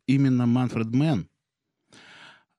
именно 0.08 0.46
Манфред 0.46 0.88
Мэн 0.88 1.30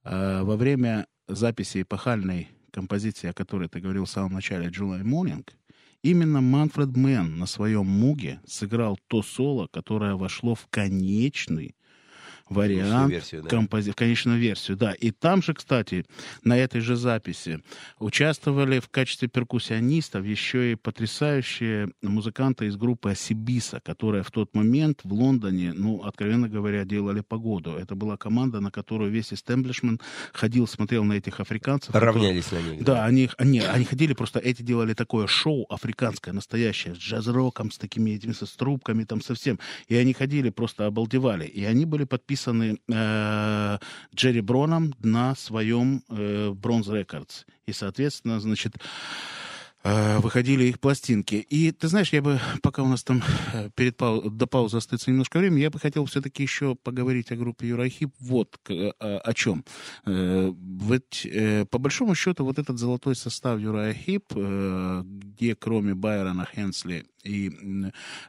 э, 0.05 0.43
во 0.43 0.57
время 0.57 1.07
записи 1.29 1.83
эпохальной 1.83 2.49
композиции, 2.73 3.29
о 3.29 3.35
которой 3.35 3.69
ты 3.69 3.79
говорил 3.81 4.07
в 4.07 4.11
самом 4.11 4.33
начале, 4.33 4.71
July 4.71 5.03
Morning, 5.03 5.47
именно 6.03 6.41
Манфред 6.41 6.97
Мэн 6.97 7.37
на 7.37 7.45
своем 7.45 7.87
муге 7.87 8.41
сыграл 8.47 8.99
то 9.09 9.21
соло, 9.23 9.69
которое 9.71 10.15
вошло 10.15 10.55
в 10.55 10.67
конечный 10.71 11.77
вариант, 12.51 13.11
версию, 13.11 13.43
да. 13.43 13.49
компози- 13.49 13.93
конечную 13.95 14.39
версию, 14.39 14.77
да. 14.77 14.93
И 14.93 15.11
там 15.13 15.43
же, 15.43 15.55
кстати, 15.55 16.05
на 16.43 16.59
этой 16.59 16.81
же 16.81 16.97
записи 16.97 17.63
участвовали 17.99 18.81
в 18.81 18.89
качестве 18.89 19.29
перкуссионистов 19.29 20.25
еще 20.25 20.73
и 20.73 20.75
потрясающие 20.75 21.93
музыканты 22.03 22.67
из 22.67 22.77
группы 22.77 23.11
Асибиса, 23.11 23.81
которая 23.81 24.23
в 24.23 24.31
тот 24.31 24.55
момент 24.55 25.01
в 25.05 25.13
Лондоне, 25.13 25.73
ну, 25.73 26.03
откровенно 26.03 26.49
говоря, 26.49 26.85
делали 26.85 27.21
погоду. 27.21 27.77
Это 27.77 27.95
была 27.95 28.17
команда, 28.17 28.61
на 28.61 28.71
которую 28.71 29.11
весь 29.11 29.33
истеблишмент 29.33 30.03
ходил, 30.33 30.67
смотрел 30.67 31.05
на 31.05 31.15
этих 31.15 31.39
африканцев. 31.41 31.95
Равнялись 31.95 32.51
на 32.51 32.61
них. 32.61 32.83
Да, 32.83 33.05
они, 33.05 33.31
они, 33.39 33.61
они 33.61 33.85
ходили 33.85 34.13
просто, 34.13 34.41
эти 34.41 34.63
делали 34.63 34.95
такое 34.95 35.29
шоу 35.29 35.67
африканское, 35.69 36.35
настоящее, 36.35 36.95
с 36.95 36.99
джаз-роком, 36.99 37.71
с 37.71 37.79
такими 37.79 38.11
этими, 38.11 38.33
со, 38.33 38.47
с 38.47 38.53
трубками, 38.53 39.05
там, 39.05 39.23
совсем. 39.23 39.61
И 39.87 39.95
они 39.95 40.13
ходили, 40.13 40.51
просто 40.51 40.87
обалдевали. 40.87 41.47
И 41.47 41.65
они 41.65 41.85
были 41.85 42.05
подписаны 42.05 42.40
э, 42.49 43.79
Джерри 44.15 44.41
Броном 44.41 44.95
на 45.01 45.35
своем 45.35 46.03
э, 46.09 46.51
Bronze 46.51 47.05
Records. 47.05 47.45
И, 47.67 47.73
соответственно, 47.73 48.41
значит, 48.41 48.75
выходили 49.83 50.65
их 50.65 50.79
пластинки. 50.79 51.35
И 51.37 51.73
ты 51.73 51.89
знаешь, 51.89 52.13
я 52.13 52.21
бы, 52.21 52.39
пока 52.63 52.83
у 52.83 52.89
нас 52.89 53.03
там 53.03 53.23
э, 53.53 53.71
перед 53.75 53.97
пау- 53.97 54.29
до 54.29 54.47
паузы 54.47 54.77
остается 54.77 55.11
немножко 55.11 55.39
времени, 55.39 55.61
я 55.61 55.71
бы 55.71 55.79
хотел 55.79 56.05
все-таки 56.05 56.43
еще 56.43 56.75
поговорить 56.75 57.33
о 57.33 57.37
группе 57.37 57.69
Юрахип. 57.69 58.15
Вот 58.21 58.59
э, 58.69 58.91
о 58.91 59.33
чем. 59.35 59.65
Э, 60.05 60.53
Ведь, 60.55 61.27
э, 61.27 61.65
по 61.65 61.79
большому 61.79 62.15
счету, 62.15 62.45
вот 62.45 62.59
этот 62.59 62.79
золотой 62.79 63.17
состав 63.17 63.59
Юрахип, 63.59 64.25
э, 64.35 65.03
где 65.05 65.55
кроме 65.55 65.95
Байрона 65.95 66.47
Хенсли 66.55 67.07
и 67.25 67.51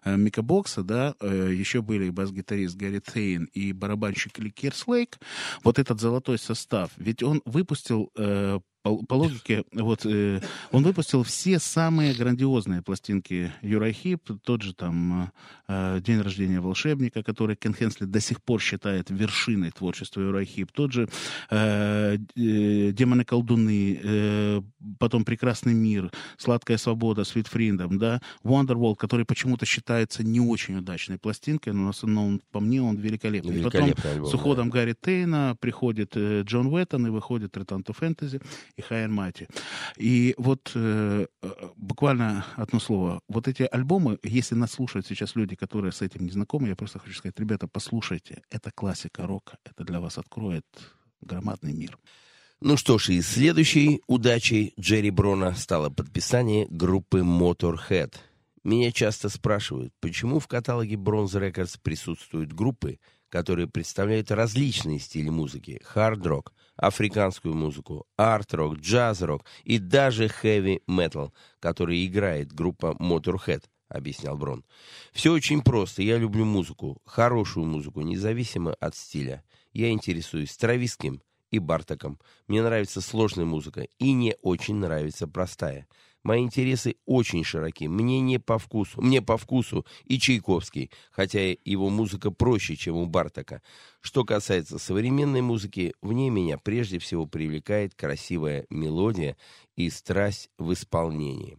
э, 0.06 0.18
Мика 0.18 0.42
Бокса, 0.42 0.84
да, 0.84 1.16
э, 1.20 1.52
еще 1.54 1.82
были 1.82 2.10
бас-гитарист 2.10 2.76
Гарри 2.78 3.00
Тейн 3.00 3.46
и 3.54 3.74
барабанщик 3.74 4.40
Ли 4.40 4.52
Керслейк, 4.52 5.20
вот 5.64 5.80
этот 5.80 6.00
золотой 6.00 6.38
состав, 6.38 6.92
ведь 6.98 7.24
он 7.24 7.42
выпустил 7.46 8.12
э, 8.18 8.60
по, 8.84 8.98
по 9.04 9.14
логике, 9.14 9.64
вот, 9.74 10.06
э, 10.06 10.42
он 10.72 10.84
выпустил 10.84 11.24
все 11.24 11.60
самые 11.60 12.14
грандиозные 12.14 12.82
пластинки 12.82 13.52
Юрахип, 13.62 14.32
тот 14.44 14.64
же 14.64 14.74
там 14.74 15.32
э, 15.68 16.00
«День 16.02 16.22
рождения 16.22 16.60
волшебника», 16.60 17.22
который 17.22 17.56
Кен 17.56 17.76
Хенсли 17.76 18.06
до 18.06 18.20
сих 18.20 18.42
пор 18.42 18.60
считает 18.60 19.10
вершиной 19.10 19.72
творчества 19.72 20.22
Юрахип, 20.22 20.72
тот 20.72 20.94
же 20.94 21.10
э, 21.50 22.18
э, 22.36 22.92
«Демоны 22.92 23.24
колдуны», 23.24 24.00
э, 24.04 24.62
потом 24.98 25.26
«Прекрасный 25.26 25.74
мир», 25.74 26.12
«Сладкая 26.38 26.78
свобода», 26.78 27.22
«Sweet 27.22 27.52
Freedom», 27.52 27.98
да, 27.98 28.22
«Wonderwall», 28.44 28.96
который 28.96 29.26
почему-то 29.26 29.66
считается 29.66 30.24
не 30.24 30.40
очень 30.40 30.78
удачной 30.78 31.20
пластинкой, 31.20 31.74
но, 31.74 31.92
но 32.02 32.40
по 32.52 32.60
мне 32.60 32.82
он 32.82 32.98
великолепный. 32.98 33.54
Великолепный 33.54 33.96
Потом 33.96 34.12
альбом, 34.12 34.28
с 34.28 34.32
да. 34.32 34.38
уходом 34.38 34.70
Гарри 34.72 34.96
Тейна 35.00 35.56
приходит 35.60 36.14
э, 36.16 36.42
Джон 36.42 36.68
Уэттон 36.68 37.06
и 37.06 37.10
выходит 37.12 37.56
«Return 37.56 37.84
to 37.84 37.96
Fantasy» 37.96 38.42
и 38.76 38.82
High. 38.82 39.50
И 39.98 40.34
вот 40.38 40.72
э, 40.76 41.26
э, 41.42 41.50
буквально 41.76 42.46
одно 42.56 42.80
слово. 42.80 43.22
Вот 43.28 43.48
эти 43.48 43.64
альбомы, 43.64 44.20
если 44.24 44.56
нас 44.56 44.72
слушают 44.72 45.08
сейчас 45.08 45.36
люди, 45.36 45.56
которые 45.56 45.92
с 45.92 46.02
этим 46.02 46.26
не 46.26 46.32
знакомы, 46.32 46.68
я 46.68 46.76
просто 46.76 47.00
хочу 47.00 47.16
сказать, 47.16 47.40
ребята, 47.40 47.68
послушайте, 47.68 48.44
это 48.50 48.72
классика 48.72 49.28
рока, 49.28 49.58
это 49.66 49.84
для 49.84 50.00
вас 50.00 50.18
откроет 50.18 50.66
громадный 51.22 51.74
мир. 51.74 51.98
Ну 52.62 52.78
что 52.78 53.00
ж, 53.00 53.10
и 53.10 53.22
следующей 53.22 54.02
удачей 54.06 54.74
Джерри 54.80 55.10
Брона 55.10 55.56
стало 55.56 55.90
подписание 55.90 56.68
группы 56.70 57.20
Motorhead. 57.20 58.14
Меня 58.64 58.92
часто 58.92 59.30
спрашивают, 59.30 59.92
почему 60.00 60.40
в 60.40 60.48
каталоге 60.48 60.96
Bronze 60.96 61.42
Records 61.42 61.80
присутствуют 61.82 62.54
группы, 62.54 63.00
которые 63.32 63.66
представляют 63.68 64.30
различные 64.30 65.00
стили 65.00 65.30
музыки. 65.30 65.80
Хард-рок, 65.84 66.54
африканскую 66.76 67.56
музыку, 67.56 68.06
арт-рок, 68.18 68.78
джаз-рок 68.78 69.46
и 69.64 69.80
даже 69.80 70.28
хэви-метал, 70.28 71.34
который 71.60 72.06
играет 72.06 72.52
группа 72.52 72.98
Motorhead, 73.00 73.64
объяснял 73.88 74.38
Брон. 74.38 74.66
Все 75.14 75.32
очень 75.32 75.62
просто. 75.62 76.04
Я 76.04 76.18
люблю 76.18 76.44
музыку, 76.44 77.02
хорошую 77.06 77.66
музыку, 77.66 78.02
независимо 78.02 78.74
от 78.74 78.96
стиля. 78.96 79.44
Я 79.72 79.92
интересуюсь 79.92 80.52
Стрависким 80.52 81.22
и 81.52 81.60
Бартаком. 81.60 82.20
Мне 82.48 82.62
нравится 82.62 83.00
сложная 83.00 83.46
музыка 83.46 83.88
и 83.98 84.12
не 84.12 84.36
очень 84.42 84.76
нравится 84.76 85.26
простая. 85.26 85.88
Мои 86.24 86.44
интересы 86.44 86.96
очень 87.06 87.44
широки. 87.44 87.88
Мне 87.88 88.20
не 88.20 88.40
по 88.40 88.60
вкусу. 88.60 89.02
Мне 89.02 89.22
по 89.22 89.38
вкусу 89.38 89.86
и 90.06 90.20
Чайковский, 90.20 90.92
хотя 91.12 91.56
его 91.66 91.90
музыка 91.90 92.30
проще, 92.32 92.76
чем 92.76 92.96
у 92.96 93.08
Бартака. 93.08 93.62
Что 94.02 94.24
касается 94.24 94.78
современной 94.78 95.42
музыки, 95.42 95.94
в 96.02 96.14
ней 96.14 96.30
меня 96.30 96.58
прежде 96.58 97.00
всего 97.00 97.26
привлекает 97.26 97.96
красивая 97.96 98.66
мелодия 98.70 99.36
и 99.76 99.90
страсть 99.90 100.50
в 100.58 100.74
исполнении. 100.74 101.58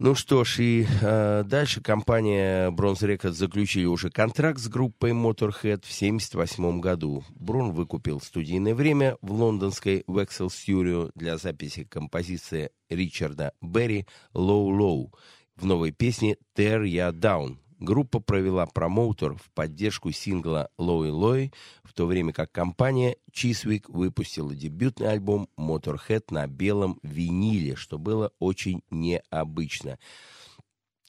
Ну 0.00 0.14
что 0.14 0.44
ж, 0.44 0.60
и 0.60 0.86
э, 1.02 1.42
дальше 1.44 1.80
компания 1.80 2.70
Bronze 2.70 3.02
Records 3.02 3.32
заключили 3.32 3.86
уже 3.86 4.10
контракт 4.10 4.60
с 4.60 4.68
группой 4.68 5.10
Motorhead 5.10 5.84
в 5.84 5.90
1978 5.90 6.80
году. 6.80 7.24
Брон 7.30 7.72
выкупил 7.72 8.20
студийное 8.20 8.76
время 8.76 9.16
в 9.22 9.32
лондонской 9.32 10.04
Wexel 10.06 10.50
Studio 10.50 11.10
для 11.16 11.36
записи 11.36 11.82
композиции 11.82 12.70
Ричарда 12.88 13.54
Берри 13.60 14.06
«Low 14.34 14.68
Low» 14.70 15.12
в 15.56 15.66
новой 15.66 15.90
песне 15.90 16.36
«Tear 16.56 16.84
Ya 16.84 17.10
Down». 17.10 17.56
Группа 17.78 18.18
провела 18.18 18.66
промоутер 18.66 19.34
в 19.34 19.50
поддержку 19.54 20.10
сингла 20.10 20.68
«Lowy 20.78 21.10
Loy», 21.10 21.52
в 21.84 21.92
то 21.94 22.06
время 22.06 22.32
как 22.32 22.50
компания 22.50 23.16
Chiswick 23.32 23.84
выпустила 23.86 24.52
дебютный 24.52 25.10
альбом 25.10 25.48
Motorhead 25.56 26.24
на 26.30 26.48
белом 26.48 26.98
виниле, 27.04 27.76
что 27.76 27.98
было 27.98 28.32
очень 28.40 28.82
необычно. 28.90 29.98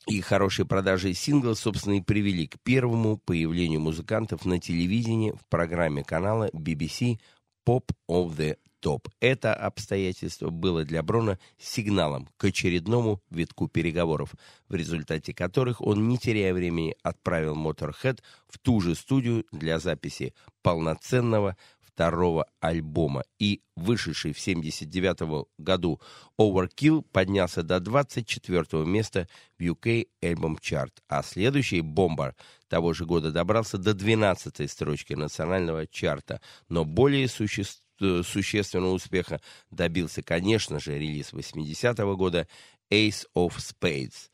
И 0.07 0.21
хорошие 0.21 0.65
продажи 0.65 1.13
сингла, 1.13 1.55
собственно, 1.55 1.95
и 1.95 2.01
привели 2.01 2.47
к 2.47 2.59
первому 2.61 3.17
появлению 3.17 3.81
музыкантов 3.81 4.45
на 4.45 4.59
телевидении 4.59 5.31
в 5.31 5.45
программе 5.49 6.03
канала 6.03 6.49
BBC 6.53 7.19
Pop 7.67 7.85
of 8.07 8.35
the 8.37 8.57
Top. 8.81 9.07
Это 9.19 9.53
обстоятельство 9.53 10.49
было 10.49 10.85
для 10.85 11.03
Брона 11.03 11.37
сигналом 11.57 12.29
к 12.37 12.45
очередному 12.45 13.21
витку 13.29 13.67
переговоров, 13.67 14.33
в 14.67 14.75
результате 14.75 15.33
которых 15.33 15.81
он, 15.81 16.07
не 16.07 16.17
теряя 16.17 16.53
времени, 16.53 16.95
отправил 17.03 17.55
Motorhead 17.55 18.19
в 18.47 18.57
ту 18.59 18.81
же 18.81 18.95
студию 18.95 19.45
для 19.51 19.79
записи 19.79 20.33
полноценного 20.61 21.57
второго 21.99 22.47
альбома. 22.61 23.25
И 23.39 23.61
вышедший 23.75 24.31
в 24.31 24.39
1979 24.39 25.49
году 25.57 25.99
Overkill 26.39 27.01
поднялся 27.01 27.61
до 27.61 27.81
24 27.81 28.85
места 28.85 29.27
в 29.57 29.63
UK 29.63 30.07
Album 30.21 30.57
Chart, 30.61 30.91
а 31.09 31.23
следующий 31.23 31.81
Bomber 31.81 32.35
того 32.69 32.93
же 32.93 33.05
года 33.05 33.33
добрался 33.33 33.77
до 33.77 33.93
12 33.93 34.71
строчки 34.71 35.13
национального 35.13 35.87
чарта, 35.87 36.39
но 36.69 36.85
более 36.85 37.27
существ- 37.27 37.81
э, 37.81 37.88
существенного 37.99 38.91
успеха 38.91 39.41
добился, 39.71 40.21
конечно 40.21 40.79
же, 40.79 40.97
релиз 40.97 41.33
80 41.33 41.97
года 42.15 42.47
Ace 42.91 43.25
of 43.35 43.53
Spades. 43.57 44.29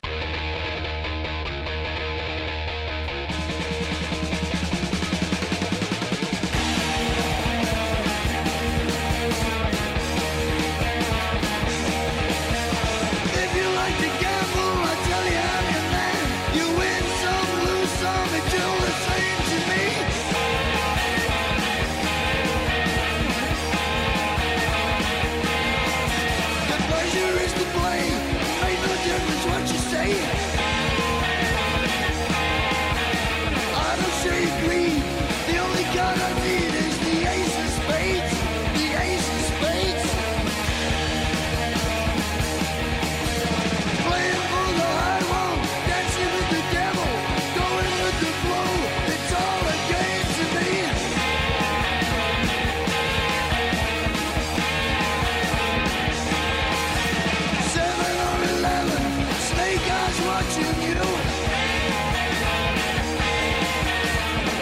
watching 60.35 60.75
you. 60.87 60.99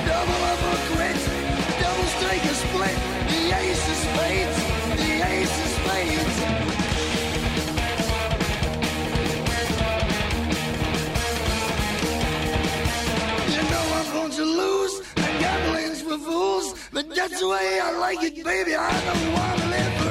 Double 0.10 0.42
up 0.52 0.62
or 0.70 0.80
quit, 0.90 1.20
doubles 1.82 2.14
take 2.26 2.44
a 2.54 2.56
split. 2.64 2.98
The 3.32 3.42
ace 3.62 3.86
of 3.94 3.98
spades, 4.06 4.58
the 5.02 5.12
ace 5.34 5.56
of 5.64 5.70
spades 5.78 6.38
You 13.54 13.62
know 13.72 13.86
I'm 13.98 14.10
going 14.18 14.34
to 14.42 14.46
lose, 14.62 14.96
and 15.26 15.34
gambling's 15.44 16.02
for 16.04 16.20
fools. 16.20 16.68
But 16.92 17.06
that's 17.16 17.40
the 17.40 17.48
way 17.48 17.80
I 17.82 17.92
like 18.06 18.22
it, 18.22 18.44
baby, 18.44 18.76
I 18.76 18.94
don't 19.08 19.34
wanna 19.34 19.66
live 19.76 20.03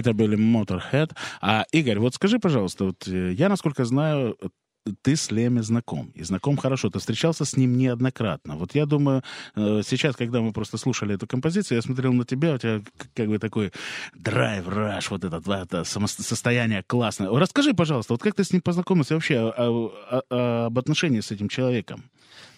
Это 0.00 0.14
были 0.14 0.38
Motorhead. 0.38 1.12
А, 1.42 1.64
Игорь, 1.72 1.98
вот 1.98 2.14
скажи, 2.14 2.38
пожалуйста, 2.38 2.84
вот 2.84 3.06
э, 3.06 3.32
я, 3.32 3.48
насколько 3.48 3.84
знаю, 3.84 4.36
ты 5.02 5.14
с 5.14 5.30
Леми 5.30 5.60
знаком. 5.60 6.10
И 6.14 6.22
знаком 6.22 6.56
хорошо. 6.56 6.88
Ты 6.88 6.98
встречался 6.98 7.44
с 7.44 7.56
ним 7.56 7.76
неоднократно. 7.76 8.56
Вот 8.56 8.74
я 8.74 8.86
думаю, 8.86 9.22
э, 9.54 9.82
сейчас, 9.84 10.16
когда 10.16 10.40
мы 10.40 10.52
просто 10.52 10.78
слушали 10.78 11.14
эту 11.14 11.26
композицию, 11.26 11.76
я 11.76 11.82
смотрел 11.82 12.14
на 12.14 12.24
тебя, 12.24 12.54
у 12.54 12.58
тебя 12.58 12.80
как 13.14 13.28
бы 13.28 13.38
такой 13.38 13.72
драйв, 14.14 14.66
раш, 14.68 15.10
вот 15.10 15.24
это, 15.24 15.36
это 15.36 15.84
состояние 15.84 16.82
классное. 16.86 17.28
Расскажи, 17.30 17.74
пожалуйста, 17.74 18.14
вот 18.14 18.22
как 18.22 18.34
ты 18.34 18.42
с 18.42 18.52
ним 18.52 18.62
познакомился 18.62 19.14
вообще 19.14 19.38
о- 19.38 19.52
о- 19.52 20.22
о- 20.30 20.66
об 20.66 20.78
отношении 20.78 21.20
с 21.20 21.30
этим 21.30 21.48
человеком? 21.48 22.04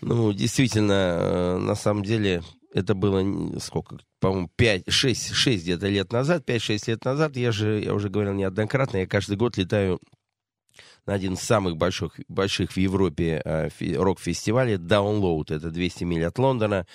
Ну, 0.00 0.32
действительно, 0.32 0.92
э, 0.92 1.58
на 1.58 1.74
самом 1.74 2.04
деле, 2.04 2.42
это 2.72 2.94
было 2.94 3.58
сколько, 3.58 3.98
по-моему, 4.20 4.50
5, 4.56 4.90
6, 4.90 5.32
6 5.32 5.62
где-то 5.62 5.88
лет 5.88 6.12
назад, 6.12 6.48
5-6 6.48 6.84
лет 6.88 7.04
назад. 7.04 7.36
Я 7.36 7.52
же, 7.52 7.80
я 7.80 7.94
уже 7.94 8.08
говорил 8.08 8.32
неоднократно, 8.32 8.98
я 8.98 9.06
каждый 9.06 9.36
год 9.36 9.56
летаю 9.56 10.00
на 11.06 11.14
один 11.14 11.34
из 11.34 11.40
самых 11.40 11.76
больших, 11.76 12.18
больших 12.28 12.72
в 12.72 12.76
Европе 12.76 13.42
э, 13.44 13.68
рок-фестивалей 13.96 14.74
Download. 14.74 15.44
Это 15.54 15.70
200 15.70 16.04
миль 16.04 16.24
от 16.24 16.38
Лондона. 16.38 16.86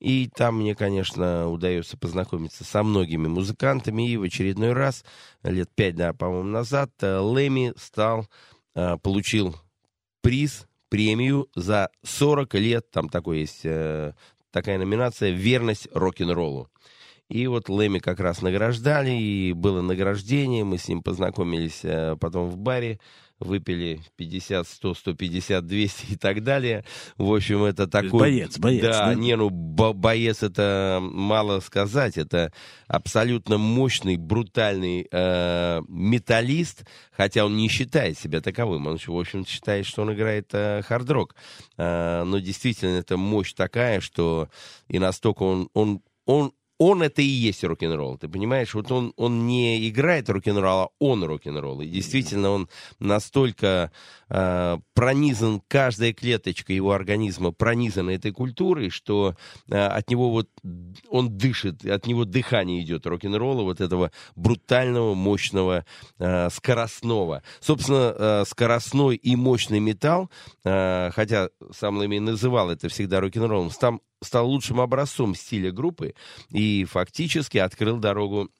И 0.00 0.28
там 0.34 0.58
мне, 0.58 0.74
конечно, 0.74 1.48
удается 1.48 1.96
познакомиться 1.96 2.64
со 2.64 2.82
многими 2.82 3.28
музыкантами. 3.28 4.10
И 4.10 4.16
в 4.16 4.22
очередной 4.22 4.72
раз, 4.72 5.04
лет 5.44 5.70
5, 5.74 5.94
да, 5.94 6.12
по-моему, 6.12 6.48
назад, 6.48 6.90
э, 7.00 7.18
Лэми 7.18 7.72
стал, 7.76 8.28
э, 8.74 8.96
получил 8.98 9.56
приз, 10.22 10.66
премию 10.92 11.48
за 11.54 11.88
40 12.02 12.54
лет. 12.54 12.90
Там 12.90 13.08
такой 13.08 13.40
есть 13.40 13.60
э, 13.64 14.12
такая 14.52 14.78
номинация 14.78 15.30
«Верность 15.30 15.88
рок-н-роллу». 15.92 16.68
И 17.28 17.46
вот 17.46 17.68
Лэми 17.68 17.98
как 17.98 18.20
раз 18.20 18.42
награждали, 18.42 19.10
и 19.10 19.52
было 19.54 19.80
награждение, 19.80 20.64
мы 20.64 20.76
с 20.76 20.86
ним 20.86 21.02
познакомились 21.02 21.80
э, 21.82 22.16
потом 22.20 22.48
в 22.50 22.58
баре, 22.58 23.00
выпили 23.42 24.00
50, 24.16 24.66
100, 24.66 24.94
150, 24.94 25.66
200 25.66 26.12
и 26.12 26.16
так 26.16 26.42
далее. 26.42 26.84
В 27.16 27.32
общем, 27.32 27.64
это 27.64 27.86
такой... 27.86 28.20
боец, 28.20 28.58
боец, 28.58 28.82
Да, 28.82 29.06
да? 29.06 29.14
не, 29.14 29.36
ну, 29.36 29.50
бо- 29.50 29.92
боец 29.92 30.42
это 30.42 30.98
мало 31.02 31.60
сказать, 31.60 32.18
это 32.18 32.52
абсолютно 32.88 33.58
мощный, 33.58 34.16
брутальный 34.16 35.06
э, 35.10 35.80
металлист, 35.88 36.84
хотя 37.12 37.44
он 37.44 37.56
не 37.56 37.68
считает 37.68 38.18
себя 38.18 38.40
таковым, 38.40 38.86
он, 38.86 38.98
в 38.98 39.08
общем 39.18 39.46
считает, 39.46 39.86
что 39.86 40.02
он 40.02 40.12
играет 40.12 40.48
э, 40.52 40.82
хард-рок. 40.82 41.34
Э, 41.76 42.24
но 42.24 42.38
действительно, 42.38 42.98
это 42.98 43.16
мощь 43.16 43.52
такая, 43.54 44.00
что 44.00 44.48
и 44.88 44.98
настолько 44.98 45.42
он, 45.42 45.68
он, 45.74 46.02
он 46.26 46.52
он 46.82 47.02
это 47.02 47.22
и 47.22 47.26
есть 47.26 47.64
рок-н-ролл, 47.64 48.18
ты 48.18 48.28
понимаешь? 48.28 48.74
Вот 48.74 48.90
он, 48.90 49.12
он 49.16 49.46
не 49.46 49.88
играет 49.88 50.28
рок-н-ролл, 50.28 50.80
а 50.80 50.88
он 50.98 51.24
рок-н-ролл. 51.24 51.80
И 51.82 51.86
действительно, 51.86 52.50
он 52.50 52.68
настолько 52.98 53.90
э, 54.32 54.78
пронизан, 54.94 55.62
каждая 55.68 56.12
клеточка 56.12 56.72
его 56.72 56.92
организма 56.92 57.52
пронизана 57.52 58.10
этой 58.10 58.32
культурой, 58.32 58.90
что 58.90 59.36
э, 59.70 59.76
от 59.76 60.08
него 60.10 60.30
вот, 60.30 60.48
он 61.08 61.36
дышит, 61.36 61.84
от 61.84 62.06
него 62.06 62.24
дыхание 62.24 62.82
идет 62.82 63.06
рок-н-ролла, 63.06 63.62
вот 63.62 63.80
этого 63.80 64.10
брутального, 64.34 65.14
мощного, 65.14 65.84
э, 66.18 66.50
скоростного. 66.50 67.42
Собственно, 67.60 68.44
скоростной 68.46 69.16
и 69.16 69.36
мощный 69.36 69.80
металл, 69.80 70.30
хотя 70.62 71.48
сам 71.72 71.98
Лэми 71.98 72.18
называл 72.18 72.70
это 72.70 72.88
всегда 72.88 73.20
рок-н-роллом, 73.20 73.70
стал 73.70 74.48
лучшим 74.48 74.80
образцом 74.80 75.34
стиля 75.34 75.72
группы 75.72 76.14
и 76.50 76.84
фактически 76.84 77.58
открыл 77.58 77.98
дорогу 77.98 78.50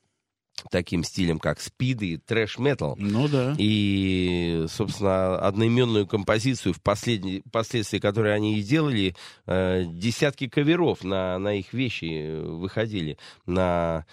таким 0.70 1.04
стилям, 1.04 1.38
как 1.38 1.60
спид 1.60 2.02
и 2.02 2.16
трэш-метал. 2.18 2.96
Ну 2.98 3.28
да. 3.28 3.54
И, 3.58 4.64
собственно, 4.68 5.36
одноименную 5.38 6.06
композицию, 6.06 6.74
впоследствии 6.74 7.98
которой 7.98 8.34
они 8.34 8.58
и 8.58 8.62
делали, 8.62 9.14
э, 9.46 9.84
десятки 9.86 10.48
каверов 10.48 11.04
на, 11.04 11.38
на 11.38 11.54
их 11.54 11.72
вещи 11.72 12.40
выходили. 12.42 13.18
На 13.46 14.06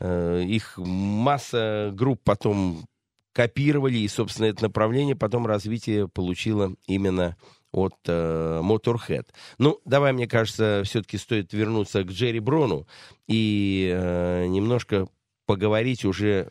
э, 0.00 0.42
их 0.46 0.74
масса 0.78 1.90
групп 1.94 2.20
потом 2.24 2.86
копировали, 3.32 3.98
и, 3.98 4.08
собственно, 4.08 4.46
это 4.46 4.62
направление 4.62 5.16
потом 5.16 5.46
развитие 5.46 6.08
получило 6.08 6.74
именно 6.86 7.36
от 7.72 7.94
э, 8.06 8.60
Motorhead. 8.62 9.26
Ну, 9.58 9.80
давай, 9.84 10.12
мне 10.12 10.28
кажется, 10.28 10.82
все-таки 10.84 11.18
стоит 11.18 11.52
вернуться 11.52 12.04
к 12.04 12.10
Джерри 12.10 12.38
Брону 12.38 12.86
и 13.26 13.92
э, 13.92 14.46
немножко 14.46 15.08
поговорить 15.46 16.04
уже 16.04 16.50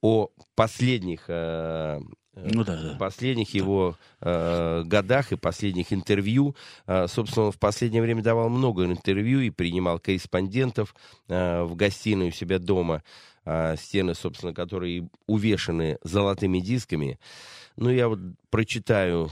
о 0.00 0.30
последних 0.54 1.24
э, 1.28 2.00
э, 2.34 2.48
Ну 2.52 2.64
да, 2.64 2.80
да. 2.80 2.96
последних 2.98 3.54
его 3.54 3.96
э, 4.20 4.82
годах 4.84 5.32
и 5.32 5.36
последних 5.36 5.92
интервью. 5.92 6.56
Э, 6.86 7.06
собственно, 7.08 7.46
он 7.46 7.52
в 7.52 7.58
последнее 7.58 8.02
время 8.02 8.22
давал 8.22 8.48
много 8.48 8.84
интервью 8.84 9.40
и 9.40 9.50
принимал 9.50 9.98
корреспондентов 9.98 10.94
э, 11.28 11.62
в 11.62 11.76
гостиной 11.76 12.28
у 12.28 12.32
себя 12.32 12.58
дома. 12.58 13.02
Э, 13.44 13.76
стены, 13.76 14.14
собственно, 14.14 14.54
которые 14.54 15.08
увешаны 15.26 15.98
золотыми 16.04 16.60
дисками. 16.60 17.18
Ну, 17.76 17.90
я 17.90 18.08
вот 18.08 18.20
прочитаю 18.50 19.30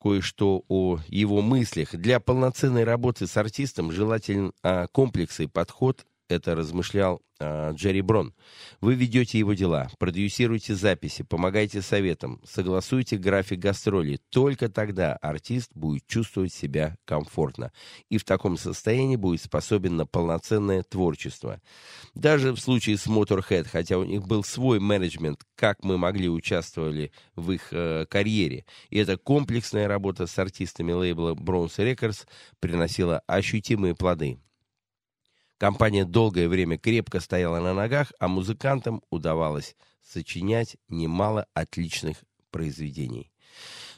кое-что 0.00 0.64
о 0.68 0.98
его 1.08 1.42
мыслях. 1.42 1.94
Для 1.94 2.20
полноценной 2.20 2.84
работы 2.84 3.26
с 3.26 3.36
артистом 3.36 3.92
желателен 3.92 4.52
а, 4.62 4.86
комплексный 4.86 5.46
подход 5.46 6.06
это 6.30 6.54
размышлял 6.54 7.22
э, 7.38 7.72
Джерри 7.74 8.00
Брон. 8.00 8.34
Вы 8.80 8.94
ведете 8.94 9.38
его 9.38 9.54
дела, 9.54 9.90
продюсируете 9.98 10.74
записи, 10.74 11.22
помогаете 11.22 11.82
советам, 11.82 12.40
согласуете 12.44 13.16
график 13.16 13.58
гастролей. 13.58 14.20
Только 14.30 14.68
тогда 14.68 15.14
артист 15.16 15.70
будет 15.74 16.06
чувствовать 16.06 16.52
себя 16.52 16.96
комфортно 17.04 17.72
и 18.08 18.18
в 18.18 18.24
таком 18.24 18.56
состоянии 18.56 19.16
будет 19.16 19.42
способен 19.42 19.96
на 19.96 20.06
полноценное 20.06 20.82
творчество. 20.82 21.60
Даже 22.14 22.52
в 22.52 22.60
случае 22.60 22.96
с 22.96 23.06
Motorhead, 23.06 23.64
хотя 23.64 23.98
у 23.98 24.04
них 24.04 24.26
был 24.26 24.44
свой 24.44 24.80
менеджмент, 24.80 25.40
как 25.54 25.82
мы 25.82 25.98
могли 25.98 26.28
участвовали 26.28 27.12
в 27.36 27.52
их 27.52 27.68
э, 27.72 28.06
карьере, 28.08 28.64
и 28.90 28.98
эта 28.98 29.16
комплексная 29.16 29.88
работа 29.88 30.26
с 30.26 30.38
артистами 30.38 30.92
лейбла 30.92 31.34
Bronze 31.34 31.78
Records 31.78 32.26
приносила 32.60 33.22
ощутимые 33.26 33.94
плоды. 33.94 34.38
Компания 35.60 36.06
долгое 36.06 36.48
время 36.48 36.78
крепко 36.78 37.20
стояла 37.20 37.60
на 37.60 37.74
ногах, 37.74 38.14
а 38.18 38.28
музыкантам 38.28 39.02
удавалось 39.10 39.76
сочинять 40.02 40.78
немало 40.88 41.44
отличных 41.52 42.24
произведений. 42.50 43.30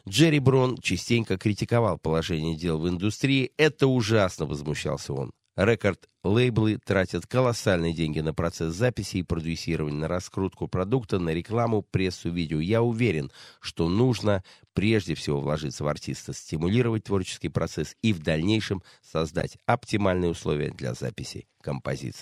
Джерри 0.09 0.41
Брон 0.41 0.77
частенько 0.79 1.39
критиковал 1.39 1.99
положение 1.99 2.57
дел 2.57 2.81
в 2.81 2.89
индустрии. 2.89 3.53
Это 3.59 3.87
ужасно, 3.87 4.45
возмущался 4.45 5.13
он. 5.13 5.31
Рекорд-лейблы 5.57 6.79
тратят 6.79 7.27
колоссальные 7.27 7.93
деньги 7.93 8.21
на 8.21 8.33
процесс 8.33 8.75
записи 8.75 9.19
и 9.19 9.23
продюсирования, 9.23 9.99
на 9.99 10.09
раскрутку 10.09 10.67
продукта, 10.67 11.19
на 11.19 11.31
рекламу, 11.31 11.83
прессу, 11.83 12.31
видео. 12.31 12.59
Я 12.59 12.83
уверен, 12.83 13.31
что 13.61 13.91
нужно 13.91 14.43
прежде 14.73 15.15
всего 15.15 15.41
вложиться 15.41 15.85
в 15.85 15.89
артиста, 15.89 16.33
стимулировать 16.33 17.05
творческий 17.05 17.51
процесс 17.51 17.95
и 18.01 18.15
в 18.15 18.21
дальнейшем 18.21 18.83
создать 19.03 19.59
оптимальные 19.67 20.31
условия 20.31 20.71
для 20.71 20.95
записи 20.95 21.47
композиции. 21.61 22.21